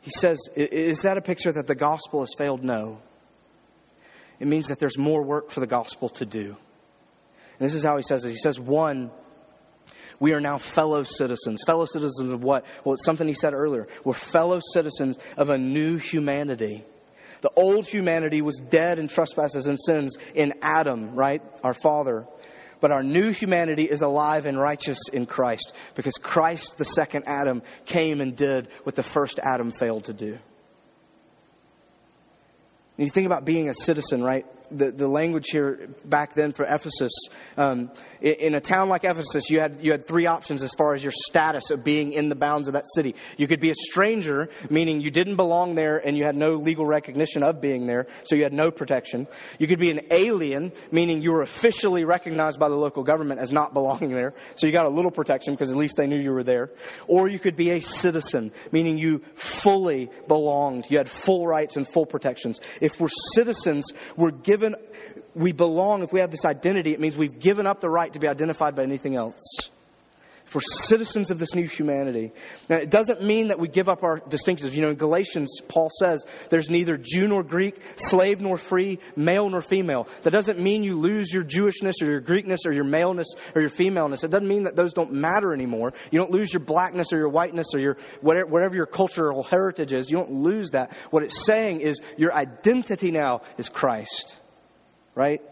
He 0.02 0.10
says, 0.18 0.38
Is 0.54 1.02
that 1.02 1.16
a 1.16 1.20
picture 1.22 1.50
that 1.50 1.66
the 1.66 1.74
gospel 1.74 2.20
has 2.20 2.30
failed? 2.38 2.62
No. 2.62 3.00
It 4.38 4.46
means 4.46 4.66
that 4.68 4.78
there's 4.78 4.98
more 4.98 5.22
work 5.24 5.50
for 5.50 5.60
the 5.60 5.66
gospel 5.66 6.08
to 6.10 6.26
do. 6.26 6.56
And 7.58 7.68
this 7.68 7.74
is 7.74 7.82
how 7.84 7.96
he 7.96 8.02
says 8.02 8.24
it. 8.24 8.30
He 8.30 8.36
says, 8.36 8.60
one, 8.60 9.10
we 10.20 10.32
are 10.32 10.40
now 10.40 10.58
fellow 10.58 11.02
citizens. 11.02 11.62
Fellow 11.66 11.86
citizens 11.86 12.32
of 12.32 12.42
what? 12.42 12.64
Well, 12.84 12.94
it's 12.94 13.04
something 13.04 13.26
he 13.26 13.34
said 13.34 13.52
earlier. 13.52 13.88
We're 14.04 14.14
fellow 14.14 14.60
citizens 14.72 15.18
of 15.36 15.50
a 15.50 15.58
new 15.58 15.96
humanity. 15.96 16.84
The 17.40 17.51
old 17.57 17.87
humanity 17.87 18.42
was 18.42 18.57
dead 18.57 18.98
in 18.98 19.09
trespasses 19.09 19.66
and 19.66 19.79
sins 19.79 20.16
in 20.35 20.55
Adam, 20.62 21.14
right? 21.14 21.42
Our 21.62 21.74
father. 21.74 22.27
But 22.81 22.92
our 22.92 23.03
new 23.03 23.31
humanity 23.31 23.85
is 23.85 24.03
alive 24.03 24.46
and 24.46 24.59
righteous 24.59 24.98
in 25.12 25.27
Christ 25.27 25.74
because 25.94 26.14
Christ, 26.14 26.79
the 26.79 26.85
second 26.85 27.24
Adam, 27.27 27.62
came 27.87 28.20
and 28.20 28.37
did 28.37 28.68
what 28.85 28.94
the 28.94 29.03
first 29.03 29.40
Adam 29.42 29.72
failed 29.72 30.05
to 30.05 30.12
do. 30.12 30.38
And 32.98 33.07
you 33.07 33.11
think 33.11 33.27
about 33.27 33.44
being 33.44 33.68
a 33.68 33.74
citizen, 33.74 34.22
right? 34.22 34.46
The, 34.70 34.90
the 34.90 35.09
language 35.09 35.46
here 35.50 35.88
back 36.04 36.35
then 36.35 36.52
for 36.52 36.64
Ephesus. 36.64 37.12
Um, 37.57 37.90
in, 38.20 38.35
in, 38.35 38.54
a 38.54 38.61
town 38.61 38.88
like 38.88 39.04
Ephesus, 39.04 39.50
you 39.50 39.61
had, 39.61 39.81
you 39.81 39.92
had 39.92 40.07
three 40.07 40.26
options 40.26 40.62
as 40.62 40.72
far 40.74 40.94
as 40.94 41.02
your 41.02 41.12
status 41.12 41.70
of 41.70 41.85
being 41.85 42.12
in 42.12 42.28
the 42.28 42.35
bounds 42.35 42.68
of 42.68 42.74
that 42.74 42.85
city. 42.94 43.14
You 43.37 43.46
could 43.46 43.61
be 43.61 43.70
a 43.70 43.74
stranger, 43.74 44.48
meaning 44.70 45.00
you 45.00 45.11
didn't 45.11 45.37
belong 45.37 45.74
there 45.74 45.98
and 45.98 46.16
you 46.16 46.24
had 46.24 46.37
no 46.37 46.54
legal 46.54 46.87
recognition 46.87 47.42
of 47.42 47.61
being 47.61 47.87
there, 47.87 48.07
so 48.24 48.37
you 48.37 48.42
had 48.42 48.52
no 48.52 48.70
protection. 48.70 49.26
You 49.59 49.66
could 49.66 49.78
be 49.78 49.90
an 49.90 50.00
alien, 50.11 50.72
meaning 50.90 51.22
you 51.22 51.33
were 51.33 51.42
officially 51.42 52.04
recognized 52.04 52.59
by 52.59 52.68
the 52.68 52.76
local 52.76 53.02
government 53.02 53.40
as 53.40 53.52
not 53.52 53.72
belonging 53.72 54.11
there, 54.11 54.35
so 54.54 54.66
you 54.66 54.72
got 54.72 54.87
a 54.87 54.90
little 54.90 55.11
protection 55.11 55.54
because 55.54 55.70
at 55.70 55.76
least 55.76 55.96
they 55.96 56.07
knew 56.07 56.18
you 56.18 56.33
were 56.33 56.44
there. 56.44 56.70
Or 57.07 57.28
you 57.28 57.38
could 57.38 57.57
be 57.57 57.70
a 57.70 57.81
citizen, 57.81 58.52
meaning 58.72 58.98
you 58.98 59.22
fully 59.35 60.11
belonged. 60.26 60.87
You 60.90 60.98
had 60.98 61.09
full 61.09 61.46
rights 61.46 61.76
and 61.76 61.87
full 61.87 62.07
protections. 62.07 62.61
If 62.81 63.00
we're 63.00 63.09
citizens, 63.35 63.92
we're 64.16 64.31
given 64.31 64.58
given, 64.59 64.77
we 65.35 65.53
belong, 65.53 66.03
if 66.03 66.12
we 66.12 66.21
have 66.21 66.31
this 66.31 66.44
identity, 66.44 66.92
it 66.92 67.01
means 67.01 67.16
we've 67.16 67.38
given 67.38 67.66
up 67.66 67.81
the 67.81 67.88
right 67.88 68.12
to 68.12 68.18
be 68.18 68.27
identified 68.27 68.75
by 68.75 68.83
anything 68.83 69.14
else. 69.14 69.40
For 70.47 70.62
citizens 70.62 71.31
of 71.31 71.38
this 71.38 71.55
new 71.55 71.68
humanity. 71.68 72.33
Now, 72.71 72.77
it 72.77 72.88
doesn't 72.88 73.23
mean 73.23 73.49
that 73.49 73.59
we 73.59 73.68
give 73.68 73.87
up 73.87 74.03
our 74.03 74.18
distinctives. 74.18 74.73
You 74.73 74.81
know, 74.81 74.88
in 74.88 74.97
Galatians, 74.97 75.61
Paul 75.68 75.90
says 76.01 76.25
there's 76.49 76.71
neither 76.71 76.97
Jew 76.97 77.29
nor 77.29 77.42
Greek, 77.42 77.79
slave 77.97 78.40
nor 78.40 78.57
free, 78.57 78.99
male 79.14 79.51
nor 79.51 79.61
female. 79.61 80.09
That 80.23 80.31
doesn't 80.31 80.59
mean 80.59 80.85
you 80.85 80.99
lose 80.99 81.31
your 81.35 81.44
Jewishness 81.44 82.01
or 82.01 82.07
your 82.07 82.23
Greekness 82.23 82.61
or 82.64 82.73
your 82.73 82.85
maleness 82.85 83.29
or 83.55 83.61
your 83.61 83.68
femaleness. 83.68 84.25
It 84.25 84.31
doesn't 84.31 84.49
mean 84.49 84.62
that 84.62 84.75
those 84.75 84.94
don't 84.94 85.12
matter 85.12 85.53
anymore. 85.53 85.92
You 86.11 86.18
don't 86.18 86.31
lose 86.31 86.51
your 86.51 86.61
blackness 86.61 87.12
or 87.12 87.18
your 87.18 87.29
whiteness 87.29 87.66
or 87.75 87.79
your 87.79 87.99
whatever, 88.23 88.47
whatever 88.47 88.75
your 88.75 88.87
cultural 88.87 89.42
heritage 89.42 89.92
is. 89.92 90.11
You 90.11 90.16
don't 90.16 90.33
lose 90.33 90.71
that. 90.71 90.92
What 91.11 91.25
it's 91.25 91.44
saying 91.44 91.83
is 91.83 92.01
your 92.16 92.33
identity 92.33 93.11
now 93.11 93.42
is 93.59 93.68
Christ 93.68 94.38
right? 95.18 95.42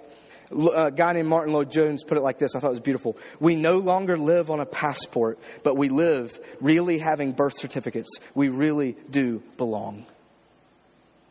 A 0.77 0.93
guy 0.93 1.13
named 1.13 1.29
Martyn 1.29 1.53
Lloyd-Jones 1.53 2.05
put 2.05 2.17
it 2.17 2.21
like 2.21 2.39
this. 2.39 2.55
I 2.55 2.61
thought 2.61 2.69
it 2.69 2.71
was 2.71 2.81
beautiful. 2.81 3.19
We 3.41 3.57
no 3.57 3.79
longer 3.79 4.17
live 4.17 4.49
on 4.49 4.61
a 4.61 4.67
passport, 4.67 5.41
but 5.65 5.77
we 5.77 5.89
live 5.89 6.39
really 6.61 6.99
having 6.99 7.33
birth 7.33 7.59
certificates. 7.59 8.09
We 8.33 8.49
really 8.49 8.97
do 9.11 9.43
belong. 9.57 10.07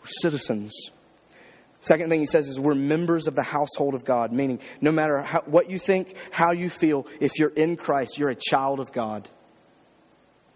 We're 0.02 0.10
citizens. 0.22 0.74
Second 1.80 2.10
thing 2.10 2.20
he 2.20 2.26
says 2.26 2.48
is 2.48 2.60
we're 2.60 2.76
members 2.76 3.28
of 3.28 3.36
the 3.36 3.44
household 3.44 3.96
of 3.96 4.04
God, 4.04 4.34
meaning 4.34 4.60
no 4.82 4.92
matter 4.92 5.22
how, 5.22 5.42
what 5.46 5.70
you 5.70 5.80
think, 5.80 6.14
how 6.32 6.52
you 6.52 6.70
feel, 6.70 7.08
if 7.22 7.40
you're 7.40 7.50
in 7.50 7.78
Christ, 7.78 8.18
you're 8.18 8.32
a 8.32 8.36
child 8.36 8.82
of 8.82 8.92
God. 8.92 9.30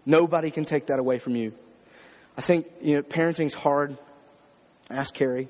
Nobody 0.04 0.50
can 0.50 0.66
take 0.66 0.86
that 0.86 0.98
away 0.98 1.18
from 1.18 1.34
you. 1.34 1.54
I 2.36 2.42
think, 2.42 2.66
you 2.82 2.96
know, 2.96 3.02
parenting's 3.02 3.54
hard. 3.54 3.96
Ask 4.90 5.14
Carrie 5.14 5.48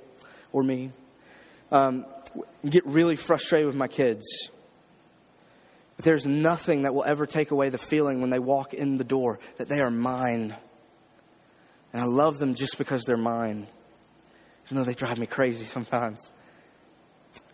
or 0.53 0.63
me. 0.63 0.93
Um, 1.73 2.05
get 2.69 2.87
really 2.87 3.17
frustrated 3.17 3.67
with 3.67 3.77
my 3.77 3.89
kids. 3.89 4.25
But 5.97 6.05
there's 6.05 6.27
nothing 6.27 6.83
that 6.83 6.95
will 6.95 7.05
ever 7.05 7.27
take 7.27 7.51
away 7.51 7.69
the 7.69 7.79
feeling 7.79 8.21
when 8.21 8.31
they 8.31 8.39
walk 8.39 8.75
in 8.75 8.97
the 8.97 9.05
door 9.05 9.39
that 9.59 9.69
they 9.69 9.81
are 9.81 9.91
mine. 9.91 10.57
And 11.93 12.03
I 12.03 12.07
love 12.07 12.39
them 12.39 12.55
just 12.55 12.79
because 12.79 13.05
they're 13.05 13.17
mine. 13.17 13.67
Even 14.67 14.77
though 14.77 14.85
they 14.85 14.95
drive 14.95 15.19
me 15.19 15.27
crazy 15.27 15.65
sometimes. 15.65 16.33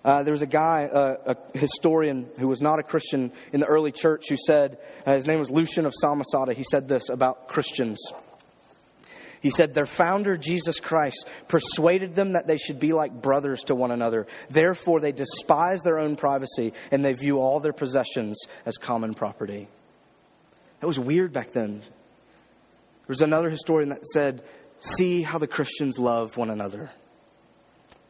Uh, 0.04 0.22
there 0.22 0.32
was 0.32 0.42
a 0.42 0.46
guy, 0.46 0.84
uh, 0.84 1.34
a 1.34 1.58
historian 1.58 2.28
who 2.38 2.46
was 2.46 2.62
not 2.62 2.78
a 2.78 2.82
Christian 2.84 3.32
in 3.52 3.58
the 3.58 3.66
early 3.66 3.90
church, 3.90 4.26
who 4.28 4.36
said, 4.36 4.78
uh, 5.04 5.14
his 5.14 5.26
name 5.26 5.40
was 5.40 5.50
Lucian 5.50 5.84
of 5.84 5.92
Samosata. 6.00 6.52
He 6.52 6.62
said 6.62 6.86
this 6.86 7.08
about 7.08 7.48
Christians. 7.48 7.98
He 9.46 9.50
said, 9.50 9.74
Their 9.74 9.86
founder, 9.86 10.36
Jesus 10.36 10.80
Christ, 10.80 11.24
persuaded 11.46 12.16
them 12.16 12.32
that 12.32 12.48
they 12.48 12.56
should 12.56 12.80
be 12.80 12.92
like 12.92 13.22
brothers 13.22 13.62
to 13.66 13.76
one 13.76 13.92
another. 13.92 14.26
Therefore, 14.50 14.98
they 14.98 15.12
despise 15.12 15.82
their 15.82 16.00
own 16.00 16.16
privacy 16.16 16.72
and 16.90 17.04
they 17.04 17.12
view 17.12 17.38
all 17.38 17.60
their 17.60 17.72
possessions 17.72 18.40
as 18.64 18.76
common 18.76 19.14
property. 19.14 19.68
That 20.80 20.88
was 20.88 20.98
weird 20.98 21.32
back 21.32 21.52
then. 21.52 21.78
There 21.78 23.06
was 23.06 23.20
another 23.20 23.48
historian 23.48 23.90
that 23.90 24.04
said, 24.06 24.42
See 24.80 25.22
how 25.22 25.38
the 25.38 25.46
Christians 25.46 25.96
love 25.96 26.36
one 26.36 26.50
another. 26.50 26.90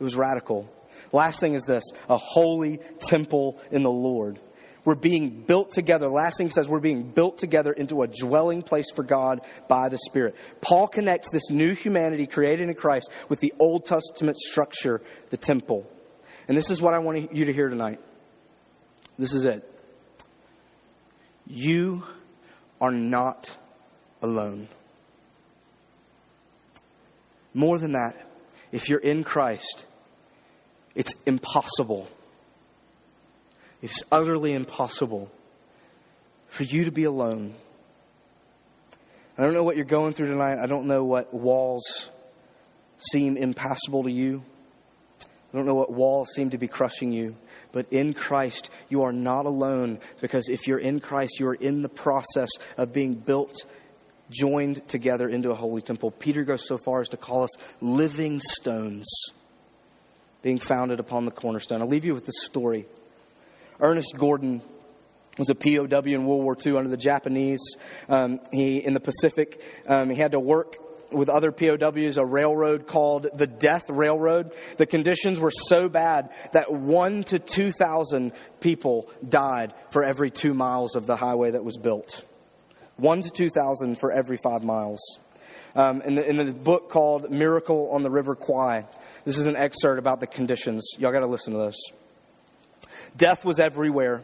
It 0.00 0.02
was 0.02 0.16
radical. 0.16 0.72
Last 1.12 1.38
thing 1.38 1.52
is 1.52 1.64
this 1.64 1.84
a 2.08 2.16
holy 2.16 2.80
temple 2.98 3.60
in 3.70 3.82
the 3.82 3.90
Lord. 3.90 4.38
We're 4.86 4.94
being 4.94 5.30
built 5.42 5.72
together. 5.72 6.08
Last 6.08 6.38
thing 6.38 6.52
says 6.52 6.68
we're 6.68 6.78
being 6.78 7.02
built 7.02 7.38
together 7.38 7.72
into 7.72 8.02
a 8.02 8.06
dwelling 8.06 8.62
place 8.62 8.86
for 8.94 9.02
God 9.02 9.40
by 9.66 9.88
the 9.88 9.98
Spirit. 9.98 10.36
Paul 10.60 10.86
connects 10.86 11.28
this 11.28 11.50
new 11.50 11.74
humanity 11.74 12.28
created 12.28 12.68
in 12.68 12.74
Christ 12.76 13.10
with 13.28 13.40
the 13.40 13.52
Old 13.58 13.84
Testament 13.84 14.38
structure, 14.38 15.02
the 15.30 15.36
temple. 15.36 15.90
And 16.46 16.56
this 16.56 16.70
is 16.70 16.80
what 16.80 16.94
I 16.94 17.00
want 17.00 17.34
you 17.34 17.46
to 17.46 17.52
hear 17.52 17.68
tonight. 17.68 17.98
This 19.18 19.34
is 19.34 19.44
it. 19.44 19.68
You 21.48 22.04
are 22.80 22.92
not 22.92 23.56
alone. 24.22 24.68
More 27.54 27.76
than 27.80 27.92
that, 27.92 28.14
if 28.70 28.88
you're 28.88 29.00
in 29.00 29.24
Christ, 29.24 29.84
it's 30.94 31.12
impossible 31.26 32.08
it's 33.82 34.02
utterly 34.10 34.52
impossible 34.52 35.30
for 36.48 36.62
you 36.62 36.84
to 36.84 36.92
be 36.92 37.04
alone. 37.04 37.54
I 39.38 39.42
don't 39.42 39.52
know 39.52 39.64
what 39.64 39.76
you're 39.76 39.84
going 39.84 40.14
through 40.14 40.28
tonight. 40.28 40.58
I 40.62 40.66
don't 40.66 40.86
know 40.86 41.04
what 41.04 41.34
walls 41.34 42.10
seem 42.98 43.36
impassable 43.36 44.04
to 44.04 44.10
you. 44.10 44.42
I 45.20 45.56
don't 45.56 45.66
know 45.66 45.74
what 45.74 45.92
walls 45.92 46.30
seem 46.34 46.50
to 46.50 46.58
be 46.58 46.68
crushing 46.68 47.12
you. 47.12 47.36
But 47.72 47.86
in 47.90 48.14
Christ, 48.14 48.70
you 48.88 49.02
are 49.02 49.12
not 49.12 49.44
alone 49.44 49.98
because 50.20 50.48
if 50.48 50.66
you're 50.66 50.78
in 50.78 51.00
Christ, 51.00 51.38
you 51.38 51.46
are 51.48 51.54
in 51.54 51.82
the 51.82 51.88
process 51.88 52.48
of 52.78 52.92
being 52.94 53.14
built, 53.14 53.54
joined 54.30 54.88
together 54.88 55.28
into 55.28 55.50
a 55.50 55.54
holy 55.54 55.82
temple. 55.82 56.10
Peter 56.10 56.42
goes 56.42 56.66
so 56.66 56.78
far 56.78 57.02
as 57.02 57.10
to 57.10 57.18
call 57.18 57.42
us 57.42 57.50
living 57.82 58.40
stones 58.40 59.06
being 60.42 60.58
founded 60.58 61.00
upon 61.00 61.26
the 61.26 61.30
cornerstone. 61.30 61.82
I'll 61.82 61.88
leave 61.88 62.04
you 62.04 62.14
with 62.14 62.24
this 62.24 62.42
story. 62.44 62.86
Ernest 63.80 64.14
Gordon 64.16 64.62
was 65.38 65.50
a 65.50 65.54
POW 65.54 66.00
in 66.06 66.24
World 66.24 66.42
War 66.42 66.56
II 66.64 66.78
under 66.78 66.90
the 66.90 66.96
Japanese. 66.96 67.60
Um, 68.08 68.40
he 68.52 68.78
in 68.78 68.94
the 68.94 69.00
Pacific. 69.00 69.60
Um, 69.86 70.10
he 70.10 70.16
had 70.16 70.32
to 70.32 70.40
work 70.40 70.76
with 71.12 71.28
other 71.28 71.52
POWs 71.52 72.16
a 72.16 72.24
railroad 72.24 72.86
called 72.86 73.28
the 73.34 73.46
Death 73.46 73.88
Railroad. 73.88 74.52
The 74.76 74.86
conditions 74.86 75.38
were 75.38 75.52
so 75.52 75.88
bad 75.88 76.30
that 76.52 76.72
one 76.72 77.22
to 77.24 77.38
two 77.38 77.70
thousand 77.70 78.32
people 78.60 79.10
died 79.26 79.74
for 79.90 80.04
every 80.04 80.30
two 80.30 80.54
miles 80.54 80.96
of 80.96 81.06
the 81.06 81.16
highway 81.16 81.52
that 81.52 81.64
was 81.64 81.76
built. 81.76 82.24
One 82.96 83.22
to 83.22 83.30
two 83.30 83.50
thousand 83.50 84.00
for 84.00 84.10
every 84.10 84.38
five 84.38 84.64
miles. 84.64 85.00
Um, 85.74 86.00
in, 86.00 86.14
the, 86.14 86.26
in 86.26 86.36
the 86.38 86.46
book 86.46 86.88
called 86.88 87.30
Miracle 87.30 87.90
on 87.90 88.02
the 88.02 88.08
River 88.08 88.34
Kwai, 88.34 88.86
this 89.26 89.36
is 89.36 89.46
an 89.46 89.56
excerpt 89.56 89.98
about 89.98 90.20
the 90.20 90.26
conditions. 90.26 90.88
Y'all 90.98 91.12
got 91.12 91.20
to 91.20 91.26
listen 91.26 91.52
to 91.52 91.58
this. 91.58 91.76
Death 93.16 93.44
was 93.44 93.60
everywhere. 93.60 94.22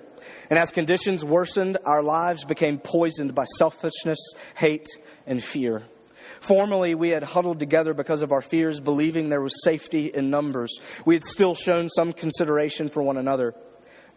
And 0.51 0.59
as 0.59 0.71
conditions 0.71 1.25
worsened, 1.25 1.79
our 1.85 2.03
lives 2.03 2.45
became 2.45 2.79
poisoned 2.79 3.35
by 3.35 3.45
selfishness, 3.45 4.19
hate, 4.55 4.89
and 5.27 5.43
fear. 5.43 5.83
Formerly, 6.41 6.95
we 6.95 7.11
had 7.11 7.23
huddled 7.23 7.59
together 7.59 7.95
because 7.95 8.23
of 8.23 8.33
our 8.33 8.43
fears, 8.43 8.81
believing 8.81 9.29
there 9.29 9.41
was 9.41 9.63
safety 9.63 10.07
in 10.07 10.31
numbers. 10.31 10.79
We 11.05 11.15
had 11.15 11.25
still 11.25 11.55
shown 11.55 11.89
some 11.89 12.13
consideration 12.13 12.89
for 12.89 13.03
one 13.03 13.17
another. 13.17 13.55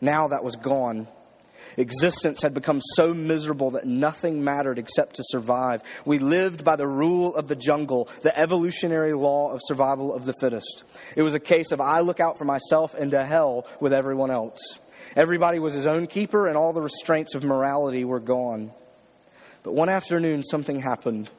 Now 0.01 0.27
that 0.29 0.43
was 0.43 0.55
gone. 0.55 1.07
Existence 1.77 2.41
had 2.41 2.53
become 2.53 2.81
so 2.95 3.13
miserable 3.13 3.71
that 3.71 3.85
nothing 3.85 4.43
mattered 4.43 4.79
except 4.79 5.15
to 5.15 5.23
survive. 5.25 5.83
We 6.05 6.19
lived 6.19 6.63
by 6.63 6.75
the 6.75 6.87
rule 6.87 7.35
of 7.35 7.47
the 7.47 7.55
jungle, 7.55 8.09
the 8.21 8.37
evolutionary 8.37 9.13
law 9.13 9.51
of 9.51 9.61
survival 9.63 10.13
of 10.13 10.25
the 10.25 10.33
fittest. 10.39 10.83
It 11.15 11.21
was 11.21 11.33
a 11.33 11.39
case 11.39 11.71
of 11.71 11.81
I 11.81 11.99
look 11.99 12.19
out 12.19 12.37
for 12.37 12.45
myself 12.45 12.93
and 12.93 13.11
to 13.11 13.25
hell 13.25 13.67
with 13.79 13.93
everyone 13.93 14.31
else. 14.31 14.79
Everybody 15.15 15.59
was 15.59 15.73
his 15.73 15.85
own 15.85 16.07
keeper, 16.07 16.47
and 16.47 16.57
all 16.57 16.73
the 16.73 16.81
restraints 16.81 17.35
of 17.35 17.43
morality 17.43 18.03
were 18.03 18.19
gone. 18.19 18.71
But 19.63 19.73
one 19.73 19.89
afternoon, 19.89 20.43
something 20.43 20.79
happened. 20.79 21.29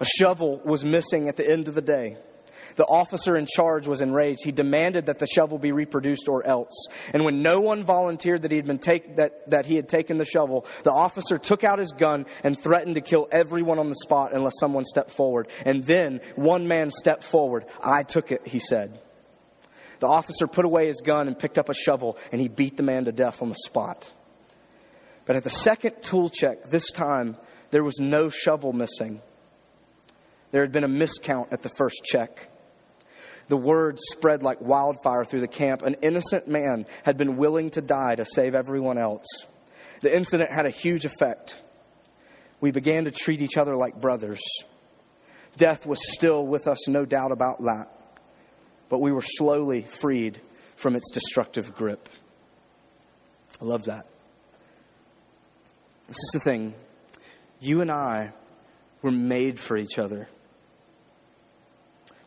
A 0.00 0.04
shovel 0.04 0.60
was 0.64 0.84
missing 0.84 1.28
at 1.28 1.36
the 1.36 1.48
end 1.48 1.68
of 1.68 1.74
the 1.74 1.82
day. 1.82 2.16
The 2.76 2.84
officer 2.84 3.36
in 3.36 3.46
charge 3.46 3.88
was 3.88 4.02
enraged. 4.02 4.44
He 4.44 4.52
demanded 4.52 5.06
that 5.06 5.18
the 5.18 5.26
shovel 5.26 5.58
be 5.58 5.72
reproduced 5.72 6.28
or 6.28 6.46
else. 6.46 6.88
And 7.12 7.24
when 7.24 7.42
no 7.42 7.60
one 7.60 7.84
volunteered 7.84 8.42
that 8.42 8.50
he 8.50 8.58
had 8.58 8.66
been 8.66 8.78
take, 8.78 9.16
that, 9.16 9.50
that 9.50 9.66
he 9.66 9.76
had 9.76 9.88
taken 9.88 10.18
the 10.18 10.26
shovel, 10.26 10.66
the 10.82 10.92
officer 10.92 11.38
took 11.38 11.64
out 11.64 11.78
his 11.78 11.92
gun 11.92 12.26
and 12.44 12.58
threatened 12.58 12.96
to 12.96 13.00
kill 13.00 13.28
everyone 13.32 13.78
on 13.78 13.88
the 13.88 13.96
spot 13.96 14.32
unless 14.34 14.52
someone 14.60 14.84
stepped 14.84 15.10
forward. 15.10 15.48
And 15.64 15.84
then 15.84 16.20
one 16.36 16.68
man 16.68 16.90
stepped 16.90 17.24
forward. 17.24 17.64
I 17.82 18.02
took 18.02 18.30
it, 18.30 18.46
he 18.46 18.58
said. 18.58 19.00
The 20.00 20.08
officer 20.08 20.46
put 20.46 20.66
away 20.66 20.88
his 20.88 21.00
gun 21.00 21.26
and 21.26 21.38
picked 21.38 21.56
up 21.56 21.70
a 21.70 21.74
shovel 21.74 22.18
and 22.30 22.40
he 22.40 22.48
beat 22.48 22.76
the 22.76 22.82
man 22.82 23.06
to 23.06 23.12
death 23.12 23.40
on 23.40 23.48
the 23.48 23.56
spot. 23.56 24.12
But 25.24 25.36
at 25.36 25.44
the 25.44 25.50
second 25.50 26.02
tool 26.02 26.28
check, 26.28 26.64
this 26.64 26.92
time, 26.92 27.38
there 27.70 27.82
was 27.82 27.98
no 27.98 28.28
shovel 28.28 28.74
missing. 28.74 29.22
There 30.52 30.60
had 30.60 30.72
been 30.72 30.84
a 30.84 30.88
miscount 30.88 31.52
at 31.52 31.62
the 31.62 31.70
first 31.70 32.02
check. 32.04 32.50
The 33.48 33.56
word 33.56 33.98
spread 34.12 34.42
like 34.42 34.60
wildfire 34.60 35.24
through 35.24 35.40
the 35.40 35.48
camp. 35.48 35.82
An 35.82 35.96
innocent 36.02 36.48
man 36.48 36.86
had 37.04 37.16
been 37.16 37.36
willing 37.36 37.70
to 37.70 37.80
die 37.80 38.16
to 38.16 38.24
save 38.24 38.54
everyone 38.54 38.98
else. 38.98 39.26
The 40.00 40.14
incident 40.14 40.50
had 40.50 40.66
a 40.66 40.70
huge 40.70 41.04
effect. 41.04 41.62
We 42.60 42.70
began 42.70 43.04
to 43.04 43.10
treat 43.10 43.40
each 43.40 43.56
other 43.56 43.76
like 43.76 44.00
brothers. 44.00 44.42
Death 45.56 45.86
was 45.86 46.00
still 46.12 46.46
with 46.46 46.66
us, 46.66 46.88
no 46.88 47.04
doubt 47.04 47.32
about 47.32 47.62
that. 47.62 47.88
But 48.88 49.00
we 49.00 49.12
were 49.12 49.22
slowly 49.22 49.82
freed 49.82 50.40
from 50.76 50.96
its 50.96 51.10
destructive 51.10 51.74
grip. 51.74 52.08
I 53.60 53.64
love 53.64 53.84
that. 53.84 54.06
This 56.08 56.16
is 56.16 56.30
the 56.34 56.40
thing. 56.40 56.74
You 57.60 57.80
and 57.80 57.90
I 57.90 58.32
were 59.02 59.10
made 59.10 59.58
for 59.58 59.76
each 59.76 59.98
other. 59.98 60.28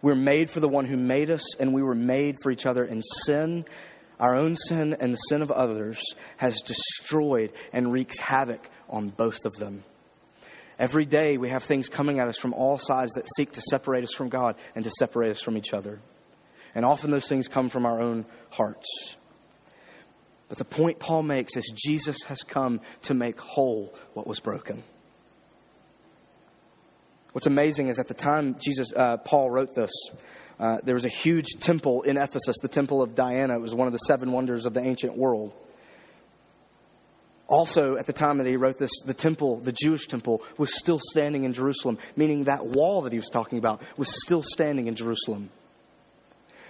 We're 0.01 0.15
made 0.15 0.49
for 0.49 0.59
the 0.59 0.69
one 0.69 0.85
who 0.85 0.97
made 0.97 1.29
us, 1.29 1.55
and 1.55 1.73
we 1.73 1.83
were 1.83 1.95
made 1.95 2.37
for 2.41 2.51
each 2.51 2.65
other. 2.65 2.83
And 2.83 3.03
sin, 3.25 3.65
our 4.19 4.35
own 4.35 4.55
sin 4.55 4.95
and 4.99 5.13
the 5.13 5.17
sin 5.17 5.41
of 5.41 5.51
others, 5.51 6.01
has 6.37 6.61
destroyed 6.61 7.51
and 7.73 7.91
wreaks 7.91 8.19
havoc 8.19 8.69
on 8.89 9.09
both 9.09 9.45
of 9.45 9.55
them. 9.57 9.83
Every 10.77 11.05
day 11.05 11.37
we 11.37 11.49
have 11.49 11.63
things 11.63 11.89
coming 11.89 12.19
at 12.19 12.29
us 12.29 12.37
from 12.37 12.53
all 12.53 12.77
sides 12.77 13.11
that 13.13 13.27
seek 13.35 13.51
to 13.53 13.61
separate 13.61 14.05
us 14.05 14.13
from 14.13 14.29
God 14.29 14.55
and 14.75 14.85
to 14.85 14.91
separate 14.91 15.31
us 15.31 15.41
from 15.41 15.57
each 15.57 15.73
other. 15.73 15.99
And 16.73 16.85
often 16.85 17.11
those 17.11 17.27
things 17.27 17.49
come 17.49 17.67
from 17.67 17.85
our 17.85 17.99
own 18.01 18.25
hearts. 18.51 19.17
But 20.47 20.57
the 20.57 20.65
point 20.65 20.99
Paul 20.99 21.23
makes 21.23 21.57
is 21.57 21.71
Jesus 21.75 22.23
has 22.27 22.43
come 22.43 22.79
to 23.03 23.13
make 23.13 23.39
whole 23.41 23.93
what 24.13 24.25
was 24.25 24.39
broken. 24.39 24.83
What's 27.31 27.47
amazing 27.47 27.87
is 27.89 27.99
at 27.99 28.07
the 28.07 28.13
time 28.13 28.55
Jesus, 28.59 28.91
uh, 28.95 29.17
Paul 29.17 29.51
wrote 29.51 29.75
this, 29.75 29.91
uh, 30.59 30.79
there 30.83 30.95
was 30.95 31.05
a 31.05 31.09
huge 31.09 31.47
temple 31.59 32.01
in 32.01 32.17
Ephesus, 32.17 32.57
the 32.61 32.67
temple 32.67 33.01
of 33.01 33.15
Diana. 33.15 33.55
It 33.55 33.61
was 33.61 33.73
one 33.73 33.87
of 33.87 33.93
the 33.93 33.99
seven 33.99 34.31
wonders 34.31 34.65
of 34.65 34.73
the 34.73 34.81
ancient 34.81 35.15
world. 35.15 35.53
Also, 37.47 37.97
at 37.97 38.05
the 38.05 38.13
time 38.13 38.37
that 38.37 38.45
he 38.45 38.57
wrote 38.57 38.77
this, 38.77 38.91
the 39.05 39.13
temple, 39.13 39.57
the 39.57 39.71
Jewish 39.71 40.07
temple, 40.07 40.43
was 40.57 40.77
still 40.77 40.99
standing 41.11 41.45
in 41.45 41.53
Jerusalem, 41.53 41.97
meaning 42.15 42.43
that 42.43 42.65
wall 42.65 43.01
that 43.01 43.11
he 43.11 43.17
was 43.17 43.29
talking 43.29 43.57
about 43.57 43.81
was 43.97 44.21
still 44.23 44.43
standing 44.43 44.87
in 44.87 44.95
Jerusalem. 44.95 45.49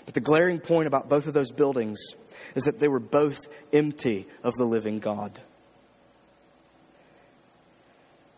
But 0.06 0.14
the 0.14 0.22
glaring 0.22 0.60
point 0.60 0.88
about 0.88 1.10
both 1.10 1.28
of 1.28 1.34
those 1.34 1.52
buildings 1.52 2.00
is 2.56 2.64
that 2.64 2.80
they 2.80 2.88
were 2.88 3.00
both 3.00 3.40
empty 3.74 4.28
of 4.42 4.54
the 4.56 4.64
living 4.64 5.00
God. 5.00 5.40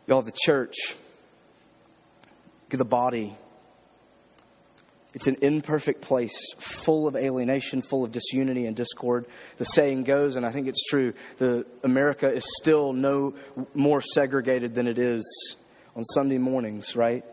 Y'all, 0.07 0.23
the 0.23 0.33
church 0.33 0.95
the 2.77 2.85
body. 2.85 3.35
It's 5.13 5.27
an 5.27 5.37
imperfect 5.41 6.01
place, 6.01 6.53
full 6.57 7.07
of 7.07 7.17
alienation, 7.17 7.81
full 7.81 8.05
of 8.05 8.11
disunity 8.11 8.65
and 8.65 8.75
discord. 8.75 9.25
The 9.57 9.65
saying 9.65 10.03
goes, 10.03 10.37
and 10.37 10.45
I 10.45 10.51
think 10.51 10.67
it's 10.67 10.83
true, 10.89 11.13
the 11.37 11.65
America 11.83 12.31
is 12.31 12.45
still 12.61 12.93
no 12.93 13.33
more 13.73 14.01
segregated 14.01 14.73
than 14.73 14.87
it 14.87 14.97
is 14.97 15.57
on 15.97 16.05
Sunday 16.05 16.37
mornings, 16.37 16.95
right? 16.95 17.25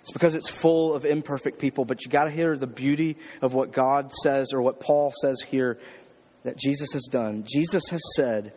It's 0.00 0.10
because 0.10 0.34
it's 0.34 0.48
full 0.48 0.94
of 0.94 1.04
imperfect 1.04 1.60
people, 1.60 1.84
but 1.84 2.04
you 2.04 2.10
got 2.10 2.24
to 2.24 2.30
hear 2.30 2.56
the 2.56 2.66
beauty 2.66 3.18
of 3.40 3.54
what 3.54 3.70
God 3.70 4.12
says 4.12 4.52
or 4.52 4.60
what 4.60 4.80
Paul 4.80 5.12
says 5.22 5.40
here 5.42 5.78
that 6.42 6.56
Jesus 6.56 6.92
has 6.94 7.04
done. 7.04 7.44
Jesus 7.46 7.84
has 7.90 8.00
said, 8.16 8.52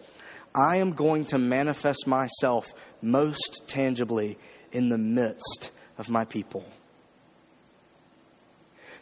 I 0.56 0.78
am 0.78 0.94
going 0.94 1.26
to 1.26 1.38
manifest 1.38 2.08
myself 2.08 2.74
most 3.02 3.68
tangibly 3.68 4.38
in 4.72 4.90
the 4.90 4.98
midst 4.98 5.70
of 5.98 6.10
my 6.10 6.26
people. 6.26 6.66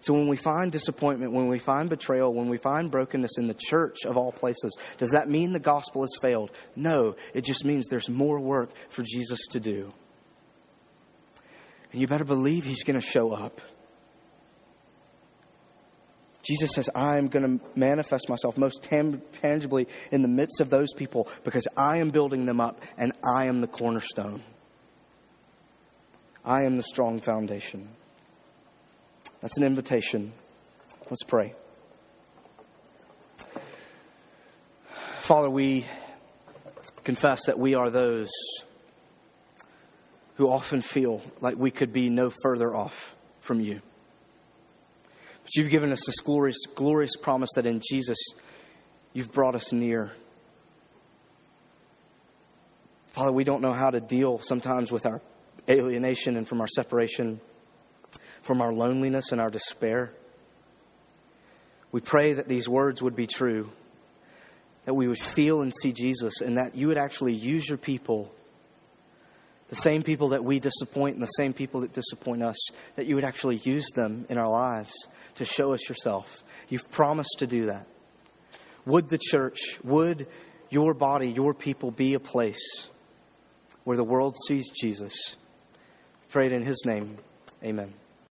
So 0.02 0.14
when 0.14 0.28
we 0.28 0.36
find 0.36 0.72
disappointment, 0.72 1.32
when 1.32 1.48
we 1.48 1.60
find 1.60 1.88
betrayal, 1.88 2.34
when 2.34 2.50
we 2.50 2.58
find 2.58 2.90
brokenness 2.90 3.38
in 3.38 3.46
the 3.46 3.54
church 3.54 4.04
of 4.04 4.18
all 4.18 4.32
places, 4.32 4.76
does 4.98 5.12
that 5.12 5.30
mean 5.30 5.54
the 5.54 5.60
gospel 5.60 6.02
has 6.02 6.12
failed? 6.22 6.52
No, 6.76 7.16
it 7.36 7.44
just 7.44 7.64
means 7.64 7.86
there's 7.88 8.10
more 8.10 8.40
work 8.40 8.72
for 8.90 9.04
Jesus 9.04 9.40
to 9.52 9.60
do. 9.60 9.94
And 11.92 12.02
you 12.02 12.08
better 12.08 12.26
believe 12.26 12.64
he's 12.64 12.84
going 12.84 13.00
to 13.00 13.06
show 13.06 13.32
up. 13.32 13.62
Jesus 16.44 16.72
says, 16.74 16.90
I 16.96 17.18
am 17.18 17.28
going 17.28 17.60
to 17.60 17.66
manifest 17.76 18.28
myself 18.28 18.58
most 18.58 18.82
tam- 18.82 19.22
tangibly 19.42 19.88
in 20.12 20.24
the 20.24 20.28
midst 20.28 20.62
of 20.62 20.72
those 20.72 20.92
people 20.94 21.28
because 21.44 21.68
I 21.78 21.98
am 21.98 22.10
building 22.10 22.48
them 22.48 22.60
up 22.60 22.82
and 22.98 23.14
I 23.24 23.46
am 23.46 23.62
the 23.62 23.68
cornerstone. 23.68 24.42
I 26.44 26.64
am 26.64 26.78
the 26.78 26.84
strong 26.84 27.22
foundation. 27.22 27.88
That's 29.42 29.58
an 29.58 29.64
invitation. 29.64 30.32
Let's 31.10 31.24
pray. 31.24 31.54
Father, 35.22 35.50
we 35.50 35.86
confess 37.04 37.46
that 37.46 37.60
we 37.60 37.76
are 37.76 37.90
those 37.90 38.32
who 40.36 40.50
often 40.50 40.82
feel 40.82 41.22
like 41.42 41.58
we 41.58 41.70
could 41.70 41.94
be 41.94 42.10
no 42.10 42.32
further 42.42 42.76
off 42.76 43.16
from 43.40 43.60
you. 43.60 43.82
But 45.44 45.56
you've 45.56 45.70
given 45.70 45.92
us 45.92 46.06
this 46.06 46.20
glorious, 46.20 46.66
glorious 46.74 47.16
promise 47.16 47.50
that 47.56 47.66
in 47.66 47.82
Jesus 47.88 48.18
you've 49.14 49.32
brought 49.32 49.54
us 49.54 49.72
near. 49.72 50.12
Father, 53.10 53.32
we 53.32 53.44
don't 53.44 53.62
know 53.62 53.74
how 53.74 53.92
to 53.92 54.00
deal 54.00 54.40
sometimes 54.40 54.92
with 54.92 55.06
our 55.06 55.22
alienation 55.70 56.38
and 56.38 56.48
from 56.48 56.62
our 56.62 56.68
separation 56.68 57.40
from 58.42 58.62
our 58.62 58.74
loneliness 58.74 59.32
and 59.32 59.40
our 59.40 59.50
despair. 59.50 60.12
We 61.92 62.02
pray 62.02 62.34
that 62.34 62.48
these 62.48 62.68
words 62.68 63.02
would 63.02 63.16
be 63.16 63.28
true, 63.28 63.70
that 64.86 64.94
we 64.94 65.08
would 65.08 65.20
feel 65.20 65.62
and 65.62 65.72
see 65.82 65.92
Jesus, 65.92 66.42
and 66.42 66.58
that 66.58 66.76
you 66.76 66.88
would 66.88 66.98
actually 66.98 67.34
use 67.34 67.68
your 67.68 67.78
people, 67.78 68.34
the 69.70 69.76
same 69.76 70.04
people 70.04 70.30
that 70.30 70.44
we 70.44 70.60
disappoint 70.60 71.16
and 71.16 71.24
the 71.24 71.28
same 71.28 71.54
people 71.54 71.82
that 71.82 71.94
disappoint 71.94 72.44
us, 72.44 72.58
that 72.96 73.06
you 73.06 73.16
would 73.16 73.24
actually 73.24 73.58
use 73.58 73.90
them 73.96 74.26
in 74.30 74.38
our 74.38 74.50
lives 74.50 74.92
to 75.36 75.46
show 75.46 75.74
us 75.74 75.88
yourself. 75.88 76.44
You've 76.70 76.90
promised 76.92 77.36
to 77.40 77.48
do 77.48 77.68
that. 77.68 77.88
Would 78.86 79.10
the 79.10 79.20
church, 79.20 79.60
would 79.84 80.28
your 80.70 80.94
body, 80.94 81.30
your 81.30 81.54
people 81.54 81.92
be 81.92 82.16
a 82.16 82.20
place 82.20 82.88
where 83.84 83.98
the 83.98 84.04
world 84.04 84.36
sees 84.48 84.72
Jesus? 84.72 85.36
Pray 86.32 86.46
it 86.46 86.54
in 86.54 86.64
his 86.64 86.86
name. 86.86 87.18
Amen. 87.64 87.94